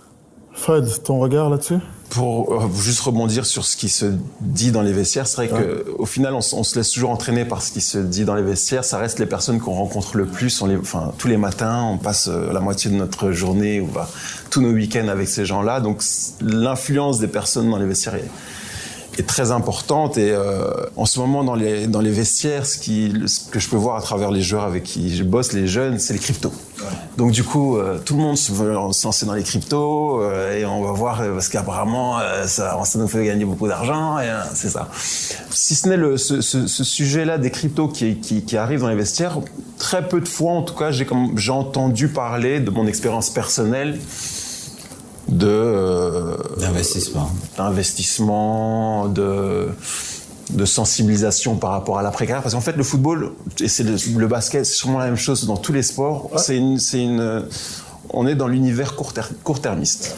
Fred, 0.54 0.88
ton 1.04 1.20
regard 1.20 1.50
là-dessus? 1.50 1.80
Pour 2.10 2.54
euh, 2.54 2.68
juste 2.80 3.00
rebondir 3.00 3.46
sur 3.46 3.66
ce 3.66 3.76
qui 3.76 3.90
se 3.90 4.06
dit 4.40 4.72
dans 4.72 4.84
les 4.84 4.94
vestiaires, 4.94 5.26
c'est 5.26 5.38
vrai 5.38 5.48
que 5.48 5.86
au 5.98 6.06
final, 6.06 6.34
on, 6.34 6.38
on, 6.38 6.64
se 6.64 6.78
laisse 6.78 6.92
toujours 6.92 7.10
entraîner 7.10 7.44
par 7.44 7.64
ce 7.64 7.72
qui 7.72 7.82
se 7.82 7.98
dit 7.98 8.24
dans 8.24 8.36
les 8.36 8.44
vestiaires. 8.44 8.86
Ça 8.86 9.00
reste 9.00 9.18
les 9.18 9.26
personnes 9.26 9.60
qu'on 9.60 9.74
rencontre 9.74 10.16
le 10.18 10.26
plus. 10.26 10.62
On 10.62 10.68
les, 10.68 10.78
enfin, 10.78 11.12
tous 11.18 11.28
les 11.28 11.38
matins, 11.38 11.82
on 11.84 11.98
passe 11.98 12.28
euh, 12.28 12.54
la 12.54 12.60
moitié 12.60 12.92
de 12.92 12.96
notre 12.96 13.32
journée 13.32 13.82
ou 13.82 13.88
bah, 13.88 14.08
tous 14.52 14.62
nos 14.62 14.72
week-ends 14.72 15.08
avec 15.08 15.28
ces 15.28 15.46
gens-là. 15.46 15.80
Donc, 15.80 16.04
l'influence 16.42 17.20
des 17.20 17.28
personnes 17.28 17.72
dans 17.72 17.78
les 17.78 17.88
vestiaires 17.88 18.16
est, 18.16 18.30
est 19.18 19.28
très 19.28 19.52
importante 19.52 20.18
et 20.18 20.32
euh, 20.32 20.72
en 20.96 21.06
ce 21.06 21.20
moment 21.20 21.44
dans 21.44 21.56
les 21.56 21.88
dans 21.88 22.02
les 22.02 22.12
vestiaires 22.12 22.66
ce 22.66 22.78
qui 22.78 23.14
ce 23.28 23.50
que 23.50 23.60
je 23.60 23.70
peux 23.70 23.76
voir 23.76 23.96
à 23.96 24.02
travers 24.02 24.32
les 24.32 24.42
joueurs 24.42 24.64
avec 24.64 24.84
qui 24.84 25.16
je 25.16 25.24
bosse 25.24 25.54
les 25.54 25.68
jeunes 25.68 26.00
c'est 26.00 26.14
les 26.14 26.20
cryptos 26.20 26.52
donc 27.18 27.32
du 27.32 27.44
coup 27.44 27.78
euh, 27.78 28.00
tout 28.04 28.16
le 28.16 28.22
monde 28.22 28.38
se 28.38 28.52
veut 28.52 28.74
se 28.92 29.06
lancer 29.06 29.26
dans 29.26 29.34
les 29.34 29.44
cryptos 29.44 30.22
euh, 30.22 30.58
et 30.58 30.66
on 30.66 30.84
va 30.84 30.92
voir 30.92 31.22
euh, 31.22 31.34
parce 31.34 31.50
qu'apparemment 31.50 32.20
ça 32.46 32.80
ça 32.84 33.00
nous 33.00 33.08
fait 33.08 33.26
gagner 33.26 33.46
beaucoup 33.46 33.68
d'argent 33.68 34.20
et 34.20 34.30
c'est 34.54 34.70
ça. 34.70 34.90
Si 35.52 35.76
ce 35.76 35.90
n'est 35.90 35.98
le 35.98 36.18
ce, 36.18 36.42
ce, 36.42 36.68
ce 36.68 36.84
sujet 36.84 37.26
là 37.26 37.38
des 37.38 37.52
cryptos 37.52 37.88
qui, 37.88 38.18
qui 38.18 38.44
qui 38.44 38.58
arrive 38.58 38.82
dans 38.82 38.90
les 38.90 38.96
vestiaires 38.96 39.40
très 39.78 40.08
peu 40.08 40.22
de 40.22 40.28
fois 40.28 40.54
en 40.54 40.64
tout 40.64 40.76
cas 40.76 40.92
j'ai 40.92 41.08
j'ai 41.36 41.52
entendu 41.52 42.08
parler 42.08 42.60
de 42.60 42.70
mon 42.72 42.88
expérience 42.88 43.30
personnelle 43.30 44.00
de 45.30 46.38
d'investissement, 46.60 47.32
d'investissement, 47.58 49.08
de 49.08 49.70
de 50.54 50.66
sensibilisation 50.66 51.56
par 51.56 51.72
rapport 51.72 51.98
à 52.00 52.04
l'après 52.04 52.26
carrière 52.26 52.44
parce 52.44 52.56
qu'en 52.56 52.62
fait 52.62 52.78
le 52.78 52.84
football 52.84 53.32
et 53.60 53.68
c'est 53.68 53.84
le, 53.84 53.96
le, 54.18 54.28
basket 54.28 54.66
c'est 54.66 54.74
sûrement 54.74 55.00
la 55.00 55.06
même 55.06 55.18
chose 55.18 55.46
dans 55.46 55.58
tous 55.58 55.74
les 55.74 55.84
sports 55.84 56.32
ouais. 56.32 56.40
c'est 56.40 56.58
une 56.58 56.80
c'est 56.80 57.04
une 57.04 57.46
on 58.10 58.28
est 58.28 58.36
dans 58.36 58.48
l'univers 58.48 58.96
court, 58.96 59.14
-ter, 59.14 59.30
court 59.44 59.62
termiste 59.62 60.16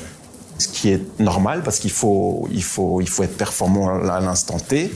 ce 0.57 0.67
qui 0.67 0.89
est 0.89 1.19
normal 1.19 1.61
parce 1.63 1.79
qu'il 1.79 1.91
faut 1.91 2.47
il 2.51 2.63
faut 2.63 3.01
il 3.01 3.09
faut 3.09 3.23
être 3.23 3.37
performant 3.37 3.99
à 4.09 4.19
l'instant 4.19 4.57
T. 4.57 4.91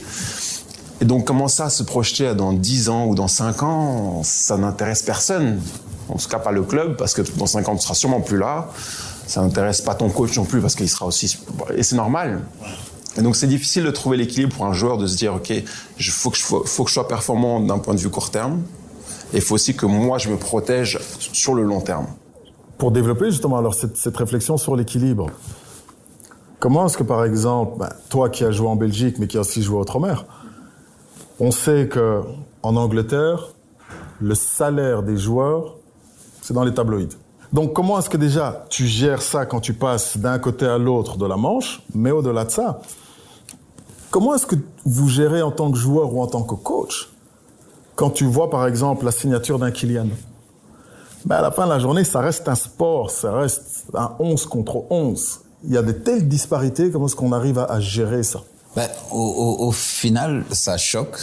Et 1.02 1.04
donc 1.04 1.26
comment 1.26 1.48
ça 1.48 1.70
se 1.70 1.82
projeter 1.82 2.34
dans 2.34 2.52
10 2.52 2.88
ans 2.88 3.06
ou 3.06 3.14
dans 3.14 3.28
5 3.28 3.62
ans 3.62 4.22
ça 4.24 4.56
n'intéresse 4.56 5.02
personne. 5.02 5.60
En 6.08 6.16
tout 6.16 6.28
cas 6.28 6.38
pas 6.38 6.52
le 6.52 6.62
club 6.62 6.96
parce 6.96 7.14
que 7.14 7.22
dans 7.36 7.46
5 7.46 7.68
ans 7.68 7.76
tu 7.76 7.82
seras 7.82 7.94
sûrement 7.94 8.20
plus 8.20 8.38
là. 8.38 8.70
Ça 9.26 9.42
n'intéresse 9.42 9.80
pas 9.80 9.94
ton 9.94 10.08
coach 10.08 10.36
non 10.36 10.44
plus 10.44 10.60
parce 10.60 10.74
qu'il 10.74 10.88
sera 10.88 11.06
aussi 11.06 11.38
et 11.74 11.82
c'est 11.82 11.96
normal. 11.96 12.42
Et 13.16 13.22
donc 13.22 13.36
c'est 13.36 13.46
difficile 13.46 13.84
de 13.84 13.90
trouver 13.90 14.16
l'équilibre 14.16 14.54
pour 14.54 14.66
un 14.66 14.72
joueur 14.72 14.96
de 14.96 15.06
se 15.06 15.16
dire 15.16 15.34
ok, 15.34 15.50
il 15.50 16.10
faut 16.10 16.30
que 16.30 16.36
je 16.36 16.92
sois 16.92 17.08
performant 17.08 17.60
d'un 17.60 17.78
point 17.78 17.94
de 17.94 18.00
vue 18.00 18.10
court 18.10 18.30
terme 18.30 18.62
et 19.32 19.36
il 19.36 19.42
faut 19.42 19.54
aussi 19.54 19.74
que 19.74 19.86
moi 19.86 20.18
je 20.18 20.28
me 20.28 20.36
protège 20.36 20.98
sur 21.18 21.54
le 21.54 21.62
long 21.62 21.80
terme. 21.80 22.06
Pour 22.78 22.92
développer 22.92 23.30
justement 23.30 23.58
alors 23.58 23.74
cette, 23.74 24.16
réflexion 24.16 24.56
sur 24.56 24.76
l'équilibre, 24.76 25.26
comment 26.60 26.86
est-ce 26.86 26.96
que 26.96 27.02
par 27.02 27.24
exemple, 27.24 27.78
ben, 27.78 27.90
toi 28.08 28.30
qui 28.30 28.44
as 28.44 28.52
joué 28.52 28.68
en 28.68 28.76
Belgique 28.76 29.18
mais 29.18 29.26
qui 29.26 29.36
as 29.36 29.40
aussi 29.40 29.62
joué 29.62 29.78
outre-mer, 29.78 30.24
on 31.40 31.50
sait 31.50 31.88
que 31.88 32.22
en 32.62 32.76
Angleterre, 32.76 33.54
le 34.20 34.34
salaire 34.34 35.02
des 35.02 35.16
joueurs, 35.16 35.76
c'est 36.42 36.54
dans 36.54 36.64
les 36.64 36.74
tabloïds. 36.74 37.16
Donc 37.52 37.72
comment 37.72 37.98
est-ce 37.98 38.08
que 38.08 38.16
déjà 38.16 38.64
tu 38.68 38.86
gères 38.86 39.22
ça 39.22 39.44
quand 39.44 39.60
tu 39.60 39.74
passes 39.74 40.16
d'un 40.16 40.38
côté 40.38 40.66
à 40.66 40.78
l'autre 40.78 41.16
de 41.16 41.26
la 41.26 41.36
Manche, 41.36 41.82
mais 41.94 42.12
au-delà 42.12 42.44
de 42.44 42.50
ça, 42.50 42.80
comment 44.10 44.34
est-ce 44.34 44.46
que 44.46 44.56
vous 44.84 45.08
gérez 45.08 45.42
en 45.42 45.50
tant 45.50 45.70
que 45.70 45.76
joueur 45.76 46.14
ou 46.14 46.22
en 46.22 46.26
tant 46.26 46.42
que 46.42 46.54
coach 46.54 47.10
quand 47.96 48.10
tu 48.10 48.24
vois 48.24 48.50
par 48.50 48.66
exemple 48.66 49.04
la 49.04 49.12
signature 49.12 49.58
d'un 49.58 49.70
Kylian? 49.70 50.08
Ben 51.24 51.36
À 51.36 51.42
la 51.42 51.50
fin 51.50 51.64
de 51.64 51.70
la 51.70 51.78
journée, 51.78 52.04
ça 52.04 52.20
reste 52.20 52.48
un 52.48 52.54
sport, 52.54 53.10
ça 53.10 53.32
reste 53.32 53.86
un 53.94 54.12
11 54.18 54.46
contre 54.46 54.84
11. 54.90 55.40
Il 55.64 55.74
y 55.74 55.76
a 55.76 55.82
de 55.82 55.92
telles 55.92 56.26
disparités, 56.26 56.90
comment 56.90 57.06
est-ce 57.06 57.16
qu'on 57.16 57.32
arrive 57.32 57.58
à, 57.58 57.64
à 57.64 57.78
gérer 57.80 58.22
ça? 58.22 58.40
Ben, 58.76 58.88
au, 59.10 59.16
au, 59.16 59.66
au, 59.66 59.72
final, 59.72 60.44
ça 60.52 60.76
choque, 60.76 61.18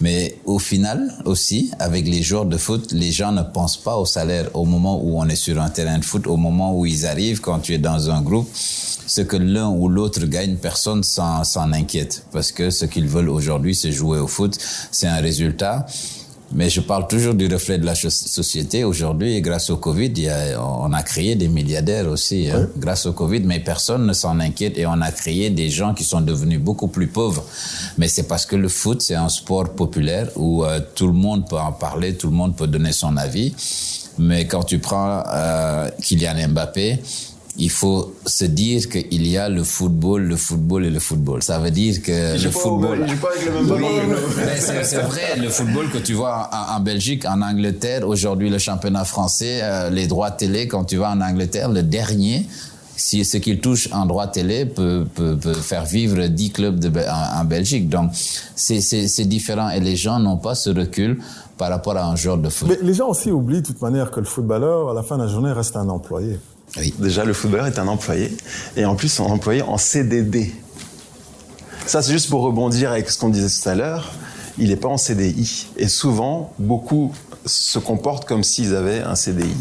mais 0.00 0.38
au 0.46 0.58
final 0.58 1.12
aussi, 1.26 1.70
avec 1.78 2.06
les 2.06 2.22
joueurs 2.22 2.46
de 2.46 2.56
foot, 2.56 2.92
les 2.92 3.12
gens 3.12 3.30
ne 3.30 3.42
pensent 3.42 3.76
pas 3.76 3.96
au 3.96 4.06
salaire 4.06 4.48
au 4.54 4.64
moment 4.64 4.98
où 5.02 5.20
on 5.20 5.28
est 5.28 5.36
sur 5.36 5.60
un 5.60 5.68
terrain 5.68 5.98
de 5.98 6.04
foot, 6.04 6.26
au 6.26 6.38
moment 6.38 6.74
où 6.74 6.86
ils 6.86 7.06
arrivent, 7.06 7.40
quand 7.40 7.58
tu 7.58 7.74
es 7.74 7.78
dans 7.78 8.10
un 8.10 8.22
groupe. 8.22 8.48
Ce 8.54 9.22
que 9.22 9.36
l'un 9.36 9.68
ou 9.68 9.88
l'autre 9.88 10.24
gagne, 10.26 10.56
personne 10.56 11.02
s'en 11.02 11.72
inquiète, 11.72 12.24
parce 12.32 12.52
que 12.52 12.70
ce 12.70 12.84
qu'ils 12.84 13.08
veulent 13.08 13.30
aujourd'hui, 13.30 13.74
c'est 13.74 13.92
jouer 13.92 14.18
au 14.18 14.26
foot. 14.26 14.56
C'est 14.90 15.06
un 15.08 15.20
résultat 15.20 15.86
Mais 16.52 16.70
je 16.70 16.80
parle 16.80 17.06
toujours 17.06 17.34
du 17.34 17.46
reflet 17.46 17.76
de 17.76 17.84
la 17.84 17.94
société. 17.94 18.82
Aujourd'hui, 18.82 19.40
grâce 19.42 19.68
au 19.68 19.76
Covid, 19.76 20.06
il 20.06 20.22
y 20.22 20.28
a, 20.30 20.62
on 20.62 20.92
a 20.94 21.02
créé 21.02 21.34
des 21.34 21.48
milliardaires 21.48 22.08
aussi, 22.08 22.50
hein, 22.50 22.68
grâce 22.76 23.04
au 23.04 23.12
Covid, 23.12 23.40
mais 23.40 23.60
personne 23.60 24.06
ne 24.06 24.14
s'en 24.14 24.40
inquiète 24.40 24.78
et 24.78 24.86
on 24.86 25.00
a 25.02 25.12
créé 25.12 25.50
des 25.50 25.68
gens 25.68 25.92
qui 25.92 26.04
sont 26.04 26.22
devenus 26.22 26.58
beaucoup 26.58 26.88
plus 26.88 27.06
pauvres. 27.06 27.44
Mais 27.98 28.08
c'est 28.08 28.22
parce 28.22 28.46
que 28.46 28.56
le 28.56 28.68
foot, 28.68 29.02
c'est 29.02 29.14
un 29.14 29.28
sport 29.28 29.70
populaire 29.74 30.28
où 30.36 30.64
euh, 30.64 30.80
tout 30.94 31.06
le 31.06 31.12
monde 31.12 31.46
peut 31.46 31.58
en 31.58 31.72
parler, 31.72 32.14
tout 32.14 32.28
le 32.28 32.36
monde 32.36 32.56
peut 32.56 32.66
donner 32.66 32.92
son 32.92 33.18
avis. 33.18 33.54
Mais 34.18 34.46
quand 34.46 34.64
tu 34.64 34.78
prends 34.78 35.22
euh, 35.28 35.88
Kylian 36.02 36.48
Mbappé, 36.48 36.98
il 37.60 37.70
faut 37.70 38.14
se 38.24 38.44
dire 38.44 38.88
qu'il 38.88 39.26
y 39.26 39.36
a 39.36 39.48
le 39.48 39.64
football, 39.64 40.22
le 40.22 40.36
football 40.36 40.84
et 40.84 40.90
le 40.90 41.00
football. 41.00 41.42
Ça 41.42 41.58
veut 41.58 41.72
dire 41.72 42.00
que 42.02 42.42
le 42.42 42.50
football. 42.50 43.04
c'est 44.56 45.02
vrai, 45.02 45.36
le 45.36 45.48
football 45.48 45.90
que 45.90 45.98
tu 45.98 46.14
vois 46.14 46.48
en, 46.52 46.78
Belgique, 46.78 47.24
en 47.24 47.42
Angleterre, 47.42 48.06
aujourd'hui 48.06 48.48
le 48.48 48.58
championnat 48.58 49.04
français, 49.04 49.58
euh, 49.62 49.90
les 49.90 50.06
droits 50.06 50.30
télé, 50.30 50.68
quand 50.68 50.84
tu 50.84 50.98
vas 50.98 51.10
en 51.10 51.20
Angleterre, 51.20 51.68
le 51.68 51.82
dernier, 51.82 52.46
si 52.94 53.24
ce 53.24 53.38
qu'il 53.38 53.58
touche 53.58 53.88
en 53.92 54.06
droit 54.06 54.28
télé 54.28 54.64
peut, 54.64 55.04
peut, 55.12 55.36
peut, 55.36 55.54
faire 55.54 55.84
vivre 55.84 56.28
10 56.28 56.50
clubs 56.52 56.78
de, 56.78 56.88
en, 56.88 57.40
en 57.40 57.44
Belgique. 57.44 57.88
Donc, 57.88 58.12
c'est 58.54 59.28
différent 59.28 59.70
et 59.70 59.80
les 59.80 59.96
gens 59.96 60.20
n'ont 60.20 60.36
pas 60.36 60.54
ce 60.54 60.70
recul 60.70 61.18
par 61.56 61.70
rapport 61.70 61.96
à 61.96 62.06
un 62.06 62.14
joueur 62.14 62.38
de 62.38 62.48
foot. 62.50 62.68
Mais 62.68 62.78
les 62.80 62.94
gens 62.94 63.08
aussi 63.08 63.32
oublient 63.32 63.62
de 63.62 63.66
toute 63.66 63.82
manière 63.82 64.12
que 64.12 64.20
le 64.20 64.26
footballeur, 64.26 64.90
à 64.90 64.94
la 64.94 65.02
fin 65.02 65.18
de 65.18 65.24
la 65.24 65.28
journée, 65.28 65.50
reste 65.50 65.76
un 65.76 65.88
employé. 65.88 66.38
Déjà, 66.98 67.24
le 67.24 67.32
footballeur 67.32 67.66
est 67.66 67.78
un 67.78 67.88
employé, 67.88 68.36
et 68.76 68.84
en 68.84 68.94
plus, 68.94 69.20
un 69.20 69.24
employé 69.24 69.62
en 69.62 69.78
CDD. 69.78 70.52
Ça, 71.86 72.02
c'est 72.02 72.12
juste 72.12 72.28
pour 72.28 72.42
rebondir 72.42 72.92
avec 72.92 73.08
ce 73.10 73.18
qu'on 73.18 73.30
disait 73.30 73.48
tout 73.48 73.68
à 73.68 73.74
l'heure. 73.74 74.12
Il 74.58 74.68
n'est 74.68 74.76
pas 74.76 74.88
en 74.88 74.98
CDI. 74.98 75.68
Et 75.76 75.88
souvent, 75.88 76.52
beaucoup 76.58 77.12
se 77.46 77.78
comportent 77.78 78.26
comme 78.26 78.44
s'ils 78.44 78.74
avaient 78.74 79.00
un 79.00 79.14
CDI 79.14 79.54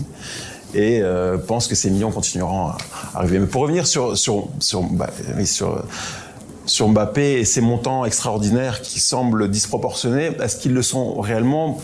et 0.74 1.00
euh, 1.02 1.38
pensent 1.38 1.68
que 1.68 1.76
ces 1.76 1.90
millions 1.90 2.12
continueront 2.12 2.68
à 2.68 2.78
arriver. 3.16 3.40
Mais 3.40 3.48
pour 3.48 3.62
revenir 3.62 3.88
sur, 3.88 4.18
sur, 4.18 4.50
sur, 4.60 4.84
bah, 4.84 5.10
sur, 5.46 5.84
sur 6.66 6.90
Mbappé 6.90 7.40
et 7.40 7.46
ses 7.46 7.62
montants 7.62 8.04
extraordinaires 8.04 8.82
qui 8.82 9.00
semblent 9.00 9.50
disproportionnés, 9.50 10.32
est-ce 10.42 10.58
qu'ils 10.58 10.74
le 10.74 10.82
sont 10.82 11.20
réellement? 11.22 11.80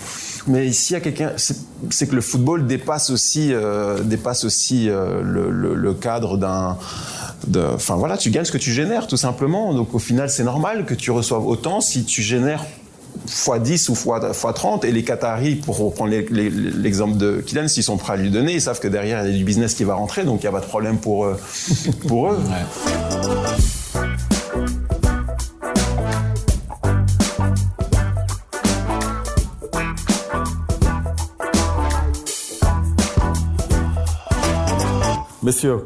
Mais 0.47 0.67
ici, 0.67 0.91
il 0.91 0.93
y 0.93 0.97
a 0.97 0.99
quelqu'un, 0.99 1.31
c'est 1.37 2.07
que 2.07 2.15
le 2.15 2.21
football 2.21 2.67
dépasse 2.67 3.09
aussi, 3.09 3.53
euh, 3.53 4.01
dépasse 4.01 4.43
aussi 4.43 4.89
euh, 4.89 5.21
le, 5.23 5.93
cadre 5.93 6.37
d'un. 6.37 6.77
Enfin 7.73 7.95
voilà, 7.95 8.17
tu 8.17 8.29
gagnes 8.29 8.45
ce 8.45 8.51
que 8.51 8.57
tu 8.57 8.71
génères, 8.71 9.07
tout 9.07 9.17
simplement. 9.17 9.73
Donc 9.73 9.93
au 9.93 9.99
final, 9.99 10.29
c'est 10.29 10.43
normal 10.43 10.85
que 10.85 10.93
tu 10.93 11.11
reçoives 11.11 11.45
autant 11.45 11.81
si 11.81 12.03
tu 12.03 12.21
génères 12.21 12.65
x 13.25 13.49
10 13.61 13.89
ou 13.89 13.93
x, 13.93 14.45
30 14.55 14.85
et 14.85 14.91
les 14.91 15.03
Qataris, 15.03 15.55
pour 15.55 15.77
reprendre 15.77 16.11
l'exemple 16.11 17.17
de 17.17 17.41
Kylian, 17.45 17.67
s'ils 17.67 17.83
sont 17.83 17.97
prêts 17.97 18.13
à 18.13 18.17
lui 18.17 18.31
donner, 18.31 18.53
ils 18.53 18.61
savent 18.61 18.79
que 18.79 18.87
derrière 18.87 19.23
il 19.23 19.31
y 19.31 19.33
a 19.33 19.37
du 19.37 19.43
business 19.43 19.75
qui 19.75 19.83
va 19.83 19.93
rentrer, 19.93 20.23
donc 20.23 20.41
il 20.41 20.45
n'y 20.45 20.49
a 20.49 20.51
pas 20.51 20.61
de 20.61 20.69
problème 20.69 20.97
pour, 20.97 21.25
euh, 21.25 21.39
pour 22.07 22.31
eux. 22.31 22.39
Messieurs, 35.53 35.85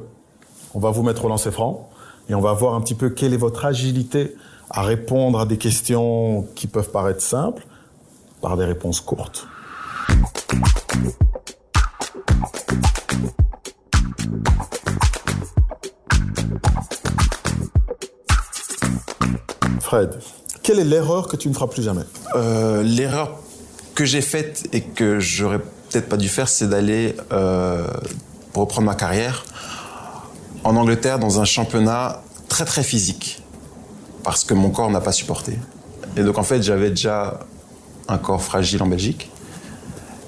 on 0.74 0.80
va 0.80 0.92
vous 0.92 1.04
mettre 1.04 1.26
au 1.26 1.28
lancer 1.28 1.52
franc 1.52 1.90
et 2.30 2.36
on 2.36 2.40
va 2.40 2.54
voir 2.54 2.74
un 2.74 2.80
petit 2.80 2.96
peu 2.96 3.10
quelle 3.10 3.34
est 3.34 3.38
votre 3.38 3.66
agilité 3.66 4.34
à 4.70 4.82
répondre 4.82 5.42
à 5.42 5.46
des 5.46 5.58
questions 5.58 6.48
qui 6.56 6.68
peuvent 6.68 6.90
paraître 6.90 7.22
simples 7.22 7.68
par 8.40 8.56
des 8.56 8.64
réponses 8.64 9.02
courtes. 9.02 9.46
Fred, 19.82 20.18
quelle 20.64 20.80
est 20.80 20.86
l'erreur 20.86 21.28
que 21.28 21.36
tu 21.36 21.50
ne 21.50 21.54
feras 21.54 21.68
plus 21.68 21.84
jamais? 21.84 22.04
Euh, 22.36 22.84
L'erreur 22.84 23.38
que 23.96 24.06
j'ai 24.06 24.22
faite 24.22 24.70
et 24.72 24.80
que 24.80 25.20
j'aurais 25.20 25.60
peut-être 25.60 26.08
pas 26.08 26.16
dû 26.16 26.30
faire, 26.30 26.48
c'est 26.48 26.70
d'aller 26.70 27.18
euh, 27.34 27.86
reprendre 28.56 28.88
ma 28.88 28.96
carrière 28.96 29.44
en 30.68 30.76
Angleterre 30.76 31.18
dans 31.18 31.40
un 31.40 31.46
championnat 31.46 32.22
très 32.50 32.66
très 32.66 32.84
physique 32.84 33.42
parce 34.24 34.44
que 34.44 34.54
mon 34.54 34.70
corps 34.70 34.92
n'a 34.92 35.00
pas 35.00 35.14
supporté. 35.14 35.54
Et 36.18 36.24
donc 36.24 36.38
en 36.38 36.44
fait 36.44 36.62
j'avais 36.62 36.90
déjà 36.90 37.40
un 38.10 38.18
corps 38.18 38.44
fragile 38.44 38.84
en 38.84 38.88
Belgique 38.88 39.32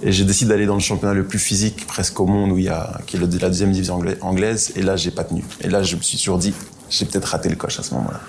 et 0.01 0.13
j'ai 0.13 0.23
décidé 0.23 0.51
d'aller 0.51 0.65
dans 0.65 0.75
le 0.75 0.79
championnat 0.79 1.13
le 1.13 1.25
plus 1.25 1.39
physique 1.39 1.85
presque 1.87 2.17
au 2.21 2.25
monde 2.25 2.53
où 2.53 2.57
il 2.57 2.63
y 2.63 2.69
a 2.69 3.01
qui 3.05 3.17
est 3.17 3.19
la 3.19 3.27
deuxième 3.27 3.73
division 3.73 4.01
anglaise 4.21 4.71
et 4.77 4.81
là 4.81 4.95
j'ai 4.95 5.11
pas 5.11 5.25
tenu. 5.25 5.43
Et 5.59 5.67
là 5.67 5.83
je 5.83 5.97
me 5.97 6.01
suis 6.01 6.17
toujours 6.17 6.37
dit 6.37 6.53
j'ai 6.89 7.05
peut-être 7.05 7.25
raté 7.25 7.49
le 7.49 7.57
coche 7.57 7.77
à 7.77 7.83
ce 7.83 7.93
moment-là. 7.95 8.21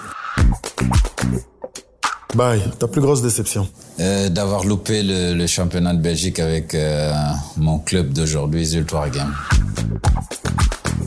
Bye, 2.34 2.62
ta 2.78 2.88
plus 2.88 3.00
grosse 3.00 3.22
déception 3.22 3.68
euh, 4.00 4.28
D'avoir 4.28 4.64
loupé 4.64 5.02
le, 5.04 5.46
championnat 5.46 5.94
de 5.94 6.00
Belgique 6.00 6.40
avec 6.40 6.74
euh, 6.74 7.12
mon 7.56 7.78
club 7.78 8.12
d'aujourd'hui, 8.12 8.64
Zultoire 8.64 9.10
Game. 9.10 9.34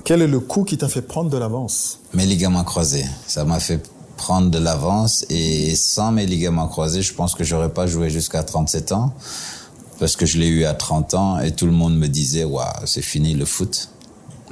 Quel 0.04 0.22
est 0.22 0.28
le 0.28 0.42
coup 0.42 0.66
qui 0.66 0.78
t'a 0.78 0.89
fait 0.89 1.02
prendre 1.02 1.30
de 1.30 1.38
l'avance 1.38 2.00
Mes 2.13 2.26
ligaments 2.26 2.66
croisés. 2.66 3.06
Ça 3.26 3.46
m'a 3.46 3.62
fait 3.62 3.82
prendre 4.18 4.52
de 4.52 4.60
l'avance 4.60 5.26
et 5.30 5.78
sans 5.78 6.12
mes 6.12 6.26
ligaments 6.26 6.68
croisés, 6.68 7.02
je 7.02 7.13
pense 7.13 7.36
que 7.36 7.46
j'aurais 7.46 7.70
pas 7.70 7.88
joué 7.88 8.10
jusqu'à 8.10 8.44
37 8.44 8.92
ans 8.92 9.13
parce 10.00 10.18
que 10.18 10.26
je 10.26 10.39
l'ai 10.39 10.48
eu 10.48 10.66
à 10.66 10.74
30 10.74 11.13
ans 11.13 11.39
et 11.39 11.52
tout 11.52 11.66
le 11.66 11.72
monde 11.72 11.98
me 11.98 12.08
disait 12.08 12.44
waouh, 12.44 12.68
c'est 12.86 13.02
fini 13.02 13.34
le 13.34 13.46
foot. 13.46 13.89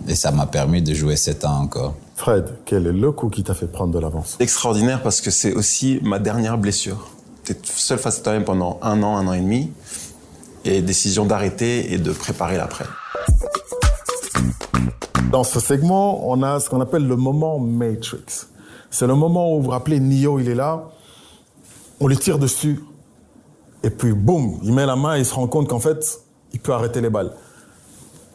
Et 0.07 0.15
ça 0.15 0.31
m'a 0.31 0.45
permis 0.45 0.81
de 0.81 0.93
jouer 0.93 1.17
7 1.17 1.43
ans 1.43 1.59
encore. 1.59 1.95
Fred, 2.15 2.45
quel 2.65 2.87
est 2.87 2.93
le 2.93 3.11
coup 3.11 3.27
qui 3.27 3.43
t'a 3.43 3.53
fait 3.53 3.67
prendre 3.67 3.93
de 3.93 3.99
l'avance 3.99 4.37
Extraordinaire 4.39 5.03
parce 5.03 5.19
que 5.19 5.31
c'est 5.31 5.51
aussi 5.51 5.99
ma 6.01 6.19
dernière 6.19 6.57
blessure. 6.57 7.09
Tu 7.43 7.51
es 7.51 7.57
seul 7.65 7.99
face 7.99 8.19
à 8.19 8.21
toi-même 8.21 8.45
pendant 8.45 8.79
un 8.81 9.03
an, 9.03 9.17
un 9.17 9.27
an 9.27 9.33
et 9.33 9.41
demi 9.41 9.69
et 10.63 10.81
décision 10.81 11.25
d'arrêter 11.25 11.93
et 11.93 11.97
de 11.97 12.11
préparer 12.13 12.55
l'après. 12.55 12.85
Dans 15.31 15.43
ce 15.43 15.59
segment, 15.59 16.29
on 16.29 16.43
a 16.43 16.59
ce 16.59 16.69
qu'on 16.69 16.81
appelle 16.81 17.07
le 17.07 17.15
moment 17.15 17.57
Matrix. 17.57 18.47
C'est 18.89 19.07
le 19.07 19.15
moment 19.15 19.53
où 19.53 19.57
vous 19.57 19.63
vous 19.63 19.69
rappelez, 19.69 19.99
Neo, 19.99 20.39
il 20.39 20.49
est 20.49 20.55
là, 20.55 20.89
on 22.01 22.07
lui 22.07 22.17
tire 22.17 22.37
dessus, 22.37 22.81
et 23.83 23.89
puis 23.89 24.11
boum, 24.11 24.59
il 24.63 24.73
met 24.73 24.85
la 24.85 24.95
main 24.95 25.15
et 25.15 25.19
il 25.19 25.25
se 25.25 25.33
rend 25.33 25.47
compte 25.47 25.69
qu'en 25.69 25.79
fait, 25.79 26.19
il 26.53 26.59
peut 26.59 26.73
arrêter 26.73 26.99
les 26.99 27.09
balles. 27.09 27.31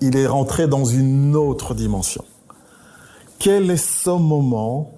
Il 0.01 0.17
est 0.17 0.27
rentré 0.27 0.67
dans 0.67 0.85
une 0.85 1.37
autre 1.37 1.75
dimension. 1.75 2.25
Quel 3.39 3.71
est 3.71 3.77
ce 3.77 4.11
moment 4.11 4.93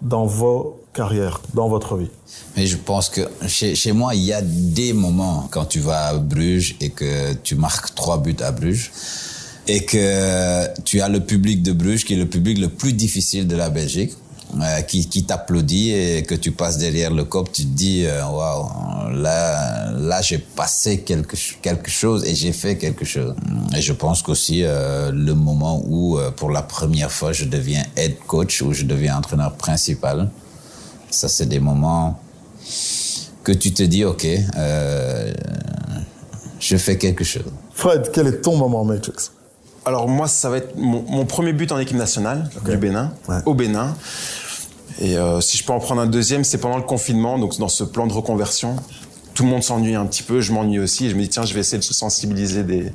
dans 0.00 0.26
vos 0.26 0.80
carrières, 0.94 1.40
dans 1.54 1.68
votre 1.68 1.96
vie? 1.96 2.10
Mais 2.56 2.66
je 2.66 2.76
pense 2.76 3.08
que 3.08 3.22
chez, 3.48 3.74
chez, 3.74 3.92
moi, 3.92 4.14
il 4.14 4.22
y 4.22 4.32
a 4.32 4.42
des 4.42 4.92
moments 4.92 5.48
quand 5.50 5.64
tu 5.64 5.80
vas 5.80 6.06
à 6.06 6.18
Bruges 6.18 6.76
et 6.80 6.90
que 6.90 7.32
tu 7.34 7.56
marques 7.56 7.94
trois 7.94 8.18
buts 8.18 8.36
à 8.40 8.52
Bruges 8.52 8.92
et 9.70 9.84
que 9.84 10.66
tu 10.82 11.00
as 11.00 11.08
le 11.08 11.20
public 11.20 11.62
de 11.62 11.70
Bruges 11.72 12.04
qui 12.04 12.14
est 12.14 12.16
le 12.16 12.26
public 12.26 12.58
le 12.58 12.68
plus 12.68 12.92
difficile 12.92 13.46
de 13.46 13.56
la 13.56 13.70
Belgique. 13.70 14.12
Euh, 14.60 14.80
qui, 14.80 15.22
t'applaudit 15.22 15.92
et 15.92 16.24
que 16.24 16.34
tu 16.34 16.50
passes 16.50 16.76
derrière 16.76 17.12
le 17.12 17.22
cop, 17.22 17.52
tu 17.52 17.62
te 17.62 17.68
dis 17.68 18.04
euh, 18.04 18.26
waouh, 18.26 19.12
là, 19.12 19.92
là 19.92 20.20
j'ai 20.22 20.38
passé 20.38 21.02
quelque 21.02 21.36
quelque 21.62 21.88
chose 21.88 22.24
et 22.24 22.34
j'ai 22.34 22.50
fait 22.50 22.76
quelque 22.76 23.04
chose. 23.04 23.36
Et 23.76 23.80
je 23.80 23.92
pense 23.92 24.22
qu'aussi 24.22 24.64
euh, 24.64 25.12
le 25.12 25.34
moment 25.34 25.80
où 25.86 26.18
euh, 26.18 26.32
pour 26.32 26.50
la 26.50 26.62
première 26.62 27.12
fois 27.12 27.32
je 27.32 27.44
deviens 27.44 27.84
head 27.96 28.16
coach 28.26 28.60
ou 28.62 28.72
je 28.72 28.86
deviens 28.86 29.18
entraîneur 29.18 29.54
principal, 29.54 30.28
ça 31.10 31.28
c'est 31.28 31.46
des 31.46 31.60
moments 31.60 32.18
que 33.44 33.52
tu 33.52 33.72
te 33.72 33.84
dis 33.84 34.04
ok, 34.04 34.26
je 36.58 36.76
fais 36.76 36.98
quelque 36.98 37.22
chose. 37.22 37.52
Fred, 37.72 38.10
quel 38.12 38.26
est 38.26 38.40
ton 38.40 38.56
moment 38.56 38.84
Matrix? 38.84 39.30
Alors 39.84 40.08
moi, 40.08 40.28
ça 40.28 40.50
va 40.50 40.58
être 40.58 40.76
mon, 40.76 41.24
premier 41.24 41.52
but 41.52 41.72
en 41.72 41.78
équipe 41.78 41.96
nationale 41.96 42.50
du 42.64 42.76
Bénin, 42.76 43.12
au 43.46 43.54
Bénin. 43.54 43.94
Et 45.00 45.16
euh, 45.16 45.40
si 45.40 45.56
je 45.56 45.64
peux 45.64 45.72
en 45.72 45.80
prendre 45.80 46.02
un 46.02 46.06
deuxième, 46.06 46.44
c'est 46.44 46.58
pendant 46.58 46.76
le 46.76 46.82
confinement, 46.82 47.38
donc 47.38 47.58
dans 47.58 47.68
ce 47.68 47.84
plan 47.84 48.06
de 48.06 48.12
reconversion. 48.12 48.76
Tout 49.34 49.44
le 49.44 49.48
monde 49.48 49.62
s'ennuie 49.62 49.94
un 49.94 50.04
petit 50.04 50.22
peu, 50.22 50.40
je 50.40 50.52
m'ennuie 50.52 50.78
aussi. 50.78 51.06
Et 51.06 51.10
je 51.10 51.16
me 51.16 51.22
dis, 51.22 51.28
tiens, 51.28 51.44
je 51.44 51.54
vais 51.54 51.60
essayer 51.60 51.78
de 51.78 51.84
sensibiliser 51.84 52.62
des, 52.62 52.92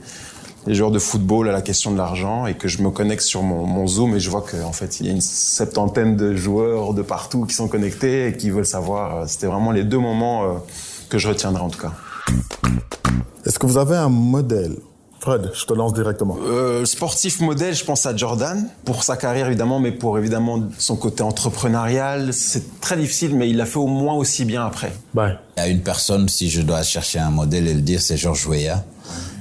des 0.67 0.76
joueurs 0.76 0.91
de 0.91 1.00
football 1.00 1.50
à 1.50 1.52
la 1.52 1.62
question 1.62 1.91
de 1.91 1.98
l'argent 1.98 2.45
et 2.45 2.56
que 2.56 2.67
je 2.67 2.82
me 2.82 2.91
connecte 2.91 3.24
sur 3.24 3.41
mon, 3.41 3.65
mon 3.65 3.88
Zoom 3.88 4.15
et 4.15 4.19
je 4.19 4.30
vois 4.30 4.41
qu'en 4.43 4.71
fait, 4.71 5.00
il 5.00 5.08
y 5.08 5.10
a 5.10 5.12
une 5.12 5.21
septantaine 5.21 6.15
de 6.15 6.36
joueurs 6.36 6.93
de 6.93 7.02
partout 7.02 7.45
qui 7.45 7.56
sont 7.56 7.67
connectés 7.67 8.28
et 8.28 8.38
qui 8.38 8.50
veulent 8.50 8.65
savoir. 8.65 9.15
Euh, 9.15 9.24
c'était 9.28 9.48
vraiment 9.48 9.71
les 9.71 9.84
deux 9.84 10.00
moments 10.00 10.43
euh, 10.43 10.54
que 11.10 11.17
je 11.17 11.28
retiendrai 11.28 11.62
en 11.62 11.69
tout 11.69 11.82
cas. 11.82 11.93
Est-ce 13.45 13.60
que 13.60 13.65
vous 13.65 13.78
avez 13.78 13.95
un 13.95 14.10
modèle 14.10 14.76
Fred, 15.26 15.50
je 15.56 15.66
te 15.66 15.74
lance 15.74 15.92
directement. 15.92 16.38
Euh, 16.46 16.86
sportif 16.86 17.40
modèle, 17.40 17.74
je 17.74 17.84
pense 17.84 18.06
à 18.06 18.16
Jordan, 18.16 18.70
pour 18.84 19.04
sa 19.04 19.18
carrière 19.18 19.48
évidemment, 19.48 19.80
mais 19.80 19.92
pour 19.92 20.20
évidemment 20.20 20.62
son 20.78 20.96
côté 20.98 21.24
entrepreneurial. 21.24 22.32
C'est 22.32 22.80
très 22.80 22.96
difficile, 22.96 23.36
mais 23.36 23.50
il 23.50 23.58
l'a 23.58 23.66
fait 23.66 23.80
au 23.80 23.88
moins 23.88 24.14
aussi 24.14 24.46
bien 24.46 24.64
après. 24.64 24.94
Y 25.58 25.62
a 25.62 25.68
une 25.68 25.82
personne, 25.82 26.30
si 26.30 26.52
je 26.52 26.62
dois 26.62 26.84
chercher 26.84 27.18
un 27.18 27.32
modèle 27.32 27.68
et 27.68 27.74
le 27.74 27.82
dire, 27.82 28.04
c'est 28.04 28.18
Georges 28.18 28.46
Weah. 28.46 28.84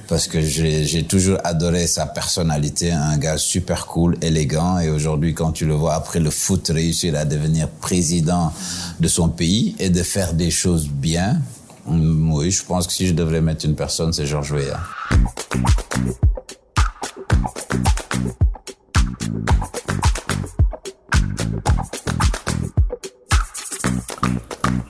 Parce 0.09 0.27
que 0.27 0.41
j'ai 0.41 1.03
toujours 1.03 1.37
adoré 1.45 1.87
sa 1.87 2.07
personnalité, 2.07 2.91
un 2.91 3.19
gars 3.19 3.37
super 3.37 3.85
cool, 3.85 4.17
élégant. 4.23 4.79
Et 4.79 4.89
aujourd'hui, 4.89 5.35
quand 5.35 5.53
tu 5.53 5.67
le 5.67 5.75
vois 5.75 5.95
après 5.97 6.19
le 6.19 6.31
foot 6.31 6.67
réussir 6.73 7.15
à 7.15 7.27
devenir 7.27 7.69
président 7.69 8.55
de 9.01 9.09
son 9.09 9.29
pays 9.29 9.77
et 9.79 9.91
de 9.91 10.03
faire 10.03 10.33
des 10.33 10.51
choses 10.51 10.89
bien, 10.89 11.41
oui, 11.87 12.51
je 12.51 12.65
pense 12.65 12.87
que 12.87 12.93
si 12.93 13.07
je 13.07 13.15
devrais 13.15 13.41
mettre 13.41 13.65
une 13.65 13.77
personne, 13.77 14.13
c'est 14.13 14.27
Georges 14.27 14.53
Weah. 14.53 14.81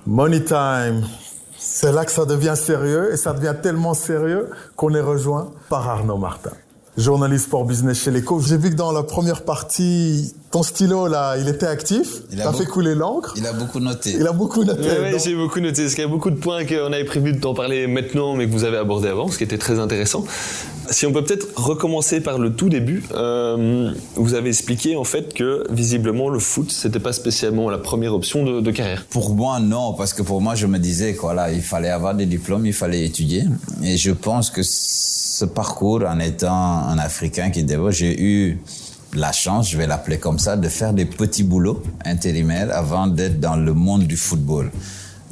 Money 0.06 0.44
time. 0.44 1.04
C'est 1.58 1.90
là 1.90 2.04
que 2.04 2.12
ça 2.12 2.24
devient 2.24 2.54
sérieux 2.56 3.12
et 3.12 3.16
ça 3.16 3.32
devient 3.32 3.54
tellement 3.60 3.94
sérieux 3.94 4.50
qu'on 4.76 4.94
est 4.94 5.00
rejoint 5.00 5.50
par 5.68 5.88
Arnaud 5.88 6.18
Martin. 6.18 6.52
Journaliste 6.96 7.50
pour 7.50 7.64
business 7.64 8.04
chez 8.04 8.12
l'Eco. 8.12 8.40
J'ai 8.40 8.56
vu 8.56 8.70
que 8.70 8.76
dans 8.76 8.92
la 8.92 9.02
première 9.02 9.42
partie, 9.42 10.32
ton 10.52 10.62
stylo 10.62 11.08
là, 11.08 11.36
il 11.36 11.48
était 11.48 11.66
actif. 11.66 12.22
Il 12.30 12.40
a 12.40 12.52
fait 12.52 12.66
couler 12.66 12.94
l'encre. 12.94 13.34
Il 13.36 13.44
a 13.46 13.52
beaucoup 13.52 13.80
noté. 13.80 14.14
Il 14.16 14.24
a 14.24 14.32
beaucoup 14.32 14.62
noté. 14.62 14.88
Oui, 15.02 15.18
j'ai 15.18 15.34
beaucoup 15.34 15.58
noté. 15.58 15.82
Parce 15.82 15.94
qu'il 15.94 16.04
y 16.04 16.06
a 16.06 16.10
beaucoup 16.10 16.30
de 16.30 16.36
points 16.36 16.64
qu'on 16.64 16.92
avait 16.92 17.04
prévu 17.04 17.32
de 17.32 17.40
t'en 17.40 17.52
parler 17.52 17.88
maintenant, 17.88 18.36
mais 18.36 18.46
que 18.46 18.52
vous 18.52 18.62
avez 18.62 18.76
abordé 18.76 19.08
avant, 19.08 19.28
ce 19.28 19.38
qui 19.38 19.42
était 19.42 19.58
très 19.58 19.80
intéressant. 19.80 20.24
Si 20.88 21.04
on 21.04 21.12
peut 21.12 21.24
peut-être 21.24 21.48
recommencer 21.56 22.20
par 22.20 22.38
le 22.38 22.54
tout 22.54 22.68
début, 22.68 23.02
euh, 23.12 23.90
vous 24.14 24.34
avez 24.34 24.50
expliqué 24.50 24.94
en 24.94 25.02
fait 25.02 25.34
que 25.34 25.66
visiblement 25.70 26.28
le 26.28 26.38
foot 26.38 26.70
c'était 26.70 27.00
pas 27.00 27.14
spécialement 27.14 27.70
la 27.70 27.78
première 27.78 28.14
option 28.14 28.44
de, 28.44 28.60
de, 28.60 28.70
carrière. 28.70 29.04
Pour 29.08 29.34
moi 29.34 29.60
non, 29.60 29.94
parce 29.94 30.12
que 30.12 30.22
pour 30.22 30.42
moi 30.42 30.54
je 30.54 30.66
me 30.66 30.78
disais 30.78 31.14
quoi 31.14 31.32
là, 31.32 31.50
il 31.50 31.62
fallait 31.62 31.88
avoir 31.88 32.14
des 32.14 32.26
diplômes, 32.26 32.66
il 32.66 32.74
fallait 32.74 33.04
étudier, 33.04 33.44
et 33.82 33.96
je 33.96 34.10
pense 34.10 34.50
que 34.50 34.60
ce 35.34 35.44
parcours 35.44 36.04
en 36.06 36.20
étant 36.20 36.86
un 36.86 36.96
Africain 36.96 37.50
qui 37.50 37.64
développe, 37.64 37.90
j'ai 37.90 38.22
eu 38.22 38.60
la 39.14 39.32
chance, 39.32 39.68
je 39.68 39.76
vais 39.76 39.88
l'appeler 39.88 40.18
comme 40.18 40.38
ça, 40.38 40.56
de 40.56 40.68
faire 40.68 40.92
des 40.92 41.06
petits 41.06 41.42
boulots 41.42 41.82
intérimaires 42.04 42.68
avant 42.72 43.08
d'être 43.08 43.40
dans 43.40 43.56
le 43.56 43.74
monde 43.74 44.04
du 44.04 44.16
football. 44.16 44.70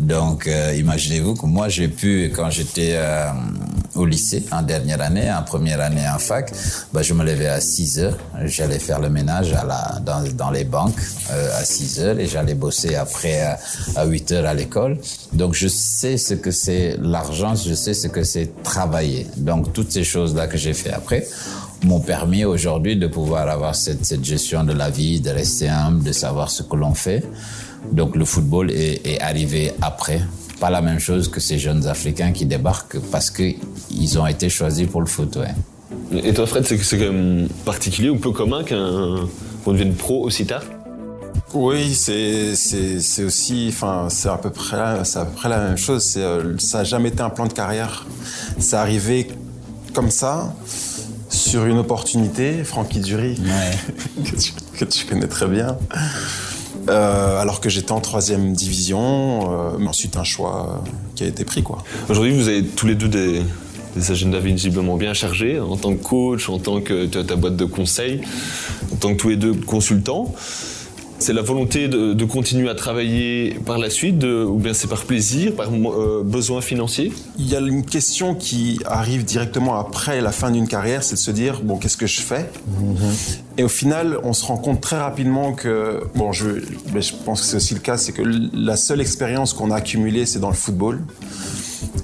Donc, 0.03 0.49
euh, 0.49 0.75
imaginez-vous 0.77 1.35
que 1.37 1.47
moi, 1.47 1.69
j'ai 1.69 1.87
pu, 1.87 2.33
quand 2.35 2.51
j'étais 2.51 2.95
euh, 2.95 3.31
au 3.95 4.05
lycée, 4.05 4.45
en 4.51 4.63
dernière 4.63 5.01
année, 5.01 5.33
en 5.33 5.45
première 5.45 5.81
année 5.81 6.05
en 6.13 6.19
fac, 6.19 6.53
bah, 6.93 7.03
je 7.03 7.15
me 7.15 7.25
levais 7.25 7.47
à 7.47 7.61
6 7.61 8.01
heures. 8.01 8.19
J'allais 8.45 8.81
faire 8.81 8.99
le 8.99 9.09
ménage 9.09 9.53
à 9.53 9.65
la, 9.65 10.01
dans, 10.05 10.25
dans 10.35 10.51
les 10.51 10.65
banques 10.65 10.99
euh, 11.31 11.61
à 11.61 11.65
6 11.65 12.01
heures 12.01 12.19
et 12.19 12.27
j'allais 12.27 12.55
bosser 12.55 12.97
après 12.97 13.43
à, 13.43 13.59
à 13.95 14.05
8 14.05 14.33
heures 14.33 14.47
à 14.47 14.55
l'école. 14.55 14.99
Donc, 15.33 15.55
je 15.55 15.69
sais 15.69 16.17
ce 16.17 16.35
que 16.35 16.51
c'est 16.51 16.97
l'argent, 17.01 17.55
je 17.55 17.75
sais 17.75 17.95
ce 17.95 18.09
que 18.09 18.25
c'est 18.25 18.63
travailler. 18.65 19.29
Donc, 19.37 19.73
toutes 19.73 19.93
ces 19.93 20.05
choses-là 20.05 20.49
que 20.49 20.59
j'ai 20.59 20.75
fait 20.75 20.93
après 20.93 21.29
m'ont 21.85 22.01
permis 22.01 22.45
aujourd'hui 22.45 22.97
de 22.97 23.07
pouvoir 23.07 23.49
avoir 23.49 23.75
cette, 23.75 24.05
cette 24.05 24.25
gestion 24.25 24.65
de 24.65 24.73
la 24.73 24.91
vie, 24.91 25.21
de 25.21 25.31
rester 25.31 25.69
humble, 25.69 26.03
de 26.03 26.13
savoir 26.13 26.51
ce 26.51 26.63
que 26.63 26.77
l'on 26.77 26.95
fait. 26.95 27.25
Donc 27.91 28.17
le 28.17 28.25
football 28.25 28.71
est, 28.71 29.07
est, 29.07 29.21
arrivé 29.21 29.73
après. 29.81 30.21
Pas 30.61 30.71
la 30.71 30.81
même 30.81 31.01
chose 31.01 31.29
que 31.29 31.41
ces 31.41 31.59
jeunes 31.59 31.87
Africains 31.87 32.33
qui 32.33 32.47
débarquent 32.47 33.01
parce 33.11 33.31
qu'ils 33.31 34.19
ont 34.19 34.27
été 34.27 34.49
choisis 34.49 34.87
pour 34.87 35.01
le 35.01 35.09
foot. 35.09 35.37
Ouais. 35.37 36.23
Et 36.25 36.33
toi, 36.33 36.47
Fred, 36.47 36.65
c'est 36.65 36.99
quand 36.99 37.13
même 37.13 37.49
particulier 37.65 38.11
ou 38.11 38.17
peu 38.17 38.31
commun 38.31 38.63
qu'on 38.65 39.73
devienne 39.73 39.95
pro 39.95 40.25
aussi 40.25 40.47
tard? 40.47 40.63
Oui, 41.55 41.95
c'est 41.95 42.55
c'est 42.55 43.25
aussi, 43.25 43.67
enfin, 43.69 44.07
c'est 44.09 44.29
à 44.29 44.39
peu 44.39 44.51
près, 44.51 45.05
c'est 45.05 45.19
à 45.19 45.25
peu 45.25 45.33
près 45.33 45.49
la 45.49 45.59
même 45.59 45.77
chose. 45.77 46.03
C'est, 46.03 46.25
ça 46.59 46.79
n'a 46.79 46.85
jamais 46.85 47.11
été 47.11 47.21
un 47.21 47.31
plan 47.31 47.47
de 47.47 47.53
carrière. 47.53 48.07
C'est 48.59 48.77
arrivé 48.77 49.29
comme 49.93 50.11
ça 50.11 50.55
sur 51.43 51.67
une 51.67 51.79
opportunité. 51.79 52.65
Francky 52.65 53.01
Dury, 53.01 53.37
ouais. 53.41 54.25
que, 54.25 54.37
tu, 54.37 54.53
que, 54.79 54.85
tu, 54.85 55.07
connais 55.07 55.27
très 55.27 55.47
bien. 55.47 55.77
Euh, 56.89 57.41
alors 57.41 57.61
que 57.61 57.69
j'étais 57.69 57.93
en 57.93 58.01
troisième 58.01 58.53
division, 58.53 59.51
euh, 59.51 59.77
mais 59.79 59.89
ensuite 59.89 60.17
un 60.17 60.25
choix 60.25 60.83
qui 61.15 61.25
a 61.25 61.27
été 61.27 61.45
pris. 61.45 61.63
quoi. 61.63 61.83
Aujourd'hui, 62.09 62.33
vous 62.33 62.49
avez 62.49 62.65
tous 62.65 62.87
les 62.87 62.95
deux 62.95 63.09
des, 63.09 63.43
des 63.97 64.11
agendas 64.11 64.39
visiblement 64.39 64.97
bien 64.97 65.15
chargés, 65.15 65.61
en 65.61 65.77
tant 65.77 65.95
que 65.95 66.03
coach, 66.03 66.49
en 66.49 66.59
tant 66.59 66.81
que 66.81 67.07
tu 67.07 67.19
as 67.19 67.25
ta 67.25 67.37
boîte 67.37 67.57
de 67.57 67.65
conseils, 67.65 68.21
en 68.93 68.97
tant 68.97 69.13
que 69.13 69.19
tous 69.19 69.29
les 69.29 69.37
deux 69.37 69.55
consultants. 69.55 70.35
C'est 71.23 71.33
la 71.33 71.43
volonté 71.43 71.87
de, 71.87 72.15
de, 72.15 72.25
continuer 72.25 72.69
à 72.69 72.75
travailler 72.75 73.55
par 73.65 73.79
la 73.79 73.91
suite, 73.91 74.19
de, 74.19 74.45
ou 74.45 74.59
bien 74.59 74.75
c'est 74.75 74.89
par 74.89 75.05
plaisir, 75.05 75.55
par 75.55 75.69
euh, 75.73 76.23
besoin 76.25 76.61
financier? 76.61 77.13
Il 77.39 77.49
y 77.49 77.55
a 77.55 77.61
une 77.61 77.85
question 77.85 78.35
qui 78.35 78.81
arrive 78.87 79.25
directement 79.25 79.79
après 79.79 80.21
la 80.21 80.33
fin 80.33 80.51
d'une 80.51 80.67
carrière, 80.67 81.05
c'est 81.05 81.15
de 81.15 81.21
se 81.21 81.31
dire, 81.31 81.61
bon, 81.63 81.77
qu'est-ce 81.79 81.97
que 81.97 82.09
je 82.09 82.21
fais? 82.21 82.51
Mm 82.67 82.95
-hmm. 82.95 83.39
Et 83.59 83.63
au 83.63 83.69
final, 83.81 84.19
on 84.25 84.33
se 84.33 84.45
rend 84.45 84.57
compte 84.67 84.81
très 84.81 84.99
rapidement 84.99 85.49
que, 85.53 85.77
bon, 86.17 86.33
je, 86.33 86.49
mais 86.93 87.03
je 87.09 87.15
pense 87.25 87.39
que 87.41 87.47
c'est 87.47 87.59
aussi 87.63 87.75
le 87.75 87.85
cas, 87.89 87.97
c'est 88.03 88.15
que 88.19 88.25
la 88.73 88.77
seule 88.77 89.01
expérience 89.01 89.51
qu'on 89.57 89.71
a 89.71 89.77
accumulée, 89.77 90.27
c'est 90.27 90.41
dans 90.47 90.55
le 90.57 90.61
football. 90.65 90.97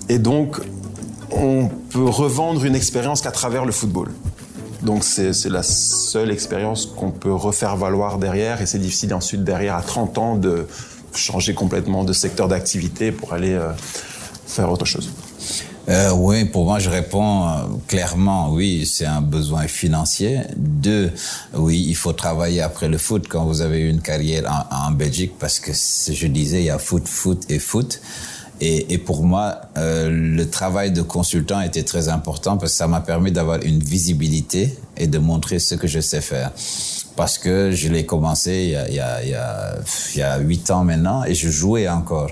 Et 0.09 0.21
donc, 0.31 0.49
on 1.33 1.69
peut 1.93 2.11
revendre 2.25 2.61
une 2.65 2.77
expérience 2.83 3.21
qu'à 3.25 3.35
travers 3.41 3.65
le 3.65 3.73
football. 3.73 4.09
Donc 4.83 5.03
c'est 5.05 5.33
la 5.47 5.63
seule 5.63 6.31
expérience 6.31 6.87
qu'on 6.87 7.11
peut 7.11 7.33
refaire 7.33 7.77
valoir 7.77 8.19
derrière 8.19 8.63
et 8.63 8.67
c'est 8.67 8.79
difficile 8.79 9.13
ensuite 9.13 9.45
derrière 9.45 9.75
à 9.75 9.83
30 9.83 10.19
ans 10.19 10.37
de 10.37 10.67
changer 11.15 11.55
complètement 11.55 12.05
de 12.05 12.13
secteur 12.13 12.49
d'activité 12.49 13.11
pour 13.13 13.33
aller 13.33 13.53
euh, 13.53 13.73
faire 14.47 14.71
autre 14.71 14.85
chose. 14.85 15.11
Euh, 15.89 16.13
oui, 16.13 16.45
pour 16.45 16.67
moi, 16.67 16.79
je 16.79 16.91
réponds 16.91 17.49
euh, 17.49 17.53
clairement, 17.87 18.53
oui, 18.53 18.87
c'est 18.87 19.07
un 19.07 19.23
besoin 19.23 19.67
financier. 19.67 20.41
Deux, 20.57 21.11
oui, 21.55 21.83
il 21.89 21.95
faut 21.97 22.13
travailler 22.13 22.61
après 22.61 22.89
le 22.89 22.99
foot 22.99 23.27
quand 23.27 23.47
vous 23.47 23.63
avez 23.63 23.81
une 23.81 24.03
carrière 24.03 24.67
en, 24.71 24.89
en 24.89 24.91
Belgique 24.91 25.33
parce 25.39 25.59
que, 25.59 25.73
je 25.73 26.27
disais, 26.27 26.61
il 26.61 26.67
y 26.67 26.71
a 26.71 26.79
foot, 26.79 27.09
foot 27.09 27.51
et 27.51 27.59
foot. 27.59 28.01
Et, 28.61 28.93
et, 28.93 28.99
pour 28.99 29.25
moi, 29.25 29.61
euh, 29.77 30.09
le 30.11 30.51
travail 30.51 30.91
de 30.91 31.03
consultant 31.03 31.61
était 31.61 31.85
très 31.85 32.09
important 32.09 32.57
parce 32.57 32.73
que 32.73 32.79
ça 32.79 32.89
m'a 32.89 33.01
permis 33.01 33.31
d'avoir 33.31 33.63
une 33.63 33.81
visibilité 33.81 34.77
et 34.97 35.07
de 35.07 35.19
montrer 35.19 35.61
ce 35.61 35.77
que 35.77 35.87
je 35.87 36.01
sais 36.01 36.21
faire. 36.21 36.51
Parce 37.15 37.39
que 37.39 37.71
je 37.71 37.89
l'ai 37.89 38.05
commencé 38.05 38.65
il 38.65 38.71
y, 38.71 38.77
a, 38.77 38.89
il, 38.89 38.95
y 38.97 39.01
a, 39.01 39.23
il, 39.23 39.31
y 39.31 39.35
a, 39.35 39.75
il 40.15 40.19
y 40.19 40.23
a 40.23 40.39
8 40.39 40.71
ans 40.73 40.85
maintenant 40.85 41.25
et 41.25 41.35
je 41.35 41.49
jouais 41.49 41.89
encore. 41.89 42.31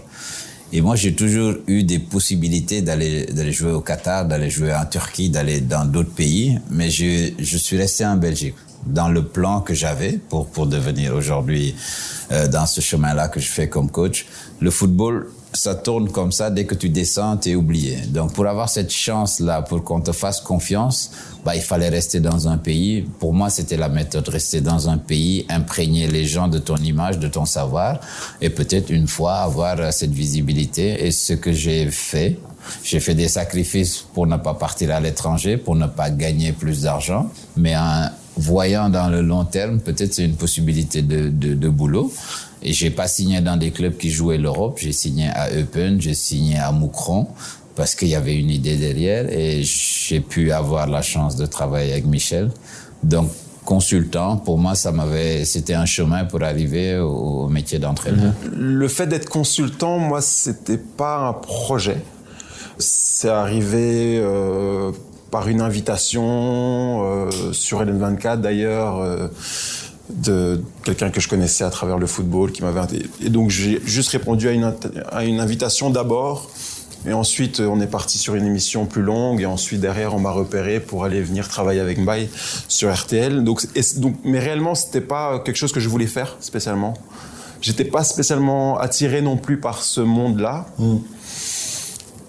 Et 0.72 0.80
moi, 0.80 0.96
j'ai 0.96 1.14
toujours 1.14 1.54
eu 1.68 1.84
des 1.84 2.00
possibilités 2.00 2.82
d'aller 2.82 3.26
d'aller 3.26 3.52
jouer 3.52 3.70
au 3.70 3.80
Qatar, 3.80 4.26
d'aller 4.26 4.50
jouer 4.50 4.74
en 4.74 4.84
Turquie, 4.84 5.30
d'aller 5.30 5.60
dans 5.60 5.84
d'autres 5.84 6.12
pays, 6.12 6.58
mais 6.70 6.90
je, 6.90 7.32
je 7.38 7.56
suis 7.56 7.78
resté 7.78 8.04
en 8.04 8.16
Belgique 8.16 8.54
dans 8.84 9.08
le 9.08 9.24
plan 9.24 9.60
que 9.60 9.74
j'avais 9.74 10.18
pour 10.28 10.48
pour 10.48 10.66
devenir 10.66 11.14
aujourd'hui 11.14 11.74
euh, 12.32 12.48
dans 12.48 12.66
ce 12.66 12.80
chemin-là 12.80 13.28
que 13.28 13.38
je 13.38 13.48
fais 13.48 13.68
comme 13.68 13.90
coach. 13.90 14.26
Le 14.60 14.70
football, 14.70 15.28
ça 15.56 15.74
tourne 15.74 16.10
comme 16.10 16.32
ça, 16.32 16.50
dès 16.50 16.64
que 16.64 16.74
tu 16.74 16.88
descends, 16.88 17.36
tu 17.36 17.50
es 17.50 17.54
oublié. 17.54 17.98
Donc 18.08 18.32
pour 18.32 18.46
avoir 18.46 18.68
cette 18.68 18.92
chance-là, 18.92 19.62
pour 19.62 19.82
qu'on 19.82 20.00
te 20.00 20.12
fasse 20.12 20.40
confiance, 20.40 21.10
bah, 21.44 21.56
il 21.56 21.62
fallait 21.62 21.88
rester 21.88 22.20
dans 22.20 22.48
un 22.48 22.58
pays. 22.58 23.02
Pour 23.18 23.32
moi, 23.32 23.50
c'était 23.50 23.76
la 23.76 23.88
méthode, 23.88 24.28
rester 24.28 24.60
dans 24.60 24.88
un 24.88 24.98
pays, 24.98 25.46
imprégner 25.48 26.06
les 26.08 26.24
gens 26.24 26.48
de 26.48 26.58
ton 26.58 26.76
image, 26.76 27.18
de 27.18 27.28
ton 27.28 27.44
savoir, 27.44 28.00
et 28.40 28.50
peut-être 28.50 28.90
une 28.90 29.08
fois 29.08 29.36
avoir 29.36 29.92
cette 29.92 30.12
visibilité. 30.12 31.06
Et 31.06 31.10
ce 31.10 31.32
que 31.32 31.52
j'ai 31.52 31.90
fait, 31.90 32.38
j'ai 32.82 33.00
fait 33.00 33.14
des 33.14 33.28
sacrifices 33.28 34.04
pour 34.12 34.26
ne 34.26 34.36
pas 34.36 34.54
partir 34.54 34.90
à 34.94 35.00
l'étranger, 35.00 35.56
pour 35.56 35.76
ne 35.76 35.86
pas 35.86 36.10
gagner 36.10 36.52
plus 36.52 36.82
d'argent, 36.82 37.30
mais 37.56 37.76
en 37.76 38.08
voyant 38.36 38.88
dans 38.90 39.08
le 39.08 39.22
long 39.22 39.44
terme, 39.44 39.80
peut-être 39.80 40.14
c'est 40.14 40.24
une 40.24 40.36
possibilité 40.36 41.02
de, 41.02 41.28
de, 41.28 41.54
de 41.54 41.68
boulot. 41.68 42.12
Et 42.62 42.72
j'ai 42.72 42.90
pas 42.90 43.08
signé 43.08 43.40
dans 43.40 43.56
des 43.56 43.70
clubs 43.70 43.96
qui 43.96 44.10
jouaient 44.10 44.38
l'Europe. 44.38 44.78
J'ai 44.80 44.92
signé 44.92 45.28
à 45.28 45.50
Eupen, 45.50 46.00
j'ai 46.00 46.14
signé 46.14 46.58
à 46.58 46.72
Moucron 46.72 47.28
parce 47.76 47.94
qu'il 47.94 48.08
y 48.08 48.14
avait 48.14 48.36
une 48.36 48.50
idée 48.50 48.76
derrière 48.76 49.30
et 49.30 49.62
j'ai 49.62 50.20
pu 50.20 50.50
avoir 50.50 50.86
la 50.86 51.02
chance 51.02 51.36
de 51.36 51.46
travailler 51.46 51.92
avec 51.92 52.06
Michel. 52.06 52.50
Donc 53.02 53.30
consultant, 53.64 54.36
pour 54.38 54.58
moi, 54.58 54.74
ça 54.74 54.92
m'avait, 54.92 55.44
c'était 55.44 55.74
un 55.74 55.84
chemin 55.84 56.24
pour 56.24 56.42
arriver 56.42 56.96
au, 56.96 57.48
métier 57.48 57.78
d'entraîneur. 57.78 58.32
Le 58.56 58.88
fait 58.88 59.06
d'être 59.06 59.28
consultant, 59.28 59.98
moi, 59.98 60.22
c'était 60.22 60.78
pas 60.78 61.18
un 61.18 61.32
projet. 61.34 61.98
C'est 62.78 63.28
arrivé 63.28 64.18
euh, 64.22 64.92
par 65.36 65.48
une 65.48 65.60
invitation 65.60 66.24
euh, 67.04 67.52
sur 67.52 67.84
LN24 67.84 68.40
d'ailleurs. 68.40 69.00
Euh, 69.00 69.28
de 70.08 70.62
quelqu'un 70.84 71.10
que 71.10 71.20
je 71.20 71.28
connaissais 71.28 71.64
à 71.64 71.70
travers 71.70 71.98
le 71.98 72.06
football 72.06 72.52
qui 72.52 72.62
m'avait 72.62 72.80
et 73.20 73.28
donc 73.28 73.50
j'ai 73.50 73.80
juste 73.84 74.10
répondu 74.10 74.46
à 74.48 74.52
une 74.52 74.72
à 75.10 75.24
une 75.24 75.40
invitation 75.40 75.90
d'abord 75.90 76.48
Et 77.08 77.12
ensuite, 77.12 77.58
on 77.58 77.80
est 77.80 77.88
parti 77.88 78.16
sur 78.16 78.36
une 78.36 78.46
émission 78.46 78.86
plus 78.86 79.02
longue. 79.02 79.40
Et 79.40 79.46
ensuite, 79.46 79.80
derrière, 79.80 80.14
on 80.14 80.20
m'a 80.20 80.30
repéré 80.30 80.78
pour 80.78 81.04
aller 81.04 81.20
venir 81.22 81.48
travailler 81.48 81.80
avec 81.80 81.98
Mbaye 81.98 82.28
sur 82.68 82.88
RTL. 83.02 83.42
Donc, 83.42 83.58
donc, 83.96 84.14
mais 84.24 84.38
réellement, 84.38 84.74
c'était 84.76 85.06
pas 85.14 85.40
quelque 85.44 85.60
chose 85.62 85.72
que 85.72 85.80
je 85.80 85.88
voulais 85.88 86.12
faire 86.18 86.36
spécialement. 86.40 86.94
J'étais 87.60 87.88
pas 87.96 88.04
spécialement 88.04 88.78
attiré 88.78 89.22
non 89.22 89.36
plus 89.36 89.58
par 89.58 89.82
ce 89.82 90.00
monde-là. 90.00 90.66
Mm. 90.78 90.96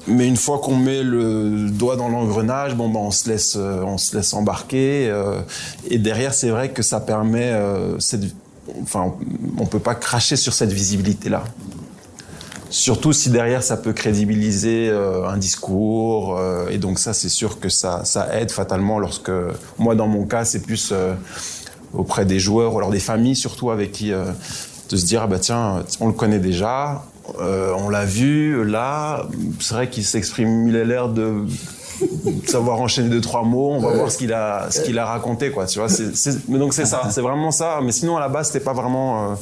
Mais 0.07 0.25
une 0.25 0.37
fois 0.37 0.59
qu'on 0.59 0.77
met 0.77 1.03
le 1.03 1.69
doigt 1.69 1.97
dans 1.97 2.07
l'engrenage, 2.07 2.75
bon, 2.75 2.87
ben, 2.89 2.99
on 2.99 3.11
se 3.11 3.29
laisse, 3.29 3.55
euh, 3.57 3.81
on 3.83 3.97
se 3.97 4.15
laisse 4.15 4.33
embarquer. 4.33 5.09
Euh, 5.09 5.41
et 5.89 5.97
derrière, 5.97 6.33
c'est 6.33 6.49
vrai 6.49 6.71
que 6.71 6.81
ça 6.81 7.01
permet 7.01 7.51
euh, 7.51 7.97
enfin, 8.81 9.13
on 9.57 9.65
peut 9.65 9.79
pas 9.79 9.95
cracher 9.95 10.37
sur 10.37 10.53
cette 10.53 10.71
visibilité-là. 10.71 11.43
Surtout 12.69 13.11
si 13.11 13.29
derrière 13.29 13.63
ça 13.63 13.77
peut 13.77 13.93
crédibiliser 13.93 14.89
un 14.91 15.37
discours. 15.37 16.37
et 16.69 16.77
donc 16.77 16.99
ça, 16.99 17.13
c'est 17.13 17.29
sûr 17.29 17.61
que 17.61 17.69
ça, 17.69 18.03
ça 18.03 18.37
aide 18.37 18.51
fatalement 18.51 18.99
lorsque, 18.99 19.31
moi 19.79 19.95
dans 19.95 20.07
mon 20.07 20.25
cas, 20.25 20.43
c'est 20.43 20.59
plus 20.59 20.93
auprès 21.93 22.25
des 22.25 22.39
joueurs 22.41 22.73
ou 22.73 22.77
alors 22.77 22.89
des 22.89 22.99
familles 22.99 23.37
surtout 23.37 23.71
avec 23.71 23.93
qui 23.93 24.11
de 24.11 24.97
se 24.97 25.05
dire 25.05 25.21
ah 25.23 25.27
bah 25.27 25.39
tiens, 25.39 25.85
on 26.01 26.07
le 26.07 26.13
connaît 26.13 26.39
déjà, 26.39 27.05
euh, 27.39 27.73
on 27.77 27.89
l'a 27.89 28.05
vu 28.05 28.63
là, 28.65 29.27
c'est 29.59 29.73
vrai 29.73 29.89
qu'il 29.89 30.05
s'exprime, 30.05 30.67
il 30.67 30.75
a 30.75 30.83
l'air 30.83 31.09
de 31.09 31.45
savoir 32.45 32.79
enchaîner 32.79 33.09
deux 33.09 33.21
trois 33.21 33.43
mots. 33.43 33.71
On 33.73 33.79
va 33.79 33.93
voir 33.93 34.11
ce 34.11 34.17
qu'il 34.17 34.33
a, 34.33 34.69
ce 34.71 34.81
qu'il 34.81 34.97
a 34.99 35.05
raconté 35.05 35.51
quoi. 35.51 35.65
Tu 35.65 35.79
vois, 35.79 35.87
mais 36.47 36.59
donc 36.59 36.73
c'est 36.73 36.85
ça, 36.85 37.03
c'est 37.09 37.21
vraiment 37.21 37.51
ça. 37.51 37.79
Mais 37.83 37.91
sinon 37.91 38.17
à 38.17 38.19
la 38.19 38.29
base 38.29 38.47
c'était 38.47 38.63
pas 38.63 38.73
vraiment, 38.73 39.31
euh, 39.31 39.35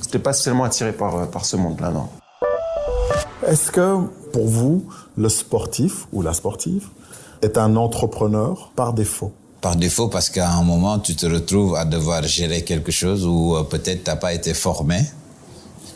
c'était 0.00 0.18
pas 0.18 0.32
spécialement 0.32 0.64
attiré 0.64 0.92
par 0.92 1.16
euh, 1.16 1.26
par 1.26 1.44
ce 1.44 1.56
monde-là 1.56 1.90
non. 1.90 2.08
Est-ce 3.46 3.70
que 3.70 3.96
pour 4.32 4.46
vous 4.48 4.86
le 5.16 5.28
sportif 5.28 6.06
ou 6.12 6.22
la 6.22 6.32
sportive 6.32 6.88
est 7.42 7.58
un 7.58 7.76
entrepreneur 7.76 8.72
par 8.76 8.92
défaut? 8.92 9.32
par 9.62 9.74
défaut 9.74 10.06
parce 10.08 10.28
qu'à 10.28 10.50
un 10.50 10.62
moment, 10.62 10.98
tu 10.98 11.16
te 11.16 11.26
retrouves 11.26 11.74
à 11.74 11.84
devoir 11.84 12.22
gérer 12.22 12.62
quelque 12.62 12.92
chose 12.92 13.26
où 13.26 13.56
peut-être 13.68 14.04
tu 14.04 14.10
n'as 14.10 14.16
pas 14.16 14.32
été 14.32 14.54
formé 14.54 15.00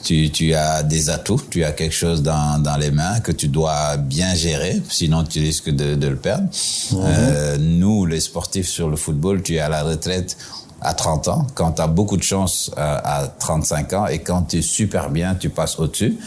tu, 0.02 0.30
tu, 0.30 0.54
as 0.54 0.82
des 0.82 1.10
atouts, 1.10 1.42
tu 1.50 1.64
as 1.64 1.72
quelque 1.72 1.94
chose 1.94 2.22
dans, 2.22 2.62
dans, 2.62 2.76
les 2.76 2.90
mains 2.90 3.20
que 3.20 3.32
tu 3.32 3.48
dois 3.48 3.96
bien 3.96 4.34
gérer, 4.34 4.80
sinon 4.88 5.24
tu 5.24 5.40
risques 5.40 5.70
de, 5.70 5.94
de 5.94 6.06
le 6.08 6.16
perdre. 6.16 6.48
Mhm. 6.92 6.98
Euh, 7.02 7.56
nous, 7.58 8.06
les 8.06 8.20
sportifs 8.20 8.68
sur 8.68 8.88
le 8.88 8.96
football, 8.96 9.42
tu 9.42 9.56
es 9.56 9.60
à 9.60 9.68
la 9.68 9.82
retraite 9.82 10.36
à 10.82 10.94
30 10.94 11.28
ans, 11.28 11.46
quand 11.54 11.72
tu 11.72 11.82
as 11.82 11.86
beaucoup 11.86 12.16
de 12.16 12.22
chance 12.22 12.70
euh, 12.78 12.98
à 13.04 13.26
35 13.26 13.92
ans 13.92 14.06
et 14.06 14.20
quand 14.20 14.42
tu 14.42 14.58
es 14.58 14.62
super 14.62 15.10
bien, 15.10 15.34
tu 15.34 15.50
passes 15.50 15.78
au-dessus. 15.78 16.18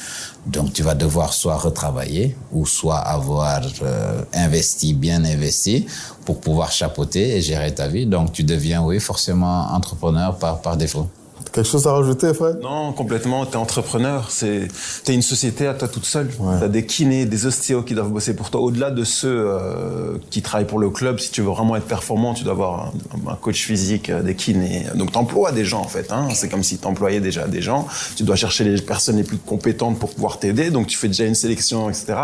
Donc 0.45 0.73
tu 0.73 0.83
vas 0.83 0.93
devoir 0.93 1.33
soit 1.33 1.55
retravailler 1.55 2.35
ou 2.51 2.65
soit 2.65 2.97
avoir 2.97 3.61
euh, 3.81 4.21
investi, 4.33 4.93
bien 4.93 5.23
investi 5.25 5.87
pour 6.25 6.39
pouvoir 6.39 6.71
chapeauter 6.71 7.37
et 7.37 7.41
gérer 7.41 7.73
ta 7.73 7.87
vie. 7.87 8.05
Donc 8.05 8.31
tu 8.31 8.43
deviens, 8.43 8.83
oui, 8.83 8.99
forcément 8.99 9.73
entrepreneur 9.73 10.37
par, 10.37 10.61
par 10.61 10.77
défaut. 10.77 11.07
Quelque 11.53 11.69
chose 11.69 11.85
à 11.85 11.93
rajouter, 11.93 12.33
Fred? 12.33 12.61
Non, 12.63 12.93
complètement. 12.93 13.45
T'es 13.45 13.57
entrepreneur. 13.57 14.31
C'est, 14.31 14.67
t'es 15.03 15.13
une 15.13 15.21
société 15.21 15.67
à 15.67 15.75
toi 15.75 15.87
toute 15.87 16.05
seule. 16.05 16.31
Ouais. 16.39 16.55
T'as 16.59 16.67
des 16.67 16.83
kinés, 16.83 17.27
des 17.27 17.45
ostéos 17.45 17.83
qui 17.83 17.93
doivent 17.93 18.09
bosser 18.09 18.35
pour 18.35 18.49
toi. 18.49 18.59
Au-delà 18.59 18.89
de 18.89 19.03
ceux 19.03 19.45
euh, 19.47 20.17
qui 20.31 20.41
travaillent 20.41 20.65
pour 20.65 20.79
le 20.79 20.89
club, 20.89 21.19
si 21.19 21.29
tu 21.29 21.41
veux 21.41 21.49
vraiment 21.49 21.75
être 21.75 21.85
performant, 21.85 22.33
tu 22.33 22.43
dois 22.43 22.53
avoir 22.53 22.91
un, 23.27 23.35
coach 23.35 23.65
physique, 23.65 24.09
euh, 24.09 24.23
des 24.23 24.33
kinés. 24.33 24.87
Donc 24.95 25.11
t'emploies 25.11 25.51
des 25.51 25.63
gens 25.63 25.81
en 25.81 25.87
fait. 25.87 26.11
Hein. 26.11 26.27
C'est 26.33 26.49
comme 26.49 26.63
si 26.63 26.79
t'employais 26.79 27.19
déjà 27.19 27.47
des 27.47 27.61
gens. 27.61 27.87
Tu 28.15 28.23
dois 28.23 28.35
chercher 28.35 28.63
les 28.63 28.81
personnes 28.81 29.17
les 29.17 29.23
plus 29.23 29.37
compétentes 29.37 29.99
pour 29.99 30.09
pouvoir 30.09 30.39
t'aider. 30.39 30.71
Donc 30.71 30.87
tu 30.87 30.97
fais 30.97 31.07
déjà 31.07 31.25
une 31.25 31.35
sélection, 31.35 31.87
etc. 31.87 32.15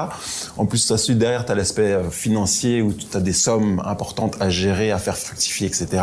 En 0.58 0.66
plus, 0.66 0.80
ça 0.80 0.98
suit 0.98 1.14
derrière, 1.14 1.46
t'as 1.46 1.54
l'aspect 1.54 1.94
euh, 1.94 2.10
financier 2.10 2.82
où 2.82 2.94
tu 2.94 3.06
as 3.16 3.20
des 3.22 3.34
sommes 3.34 3.80
importantes 3.86 4.38
à 4.40 4.50
gérer, 4.50 4.92
à 4.92 4.98
faire 4.98 5.18
fructifier, 5.18 5.68
etc. 5.68 6.02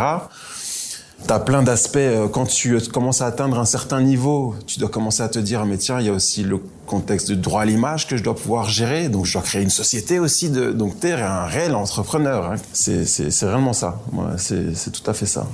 T'as 1.24 1.40
plein 1.40 1.62
d'aspects. 1.62 1.96
Euh, 1.96 2.29
quand 2.29 2.46
tu 2.46 2.79
commences 2.92 3.22
à 3.22 3.26
atteindre 3.26 3.59
un 3.59 3.64
certain 3.64 4.00
niveau, 4.00 4.55
tu 4.66 4.79
dois 4.79 4.88
commencer 4.88 5.22
à 5.22 5.29
te 5.29 5.38
dire, 5.38 5.64
mais 5.64 5.79
tiens, 5.79 5.98
il 5.98 6.07
y 6.07 6.09
a 6.09 6.12
aussi 6.12 6.42
le 6.42 6.61
contexte 6.87 7.29
du 7.29 7.37
droit 7.37 7.62
à 7.62 7.64
l'image 7.64 8.07
que 8.07 8.16
je 8.16 8.22
dois 8.22 8.37
pouvoir 8.37 8.68
gérer. 8.68 9.09
Donc, 9.09 9.24
je 9.24 9.33
dois 9.33 9.42
créer 9.42 9.62
une 9.62 9.70
société 9.70 10.18
aussi. 10.18 10.50
De... 10.50 10.72
Donc, 10.72 11.00
t'es 11.00 11.12
un 11.12 11.46
réel 11.46 11.74
entrepreneur. 11.74 12.52
Hein. 12.52 12.57
C'est 12.72 13.05
réellement 13.42 13.72
ça. 13.72 14.02
c'est 14.37 14.92
tout 14.92 15.11
à 15.11 15.14
fait 15.14 15.26
ça. 15.26 15.48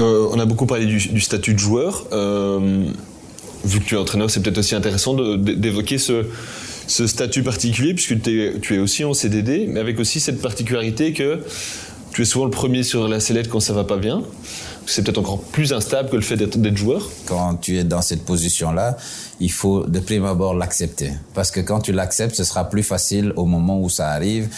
Euh, 0.00 0.28
on 0.32 0.40
a 0.40 0.44
beaucoup 0.44 0.66
parlé 0.66 0.86
du, 0.86 1.20
statut 1.20 1.54
de 1.54 1.58
joueur. 1.58 2.04
Euh, 2.12 2.86
vu 3.64 3.80
que 3.80 3.84
tu 3.84 3.94
es 3.94 3.98
entraîneur, 3.98 4.28
c'est 4.28 4.40
peut-être 4.40 4.58
aussi 4.58 4.74
intéressant 4.74 5.14
d'évoquer 5.14 5.98
ce, 5.98 6.26
ce 6.88 7.06
statut 7.06 7.44
particulier, 7.44 7.94
puisque 7.94 8.20
tu 8.20 8.74
es 8.74 8.78
aussi 8.78 9.04
en 9.04 9.14
CDD, 9.14 9.66
mais 9.68 9.80
avec 9.80 9.98
aussi 10.00 10.20
cette 10.20 10.42
particularité 10.42 11.12
que 11.12 11.40
tu 12.12 12.22
es 12.22 12.24
souvent 12.24 12.44
le 12.44 12.50
premier 12.50 12.82
sur 12.82 13.08
la 13.08 13.20
sellette 13.20 13.48
quand 13.48 13.60
ça 13.60 13.72
va 13.72 13.84
pas 13.84 13.98
bien 13.98 14.22
c'est 14.86 15.02
peut-être 15.02 15.18
encore 15.18 15.42
plus 15.42 15.72
instable 15.72 16.08
que 16.08 16.16
le 16.16 16.22
fait 16.22 16.36
d'être 16.36 16.76
joueur. 16.76 17.10
Quand 17.26 17.56
tu 17.56 17.76
es 17.76 17.84
dans 17.84 18.02
cette 18.02 18.24
position-là, 18.24 18.96
il 19.40 19.50
faut 19.50 19.84
de 19.86 19.98
prime 19.98 20.24
abord 20.24 20.54
l'accepter. 20.54 21.12
Parce 21.34 21.50
que 21.50 21.60
quand 21.60 21.80
tu 21.80 21.92
l'acceptes, 21.92 22.36
ce 22.36 22.44
sera 22.44 22.68
plus 22.68 22.82
facile 22.82 23.32
au 23.36 23.44
moment 23.44 23.80
où 23.80 23.90
ça 23.90 24.10
arrive. 24.10 24.48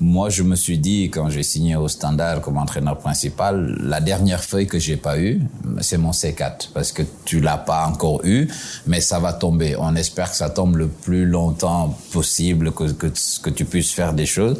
Moi, 0.00 0.28
je 0.28 0.42
me 0.42 0.56
suis 0.56 0.78
dit, 0.78 1.04
quand 1.04 1.30
j'ai 1.30 1.44
signé 1.44 1.76
au 1.76 1.86
Standard 1.86 2.40
comme 2.40 2.56
entraîneur 2.56 2.98
principal, 2.98 3.76
la 3.80 4.00
dernière 4.00 4.42
feuille 4.42 4.66
que 4.66 4.78
j'ai 4.78 4.96
pas 4.96 5.18
eue, 5.18 5.40
c'est 5.80 5.98
mon 5.98 6.10
C4. 6.10 6.70
Parce 6.74 6.90
que 6.90 7.02
tu 7.24 7.40
l'as 7.40 7.58
pas 7.58 7.86
encore 7.86 8.20
eu, 8.24 8.48
mais 8.86 9.00
ça 9.00 9.20
va 9.20 9.32
tomber. 9.32 9.76
On 9.78 9.94
espère 9.94 10.30
que 10.30 10.36
ça 10.36 10.50
tombe 10.50 10.76
le 10.76 10.88
plus 10.88 11.26
longtemps 11.26 11.96
possible, 12.12 12.72
que, 12.72 12.90
que, 12.90 13.06
que 13.42 13.50
tu 13.50 13.64
puisses 13.64 13.92
faire 13.92 14.14
des 14.14 14.26
choses. 14.26 14.58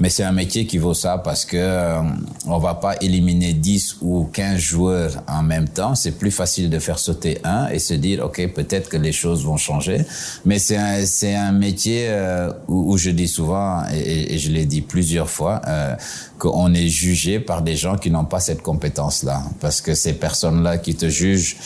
Mais 0.00 0.10
c'est 0.10 0.22
un 0.22 0.32
métier 0.32 0.66
qui 0.66 0.78
vaut 0.78 0.94
ça 0.94 1.18
parce 1.18 1.44
que 1.44 1.56
euh, 1.56 2.00
on 2.46 2.58
va 2.58 2.74
pas 2.74 2.94
éliminer 3.00 3.52
10 3.52 3.98
ou 4.00 4.28
15 4.32 4.58
joueurs 4.58 5.22
en 5.26 5.42
même 5.42 5.68
temps. 5.68 5.94
C'est 5.94 6.12
plus 6.12 6.30
facile 6.30 6.70
de 6.70 6.78
faire 6.78 6.98
sauter 6.98 7.38
un 7.42 7.68
et 7.68 7.78
se 7.78 7.94
dire, 7.94 8.24
OK, 8.24 8.46
peut-être 8.54 8.88
que 8.88 8.96
les 8.96 9.12
choses 9.12 9.44
vont 9.44 9.56
changer. 9.56 10.04
Mais 10.44 10.58
c'est 10.58 10.76
un, 10.76 11.04
c'est 11.04 11.34
un 11.34 11.52
métier 11.52 12.06
euh, 12.08 12.52
où, 12.68 12.92
où, 12.92 12.96
je 12.96 13.10
dis 13.10 13.28
souvent, 13.28 13.82
et, 13.92 14.34
et 14.34 14.38
je 14.38 14.50
l'ai 14.50 14.66
dit 14.66 14.82
plusieurs 14.82 15.28
fois, 15.28 15.60
euh, 15.66 15.96
qu'on 16.38 16.72
est 16.74 16.88
jugé 16.88 17.40
par 17.40 17.62
des 17.62 17.74
gens 17.74 17.96
qui 17.96 18.10
n'ont 18.10 18.24
pas 18.24 18.40
cette 18.40 18.62
compétence-là. 18.62 19.42
Parce 19.60 19.80
que 19.80 19.94
ces 19.94 20.12
personnes-là 20.12 20.78
qui 20.78 20.94
te 20.94 21.08
jugent, 21.08 21.56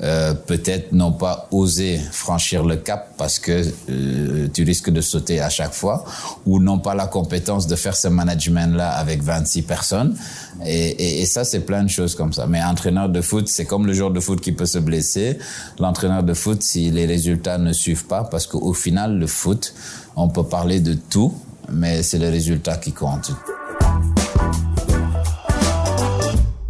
euh, 0.00 0.32
peut-être 0.32 0.92
n'ont 0.92 1.12
pas 1.12 1.48
osé 1.50 1.98
franchir 2.12 2.64
le 2.64 2.76
cap 2.76 3.14
parce 3.16 3.40
que 3.40 3.64
euh, 3.90 4.46
tu 4.52 4.62
risques 4.62 4.90
de 4.90 5.00
sauter 5.00 5.40
à 5.40 5.48
chaque 5.48 5.72
fois, 5.72 6.04
ou 6.46 6.60
n'ont 6.60 6.78
pas 6.78 6.94
la 6.94 7.06
compétence 7.06 7.66
de 7.66 7.74
faire 7.74 7.96
ce 7.96 8.06
management-là 8.06 8.90
avec 8.90 9.22
26 9.22 9.62
personnes. 9.62 10.16
Et, 10.64 10.90
et, 10.90 11.22
et 11.22 11.26
ça, 11.26 11.44
c'est 11.44 11.60
plein 11.60 11.82
de 11.82 11.90
choses 11.90 12.14
comme 12.14 12.32
ça. 12.32 12.46
Mais 12.46 12.62
entraîneur 12.62 13.08
de 13.08 13.20
foot, 13.20 13.48
c'est 13.48 13.64
comme 13.64 13.86
le 13.86 13.92
joueur 13.92 14.12
de 14.12 14.20
foot 14.20 14.40
qui 14.40 14.52
peut 14.52 14.66
se 14.66 14.78
blesser. 14.78 15.38
L'entraîneur 15.80 16.22
de 16.22 16.34
foot, 16.34 16.62
si 16.62 16.90
les 16.90 17.06
résultats 17.06 17.58
ne 17.58 17.72
suivent 17.72 18.06
pas, 18.06 18.22
parce 18.22 18.46
qu'au 18.46 18.72
final, 18.74 19.18
le 19.18 19.26
foot, 19.26 19.74
on 20.14 20.28
peut 20.28 20.44
parler 20.44 20.78
de 20.80 20.94
tout, 20.94 21.34
mais 21.72 22.04
c'est 22.04 22.18
le 22.18 22.28
résultat 22.28 22.76
qui 22.76 22.92
compte 22.92 23.32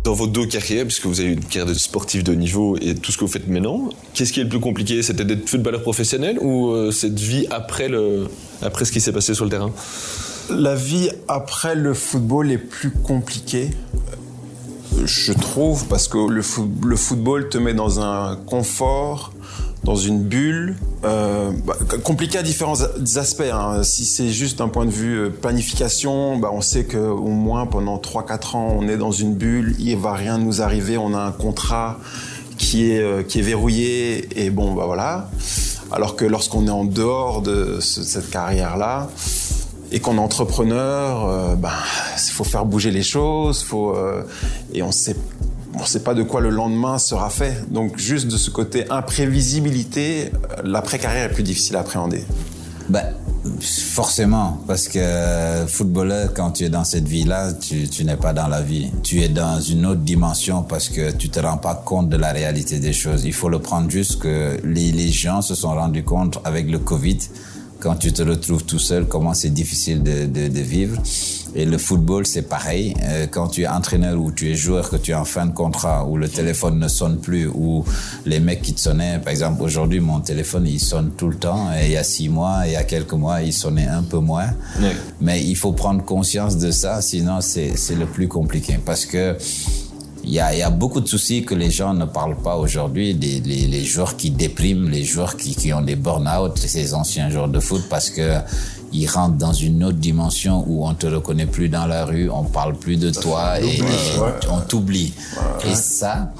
dans 0.08 0.14
vos 0.14 0.26
deux 0.26 0.46
carrières, 0.46 0.86
puisque 0.86 1.04
vous 1.04 1.20
avez 1.20 1.32
une 1.32 1.44
carrière 1.44 1.66
de 1.66 1.74
sportif 1.74 2.24
de 2.24 2.32
niveau 2.32 2.78
et 2.80 2.94
tout 2.94 3.12
ce 3.12 3.18
que 3.18 3.26
vous 3.26 3.30
faites 3.30 3.46
maintenant, 3.46 3.90
qu'est-ce 4.14 4.32
qui 4.32 4.40
est 4.40 4.44
le 4.44 4.48
plus 4.48 4.58
compliqué? 4.58 5.02
C'était 5.02 5.26
d'être 5.26 5.46
footballeur 5.46 5.82
professionnel 5.82 6.38
ou 6.40 6.70
euh, 6.70 6.90
cette 6.90 7.20
vie 7.20 7.46
après, 7.50 7.90
le, 7.90 8.26
après 8.62 8.86
ce 8.86 8.92
qui 8.92 9.02
s'est 9.02 9.12
passé 9.12 9.34
sur 9.34 9.44
le 9.44 9.50
terrain? 9.50 9.70
La 10.48 10.74
vie 10.74 11.10
après 11.28 11.74
le 11.74 11.92
football 11.92 12.50
est 12.50 12.56
plus 12.56 12.90
compliquée, 12.90 13.68
je 15.04 15.34
trouve, 15.34 15.86
parce 15.88 16.08
que 16.08 16.16
le 16.16 16.96
football 16.96 17.50
te 17.50 17.58
met 17.58 17.74
dans 17.74 18.00
un 18.00 18.34
confort 18.34 19.34
dans 19.84 19.96
une 19.96 20.22
bulle, 20.22 20.76
euh, 21.04 21.50
bah, 21.64 21.76
compliqué 22.02 22.38
à 22.38 22.42
différents 22.42 22.80
aspects. 23.16 23.42
Hein. 23.52 23.82
Si 23.82 24.04
c'est 24.04 24.30
juste 24.30 24.58
d'un 24.58 24.68
point 24.68 24.84
de 24.84 24.90
vue 24.90 25.18
euh, 25.18 25.30
planification, 25.30 26.36
bah, 26.36 26.50
on 26.52 26.60
sait 26.60 26.84
que 26.84 26.98
au 26.98 27.28
moins 27.28 27.66
pendant 27.66 27.98
3-4 27.98 28.56
ans, 28.56 28.76
on 28.78 28.88
est 28.88 28.96
dans 28.96 29.12
une 29.12 29.34
bulle, 29.34 29.76
il 29.78 29.96
va 29.96 30.14
rien 30.14 30.38
nous 30.38 30.62
arriver, 30.62 30.98
on 30.98 31.14
a 31.14 31.20
un 31.20 31.32
contrat 31.32 31.98
qui 32.58 32.90
est, 32.90 33.00
euh, 33.00 33.22
qui 33.22 33.38
est 33.38 33.42
verrouillé, 33.42 34.28
et 34.44 34.50
bon, 34.50 34.74
bah 34.74 34.84
voilà. 34.86 35.30
Alors 35.92 36.16
que 36.16 36.24
lorsqu'on 36.24 36.66
est 36.66 36.70
en 36.70 36.84
dehors 36.84 37.40
de 37.40 37.78
ce, 37.80 38.02
cette 38.02 38.30
carrière-là, 38.30 39.08
et 39.90 40.00
qu'on 40.00 40.16
est 40.16 40.20
entrepreneur, 40.20 41.28
euh, 41.28 41.54
bah, 41.54 41.72
il 42.16 42.32
faut 42.32 42.44
faire 42.44 42.66
bouger 42.66 42.90
les 42.90 43.02
choses, 43.02 43.62
faut, 43.62 43.96
et 44.74 44.82
on 44.82 44.92
sait 44.92 45.16
on 45.74 45.80
ne 45.80 45.86
sait 45.86 46.00
pas 46.00 46.14
de 46.14 46.22
quoi 46.22 46.40
le 46.40 46.50
lendemain 46.50 46.98
sera 46.98 47.30
fait. 47.30 47.70
Donc 47.70 47.98
juste 47.98 48.28
de 48.28 48.36
ce 48.36 48.50
côté 48.50 48.90
imprévisibilité, 48.90 50.32
l'après-carrière 50.64 51.30
est 51.30 51.34
plus 51.34 51.42
difficile 51.42 51.76
à 51.76 51.80
appréhender. 51.80 52.24
Ben, 52.88 53.04
forcément, 53.60 54.62
parce 54.66 54.88
que 54.88 55.66
footballeur, 55.66 56.32
quand 56.32 56.52
tu 56.52 56.64
es 56.64 56.68
dans 56.70 56.84
cette 56.84 57.06
vie-là, 57.06 57.52
tu, 57.52 57.86
tu 57.88 58.04
n'es 58.04 58.16
pas 58.16 58.32
dans 58.32 58.48
la 58.48 58.62
vie. 58.62 58.90
Tu 59.02 59.20
es 59.20 59.28
dans 59.28 59.60
une 59.60 59.84
autre 59.84 60.00
dimension 60.00 60.62
parce 60.62 60.88
que 60.88 61.10
tu 61.10 61.28
te 61.28 61.38
rends 61.38 61.58
pas 61.58 61.74
compte 61.74 62.08
de 62.08 62.16
la 62.16 62.32
réalité 62.32 62.78
des 62.78 62.94
choses. 62.94 63.24
Il 63.24 63.34
faut 63.34 63.50
le 63.50 63.58
prendre 63.58 63.90
juste 63.90 64.20
que 64.20 64.58
les, 64.64 64.90
les 64.90 65.10
gens 65.10 65.42
se 65.42 65.54
sont 65.54 65.74
rendus 65.74 66.04
compte 66.04 66.38
avec 66.44 66.70
le 66.70 66.78
Covid 66.78 67.18
quand 67.80 67.94
tu 67.96 68.12
te 68.12 68.22
retrouves 68.22 68.64
tout 68.64 68.78
seul, 68.78 69.06
comment 69.06 69.34
c'est 69.34 69.50
difficile 69.50 70.02
de, 70.02 70.26
de, 70.26 70.48
de, 70.48 70.60
vivre. 70.60 71.00
Et 71.54 71.64
le 71.64 71.78
football, 71.78 72.26
c'est 72.26 72.42
pareil. 72.42 72.94
Euh, 73.04 73.26
quand 73.30 73.48
tu 73.48 73.62
es 73.62 73.68
entraîneur 73.68 74.20
ou 74.20 74.32
tu 74.32 74.50
es 74.50 74.54
joueur, 74.54 74.90
que 74.90 74.96
tu 74.96 75.12
es 75.12 75.14
en 75.14 75.24
fin 75.24 75.46
de 75.46 75.52
contrat, 75.52 76.04
où 76.04 76.16
le 76.16 76.28
téléphone 76.28 76.78
ne 76.78 76.88
sonne 76.88 77.18
plus, 77.18 77.46
ou 77.46 77.84
les 78.26 78.40
mecs 78.40 78.62
qui 78.62 78.74
te 78.74 78.80
sonnaient, 78.80 79.18
par 79.18 79.30
exemple, 79.30 79.62
aujourd'hui, 79.62 80.00
mon 80.00 80.20
téléphone, 80.20 80.66
il 80.66 80.80
sonne 80.80 81.12
tout 81.16 81.28
le 81.28 81.36
temps. 81.36 81.72
Et 81.72 81.86
il 81.86 81.92
y 81.92 81.96
a 81.96 82.04
six 82.04 82.28
mois, 82.28 82.62
il 82.66 82.72
y 82.72 82.76
a 82.76 82.84
quelques 82.84 83.12
mois, 83.12 83.42
il 83.42 83.52
sonnait 83.52 83.86
un 83.86 84.02
peu 84.02 84.18
moins. 84.18 84.50
Mais 85.20 85.42
il 85.42 85.56
faut 85.56 85.72
prendre 85.72 86.04
conscience 86.04 86.56
de 86.56 86.70
ça, 86.70 87.00
sinon 87.00 87.40
c'est 87.40 87.96
le 87.96 88.06
plus 88.06 88.28
compliqué. 88.28 88.78
Parce 88.84 89.06
que 89.06 89.36
il 90.24 90.30
y, 90.30 90.40
a, 90.40 90.52
il 90.52 90.58
y 90.58 90.62
a, 90.62 90.70
beaucoup 90.70 91.00
de 91.00 91.08
soucis 91.08 91.44
que 91.44 91.54
les 91.54 91.70
gens 91.70 91.94
ne 91.94 92.04
parlent 92.04 92.36
pas 92.36 92.56
aujourd'hui. 92.56 93.14
Les, 93.14 93.40
les, 93.40 93.66
les, 93.66 93.84
joueurs 93.84 94.16
qui 94.16 94.30
dépriment, 94.30 94.88
les 94.88 95.04
joueurs 95.04 95.36
qui, 95.36 95.54
qui 95.54 95.72
ont 95.72 95.80
des 95.80 95.96
burn-out, 95.96 96.58
ces 96.58 96.92
anciens 96.92 97.30
joueurs 97.30 97.48
de 97.48 97.60
foot, 97.60 97.84
parce 97.88 98.10
que 98.10 98.38
ils 98.92 99.06
rentrent 99.06 99.36
dans 99.36 99.52
une 99.52 99.84
autre 99.84 99.98
dimension 99.98 100.64
où 100.66 100.86
on 100.86 100.94
te 100.94 101.06
reconnaît 101.06 101.46
plus 101.46 101.68
dans 101.68 101.86
la 101.86 102.04
rue, 102.04 102.30
on 102.30 102.44
parle 102.44 102.74
plus 102.74 102.96
de 102.96 103.10
toi 103.10 103.60
et, 103.60 103.78
et 103.78 103.82
on 104.50 104.60
t'oublie. 104.60 105.12
Et 105.66 105.74
ça, 105.74 106.32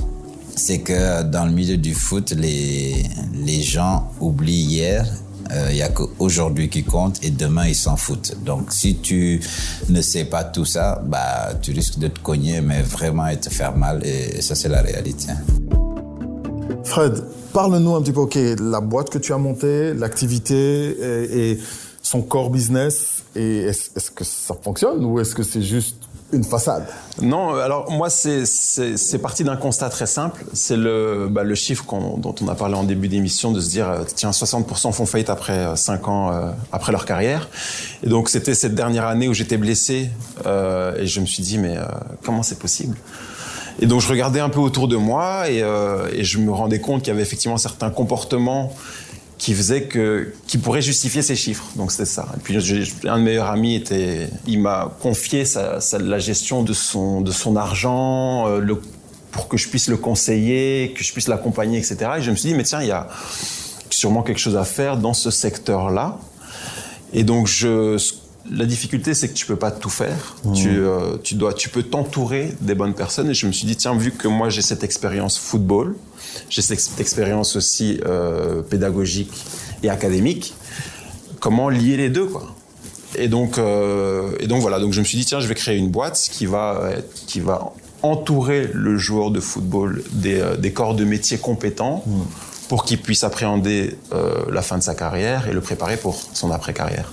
c'est 0.56 0.80
que 0.80 1.22
dans 1.22 1.44
le 1.44 1.52
milieu 1.52 1.76
du 1.76 1.94
foot, 1.94 2.32
les, 2.32 3.04
les 3.34 3.62
gens 3.62 4.10
oublient 4.20 4.64
hier 4.64 5.06
il 5.50 5.56
euh, 5.56 5.72
y 5.72 5.82
a 5.82 5.88
qu'aujourd'hui 5.88 6.68
qui 6.68 6.84
compte 6.84 7.24
et 7.24 7.30
demain 7.30 7.66
ils 7.66 7.74
s'en 7.74 7.96
foutent. 7.96 8.36
Donc 8.44 8.72
si 8.72 8.96
tu 8.96 9.40
ne 9.88 10.00
sais 10.02 10.24
pas 10.24 10.44
tout 10.44 10.64
ça, 10.64 11.02
bah 11.04 11.54
tu 11.60 11.72
risques 11.72 11.98
de 11.98 12.08
te 12.08 12.20
cogner, 12.20 12.60
mais 12.60 12.82
vraiment 12.82 13.26
et 13.28 13.38
te 13.38 13.50
faire 13.50 13.76
mal. 13.76 14.04
Et 14.06 14.42
ça 14.42 14.54
c'est 14.54 14.68
la 14.68 14.82
réalité. 14.82 15.28
Fred, 16.84 17.24
parle-nous 17.52 17.94
un 17.94 18.02
petit 18.02 18.12
peu, 18.12 18.20
ok, 18.20 18.38
la 18.60 18.80
boîte 18.80 19.10
que 19.10 19.18
tu 19.18 19.32
as 19.32 19.38
montée, 19.38 19.94
l'activité 19.94 20.96
et, 21.50 21.58
son 22.00 22.22
core 22.22 22.48
business. 22.50 23.24
Et 23.36 23.58
est-ce 23.58 23.90
est 23.94 24.14
que 24.14 24.24
ça 24.24 24.54
fonctionne 24.54 25.04
ou 25.04 25.20
est-ce 25.20 25.34
que 25.34 25.42
c'est 25.42 25.60
juste 25.60 26.07
une 26.32 26.44
façade 26.44 26.86
Non, 27.22 27.54
alors 27.54 27.90
moi, 27.90 28.10
c'est 28.10 29.18
parti 29.22 29.44
d'un 29.44 29.56
constat 29.56 29.88
très 29.88 30.06
simple. 30.06 30.44
C'est 30.52 30.76
le, 30.76 31.26
bah, 31.30 31.42
le 31.42 31.54
chiffre 31.54 31.84
dont 32.18 32.34
on 32.40 32.48
a 32.48 32.54
parlé 32.54 32.74
en 32.74 32.84
début 32.84 33.08
d'émission, 33.08 33.50
de 33.50 33.60
se 33.60 33.70
dire, 33.70 33.88
euh, 33.88 34.02
tiens, 34.14 34.30
60% 34.30 34.92
font 34.92 35.06
faillite 35.06 35.30
après 35.30 35.74
5 35.74 36.00
euh, 36.00 36.10
ans 36.10 36.30
euh, 36.30 36.50
après 36.70 36.92
leur 36.92 37.06
carrière. 37.06 37.48
Et 38.02 38.08
donc, 38.08 38.28
c'était 38.28 38.54
cette 38.54 38.74
dernière 38.74 39.06
année 39.06 39.28
où 39.28 39.34
j'étais 39.34 39.56
blessé 39.56 40.10
et 40.44 41.06
je 41.06 41.20
me 41.20 41.26
suis 41.26 41.42
dit, 41.42 41.58
mais 41.58 41.76
comment 42.24 42.42
c'est 42.42 42.58
possible? 42.58 42.96
Et 43.80 43.86
donc 43.86 44.00
je 44.00 44.08
regardais 44.08 44.40
un 44.40 44.48
peu 44.48 44.58
autour 44.58 44.88
de 44.88 44.96
moi 44.96 45.48
et, 45.48 45.58
et 46.12 46.24
je 46.24 46.38
me 46.38 46.50
rendais 46.50 46.80
compte 46.80 47.02
qu'il 47.02 47.08
y 47.08 47.14
avait 47.14 47.22
effectivement 47.22 47.58
certains 47.58 47.90
comportements 47.90 48.72
qui 49.38 49.54
faisait 49.54 49.84
que, 49.84 50.34
qui 50.48 50.58
pourrait 50.58 50.82
justifier 50.82 51.22
ces 51.22 51.36
chiffres. 51.36 51.64
Donc 51.76 51.92
c'était 51.92 52.04
ça. 52.04 52.28
Et 52.36 52.40
puis 52.40 52.56
un 52.56 53.18
de 53.18 53.22
mes 53.22 53.30
meilleurs 53.30 53.48
amis 53.50 53.76
était, 53.76 54.28
il 54.46 54.60
m'a 54.60 54.92
confié 55.00 55.44
sa, 55.44 55.78
la 56.00 56.18
gestion 56.18 56.62
de 56.64 56.72
son, 56.72 57.20
de 57.20 57.30
son 57.30 57.56
argent, 57.56 58.48
euh, 58.48 58.74
pour 59.30 59.46
que 59.46 59.56
je 59.56 59.68
puisse 59.68 59.88
le 59.88 59.96
conseiller, 59.96 60.92
que 60.96 61.04
je 61.04 61.12
puisse 61.12 61.28
l'accompagner, 61.28 61.78
etc. 61.78 61.96
Et 62.18 62.22
je 62.22 62.30
me 62.30 62.36
suis 62.36 62.48
dit, 62.48 62.54
mais 62.54 62.64
tiens, 62.64 62.82
il 62.82 62.88
y 62.88 62.92
a 62.92 63.08
sûrement 63.90 64.22
quelque 64.22 64.40
chose 64.40 64.56
à 64.56 64.64
faire 64.64 64.96
dans 64.96 65.14
ce 65.14 65.30
secteur-là. 65.30 66.18
Et 67.12 67.22
donc 67.22 67.46
je, 67.46 67.96
la 68.50 68.64
difficulté, 68.64 69.14
c'est 69.14 69.28
que 69.28 69.34
tu 69.34 69.46
peux 69.46 69.56
pas 69.56 69.70
tout 69.70 69.90
faire. 69.90 70.36
Mmh. 70.44 70.52
Tu, 70.52 70.68
euh, 70.68 71.16
tu 71.22 71.34
dois, 71.34 71.54
tu 71.54 71.68
peux 71.68 71.82
t'entourer 71.82 72.54
des 72.60 72.74
bonnes 72.74 72.94
personnes. 72.94 73.30
Et 73.30 73.34
je 73.34 73.46
me 73.46 73.52
suis 73.52 73.66
dit, 73.66 73.76
tiens, 73.76 73.96
vu 73.96 74.12
que 74.12 74.28
moi 74.28 74.48
j'ai 74.48 74.62
cette 74.62 74.84
expérience 74.84 75.38
football, 75.38 75.96
j'ai 76.48 76.62
cette 76.62 77.00
expérience 77.00 77.56
aussi 77.56 78.00
euh, 78.06 78.62
pédagogique 78.62 79.32
et 79.82 79.90
académique, 79.90 80.54
comment 81.40 81.68
lier 81.68 81.96
les 81.96 82.10
deux, 82.10 82.26
quoi? 82.26 82.54
Et 83.16 83.28
donc, 83.28 83.58
euh, 83.58 84.32
et 84.40 84.46
donc 84.46 84.60
voilà. 84.60 84.78
Donc 84.80 84.92
je 84.92 85.00
me 85.00 85.04
suis 85.04 85.16
dit, 85.18 85.24
tiens, 85.24 85.40
je 85.40 85.46
vais 85.46 85.54
créer 85.54 85.76
une 85.76 85.90
boîte 85.90 86.28
qui 86.30 86.46
va, 86.46 86.90
qui 87.26 87.40
va 87.40 87.72
entourer 88.02 88.70
le 88.72 88.96
joueur 88.96 89.30
de 89.30 89.40
football 89.40 90.04
des, 90.12 90.42
des 90.58 90.72
corps 90.72 90.94
de 90.94 91.04
métier 91.04 91.38
compétents. 91.38 92.04
Mmh 92.06 92.22
pour 92.68 92.84
qu'il 92.84 92.98
puisse 92.98 93.24
appréhender 93.24 93.96
euh, 94.12 94.44
la 94.52 94.62
fin 94.62 94.76
de 94.76 94.82
sa 94.82 94.94
carrière 94.94 95.48
et 95.48 95.52
le 95.52 95.60
préparer 95.60 95.96
pour 95.96 96.20
son 96.34 96.50
après-carrière. 96.50 97.12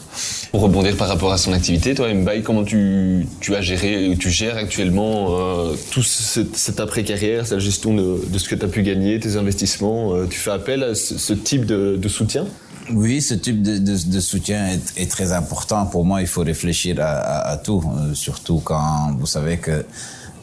Pour 0.51 0.61
rebondir 0.61 0.95
par 0.97 1.07
rapport 1.07 1.31
à 1.31 1.37
son 1.37 1.53
activité, 1.53 1.95
toi, 1.95 2.13
Mbaye, 2.13 2.43
comment 2.43 2.63
tu, 2.63 3.25
tu 3.39 3.55
as 3.55 3.61
géré, 3.61 4.15
tu 4.19 4.29
gères 4.29 4.57
actuellement 4.57 5.27
euh, 5.29 5.75
tout 5.91 6.03
cette, 6.03 6.55
cette 6.57 6.79
après-carrière, 6.79 7.47
cette 7.47 7.59
gestion 7.59 7.93
de, 7.93 8.19
de, 8.27 8.37
ce 8.37 8.49
que 8.49 8.55
tu 8.55 8.65
as 8.65 8.67
pu 8.67 8.83
gagner, 8.83 9.19
tes 9.19 9.37
investissements 9.37 10.13
euh, 10.13 10.27
Tu 10.29 10.37
fais 10.37 10.51
appel 10.51 10.83
à 10.83 10.93
ce, 10.95 11.17
ce 11.17 11.33
type 11.33 11.65
de, 11.65 11.97
de, 11.97 12.09
soutien? 12.09 12.45
Oui, 12.93 13.21
ce 13.21 13.33
type 13.33 13.61
de, 13.61 13.77
de, 13.77 13.97
de 13.97 14.19
soutien 14.19 14.67
est, 14.67 15.01
est, 15.01 15.09
très 15.09 15.31
important. 15.31 15.85
Pour 15.85 16.03
moi, 16.03 16.21
il 16.21 16.27
faut 16.27 16.43
réfléchir 16.43 16.97
à, 16.99 17.05
à, 17.05 17.51
à 17.51 17.57
tout, 17.57 17.81
euh, 17.97 18.13
surtout 18.13 18.61
quand 18.63 19.15
vous 19.17 19.25
savez 19.25 19.57
que 19.57 19.85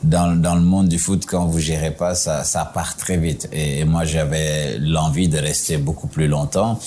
dans, 0.04 0.34
dans 0.40 0.54
le 0.54 0.60
monde 0.60 0.88
du 0.88 0.98
foot, 0.98 1.24
quand 1.26 1.46
vous 1.46 1.58
gérez 1.60 1.92
pas, 1.92 2.14
ça, 2.14 2.44
ça 2.44 2.64
part 2.64 2.96
très 2.96 3.16
vite. 3.16 3.48
Et, 3.52 3.80
et 3.80 3.84
moi, 3.84 4.04
j'avais 4.04 4.78
l'envie 4.78 5.28
de 5.28 5.38
rester 5.38 5.76
beaucoup 5.76 6.06
plus 6.06 6.28
longtemps. 6.28 6.78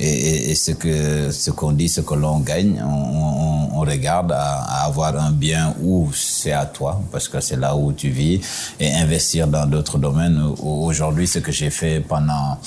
Et, 0.00 0.08
et, 0.08 0.50
et 0.50 0.54
ce 0.54 0.72
que 0.72 1.30
ce 1.30 1.50
qu'on 1.50 1.72
dit, 1.72 1.88
ce 1.88 2.00
que 2.00 2.14
l'on 2.14 2.40
gagne, 2.40 2.82
on, 2.82 2.88
on, 2.88 3.78
on 3.78 3.80
regarde 3.80 4.32
à, 4.32 4.62
à, 4.62 4.86
avoir 4.86 5.16
un 5.16 5.30
bien 5.32 5.74
où 5.82 6.10
c'est 6.14 6.52
à 6.52 6.66
toi, 6.66 7.02
parce 7.12 7.28
que 7.28 7.40
c'est 7.40 7.58
là 7.58 7.76
où 7.76 7.92
tu 7.92 8.08
vis, 8.08 8.40
et 8.80 8.92
investir 8.92 9.48
dans 9.48 9.66
d'autres 9.66 9.98
domaines. 9.98 10.40
Aujourd'hui, 10.62 11.26
ce 11.26 11.40
que 11.40 11.52
j'ai 11.52 11.70
fait 11.70 12.00
pendant 12.00 12.58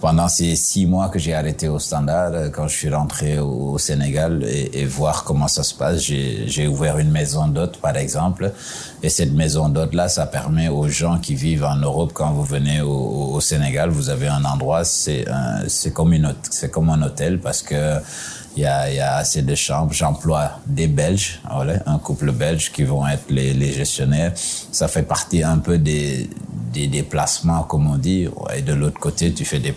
pendant 0.00 0.28
ces 0.28 0.54
six 0.56 0.86
mois 0.86 1.08
que 1.08 1.18
j'ai 1.18 1.34
arrêté 1.34 1.68
au 1.68 1.78
standard, 1.78 2.32
euh, 2.32 2.48
quand 2.50 2.68
je 2.68 2.76
suis 2.76 2.90
rentré 2.90 3.38
au, 3.38 3.78
Sénégal 3.78 4.44
et, 4.44 4.84
voir 4.84 5.24
comment 5.24 5.48
ça 5.48 5.62
se 5.62 5.74
passe, 5.74 6.00
j'ai 6.00 6.66
ouvert 6.66 6.98
une 6.98 7.10
maison 7.10 7.46
d'hôte, 7.46 7.78
par 7.78 7.96
exemple. 7.96 8.52
Et 9.02 9.08
cette 9.08 9.32
maison 9.32 9.68
d'hôte-là, 9.68 10.08
ça 10.08 10.26
permet 10.26 10.68
aux 10.68 10.88
gens 10.88 11.18
qui 11.18 11.34
vivent 11.34 11.64
en 11.64 11.76
Europe, 11.76 12.12
quand 12.12 12.32
vous 12.32 12.44
venez 12.44 12.80
au, 12.80 13.40
Sénégal, 13.40 13.90
vous 13.90 14.08
avez 14.08 14.26
un 14.26 14.44
endroit, 14.44 14.84
c'est 14.84 15.24
comme, 15.94 16.16
comme 16.72 16.90
un 16.90 17.02
hôtel 17.02 17.38
parce 17.40 17.62
que 17.62 18.00
il 18.58 18.62
y 18.62 19.00
a, 19.00 19.16
assez 19.16 19.42
de 19.42 19.54
chambres. 19.54 19.92
J'emploie 19.92 20.58
des 20.66 20.88
Belges, 20.88 21.40
un 21.86 21.98
couple 21.98 22.32
belge 22.32 22.72
qui 22.72 22.82
vont 22.82 23.06
être 23.06 23.30
les, 23.30 23.72
gestionnaires. 23.72 24.32
Ça 24.34 24.88
fait 24.88 25.04
partie 25.04 25.42
un 25.44 25.58
peu 25.58 25.78
des, 25.78 26.28
déplacements, 26.72 27.62
comme 27.62 27.88
on 27.88 27.96
dit. 27.96 28.28
Et 28.56 28.62
de 28.62 28.72
l'autre 28.72 28.98
côté, 29.00 29.32
tu 29.32 29.44
fais 29.44 29.58
des 29.58 29.72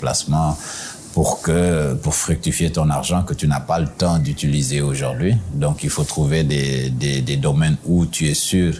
pour 1.13 1.41
que 1.41 1.93
pour 1.95 2.15
fructifier 2.15 2.71
ton 2.71 2.89
argent 2.89 3.23
que 3.23 3.33
tu 3.33 3.47
n'as 3.47 3.59
pas 3.59 3.79
le 3.79 3.87
temps 3.87 4.17
d'utiliser 4.17 4.81
aujourd'hui. 4.81 5.35
Donc, 5.53 5.83
il 5.83 5.89
faut 5.89 6.05
trouver 6.05 6.43
des, 6.43 6.89
des, 6.89 7.21
des 7.21 7.37
domaines 7.37 7.77
où 7.85 8.05
tu 8.05 8.29
es 8.29 8.33
sûr 8.33 8.75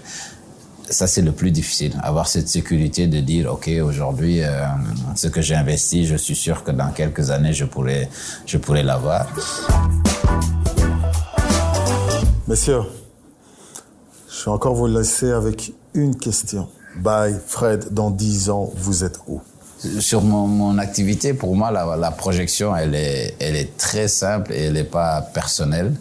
ça 0.91 1.07
c'est 1.07 1.21
le 1.21 1.31
plus 1.31 1.51
difficile, 1.51 1.93
avoir 2.03 2.27
cette 2.27 2.49
sécurité 2.49 3.07
de 3.07 3.19
dire 3.21 3.51
ok 3.51 3.69
aujourd'hui 3.83 4.43
euh, 4.43 4.65
ce 5.15 5.27
que 5.27 5.41
j'ai 5.41 5.55
investi, 5.55 6.05
je 6.05 6.15
suis 6.15 6.35
sûr 6.35 6.63
que 6.63 6.71
dans 6.71 6.91
quelques 6.91 7.31
années 7.31 7.53
je 7.53 7.65
pourrais 7.65 8.09
je 8.45 8.57
pourrais 8.57 8.83
l'avoir. 8.83 9.27
Messieurs, 12.47 12.81
je 14.29 14.45
vais 14.45 14.51
encore 14.51 14.75
vous 14.75 14.87
laisser 14.87 15.31
avec 15.31 15.73
une 15.93 16.15
question. 16.15 16.67
Bye 16.97 17.39
Fred, 17.47 17.93
dans 17.93 18.11
10 18.11 18.49
ans, 18.49 18.69
vous 18.75 19.03
êtes 19.05 19.19
où? 19.27 19.41
Sur 19.99 20.21
mon, 20.21 20.47
mon, 20.47 20.77
activité, 20.77 21.33
pour 21.33 21.55
moi, 21.55 21.71
la, 21.71 21.95
la, 21.95 22.11
projection, 22.11 22.75
elle 22.75 22.93
est, 22.95 23.35
elle 23.39 23.55
est 23.55 23.77
très 23.77 24.07
simple 24.07 24.53
et 24.53 24.65
elle 24.65 24.73
n'est 24.73 24.83
pas 24.83 25.21
personnelle 25.21 25.93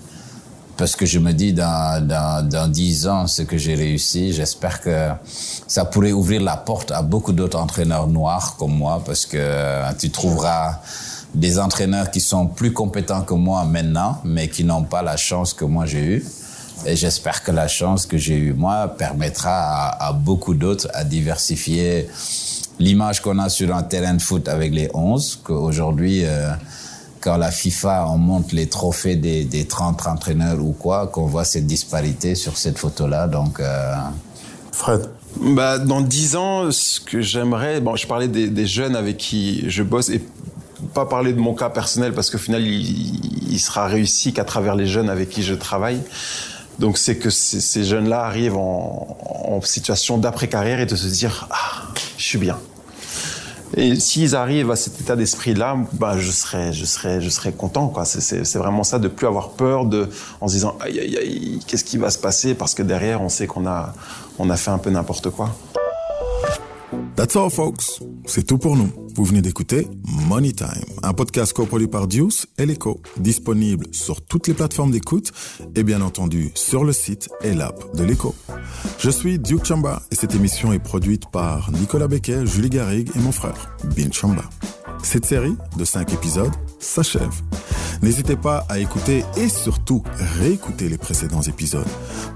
parce 0.80 0.96
que 0.96 1.04
je 1.04 1.18
me 1.18 1.32
dis 1.32 1.52
dans, 1.52 2.02
dans, 2.06 2.48
dans 2.48 2.66
10 2.66 3.06
ans, 3.06 3.26
ce 3.26 3.42
que 3.42 3.58
j'ai 3.58 3.74
réussi, 3.74 4.32
j'espère 4.32 4.80
que 4.80 5.10
ça 5.68 5.84
pourrait 5.84 6.12
ouvrir 6.12 6.40
la 6.40 6.56
porte 6.56 6.90
à 6.90 7.02
beaucoup 7.02 7.34
d'autres 7.34 7.58
entraîneurs 7.58 8.06
noirs 8.06 8.56
comme 8.58 8.78
moi, 8.78 9.02
parce 9.04 9.26
que 9.26 9.92
tu 9.98 10.08
trouveras 10.08 10.80
des 11.34 11.58
entraîneurs 11.58 12.10
qui 12.10 12.22
sont 12.22 12.46
plus 12.46 12.72
compétents 12.72 13.20
que 13.20 13.34
moi 13.34 13.66
maintenant, 13.66 14.22
mais 14.24 14.48
qui 14.48 14.64
n'ont 14.64 14.84
pas 14.84 15.02
la 15.02 15.18
chance 15.18 15.52
que 15.52 15.66
moi 15.66 15.84
j'ai 15.84 16.02
eue. 16.02 16.24
Et 16.86 16.96
j'espère 16.96 17.42
que 17.42 17.50
la 17.50 17.68
chance 17.68 18.06
que 18.06 18.16
j'ai 18.16 18.38
eue 18.38 18.54
moi 18.54 18.88
permettra 18.88 19.50
à, 19.52 20.08
à 20.08 20.12
beaucoup 20.14 20.54
d'autres 20.54 20.88
à 20.94 21.04
diversifier 21.04 22.08
l'image 22.80 23.20
qu'on 23.20 23.38
a 23.38 23.48
sur 23.48 23.74
un 23.74 23.82
terrain 23.82 24.14
de 24.14 24.22
foot 24.22 24.48
avec 24.48 24.74
les 24.74 24.88
11, 24.94 25.40
qu'aujourd'hui, 25.44 26.24
euh, 26.24 26.50
quand 27.20 27.36
la 27.36 27.50
FIFA 27.50 28.06
on 28.08 28.18
montre 28.18 28.54
les 28.54 28.66
trophées 28.66 29.16
des, 29.16 29.44
des 29.44 29.66
30 29.66 30.06
entraîneurs 30.06 30.58
ou 30.60 30.72
quoi, 30.72 31.06
qu'on 31.06 31.26
voit 31.26 31.44
cette 31.44 31.66
disparité 31.66 32.34
sur 32.34 32.56
cette 32.56 32.78
photo-là. 32.78 33.28
Donc, 33.28 33.60
euh... 33.60 33.94
Fred. 34.72 35.10
Bah, 35.40 35.78
dans 35.78 36.00
10 36.00 36.36
ans, 36.36 36.72
ce 36.72 36.98
que 36.98 37.20
j'aimerais, 37.20 37.80
bon, 37.80 37.94
je 37.94 38.06
parlais 38.06 38.26
des, 38.26 38.48
des, 38.48 38.66
jeunes 38.66 38.96
avec 38.96 39.18
qui 39.18 39.70
je 39.70 39.82
bosse 39.82 40.08
et 40.08 40.24
pas 40.94 41.06
parler 41.06 41.32
de 41.32 41.38
mon 41.38 41.54
cas 41.54 41.68
personnel 41.68 42.14
parce 42.14 42.30
qu'au 42.30 42.38
final, 42.38 42.62
il, 42.62 43.52
il, 43.52 43.60
sera 43.60 43.86
réussi 43.86 44.32
qu'à 44.32 44.44
travers 44.44 44.74
les 44.74 44.86
jeunes 44.86 45.08
avec 45.10 45.28
qui 45.28 45.42
je 45.42 45.54
travaille. 45.54 46.00
Donc, 46.78 46.96
c'est 46.96 47.16
que 47.16 47.28
ces 47.28 47.84
jeunes-là 47.84 48.22
arrivent 48.22 48.56
en, 48.56 49.18
en 49.44 49.60
situation 49.60 50.16
d'après-carrière 50.16 50.80
et 50.80 50.86
de 50.86 50.96
se 50.96 51.06
dire, 51.06 51.46
ah, 51.50 51.82
je 52.16 52.24
suis 52.24 52.38
bien. 52.38 52.58
Et 53.76 53.94
s'ils 53.94 54.34
arrivent 54.34 54.70
à 54.70 54.76
cet 54.76 55.00
état 55.00 55.16
d'esprit-là, 55.16 55.76
bah, 55.92 56.18
je 56.18 56.30
serais, 56.30 56.72
je 56.72 56.84
serais, 56.84 57.20
je 57.20 57.28
serais 57.28 57.52
content. 57.52 57.88
Quoi. 57.88 58.04
C'est, 58.04 58.56
vraiment 58.56 58.82
ça, 58.82 58.98
de 58.98 59.08
plus 59.08 59.26
avoir 59.26 59.50
peur 59.50 59.86
de, 59.86 60.08
en 60.40 60.48
se 60.48 60.54
disant, 60.54 60.76
aïe, 60.80 60.98
aïe, 60.98 61.16
aïe, 61.16 61.60
qu'est-ce 61.66 61.84
qui 61.84 61.96
va 61.96 62.10
se 62.10 62.18
passer? 62.18 62.54
Parce 62.54 62.74
que 62.74 62.82
derrière, 62.82 63.22
on 63.22 63.28
sait 63.28 63.46
qu'on 63.46 63.66
a, 63.66 63.94
on 64.38 64.50
a 64.50 64.56
fait 64.56 64.70
un 64.70 64.78
peu 64.78 64.90
n'importe 64.90 65.30
quoi. 65.30 65.54
That's 67.20 67.36
all, 67.36 67.50
folks. 67.50 68.00
C'est 68.24 68.46
tout 68.46 68.56
pour 68.56 68.76
nous. 68.76 68.90
Vous 69.14 69.24
venez 69.26 69.42
d'écouter 69.42 69.86
Money 70.26 70.52
Time, 70.52 70.68
un 71.02 71.12
podcast 71.12 71.52
coproduit 71.52 71.86
par 71.86 72.06
Deuce 72.06 72.46
et 72.56 72.64
l'Echo, 72.64 73.02
disponible 73.18 73.88
sur 73.92 74.22
toutes 74.22 74.48
les 74.48 74.54
plateformes 74.54 74.90
d'écoute 74.90 75.30
et 75.74 75.82
bien 75.82 76.00
entendu 76.00 76.50
sur 76.54 76.82
le 76.82 76.94
site 76.94 77.28
et 77.42 77.52
l'app 77.52 77.94
de 77.94 78.04
l'Echo. 78.04 78.34
Je 78.98 79.10
suis 79.10 79.38
Duke 79.38 79.66
Chamba 79.66 80.00
et 80.10 80.14
cette 80.14 80.34
émission 80.34 80.72
est 80.72 80.78
produite 80.78 81.30
par 81.30 81.70
Nicolas 81.72 82.08
Becquet, 82.08 82.46
Julie 82.46 82.70
Garrigue 82.70 83.10
et 83.14 83.18
mon 83.18 83.32
frère, 83.32 83.76
Bin 83.94 84.10
Chamba. 84.10 84.44
Cette 85.02 85.26
série 85.26 85.56
de 85.76 85.84
5 85.84 86.12
épisodes 86.12 86.52
s'achève. 86.78 87.30
N'hésitez 88.02 88.36
pas 88.36 88.64
à 88.68 88.78
écouter 88.78 89.24
et 89.36 89.48
surtout 89.48 90.02
réécouter 90.38 90.88
les 90.88 90.98
précédents 90.98 91.42
épisodes. 91.42 91.86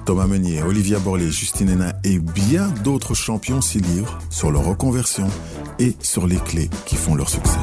Thomas 0.05 0.27
Meunier, 0.27 0.63
Olivia 0.63 0.99
Borlé, 0.99 1.31
Justine 1.31 1.71
Hénin 1.71 1.93
et 2.05 2.19
bien 2.19 2.69
d'autres 2.83 3.15
champions 3.15 3.61
s'y 3.61 3.79
livrent 3.79 4.19
sur 4.31 4.51
leur 4.51 4.65
reconversion 4.65 5.27
et 5.79 5.95
sur 6.01 6.27
les 6.27 6.37
clés 6.37 6.69
qui 6.85 6.97
font 6.97 7.15
leur 7.15 7.31
succès. 7.31 7.59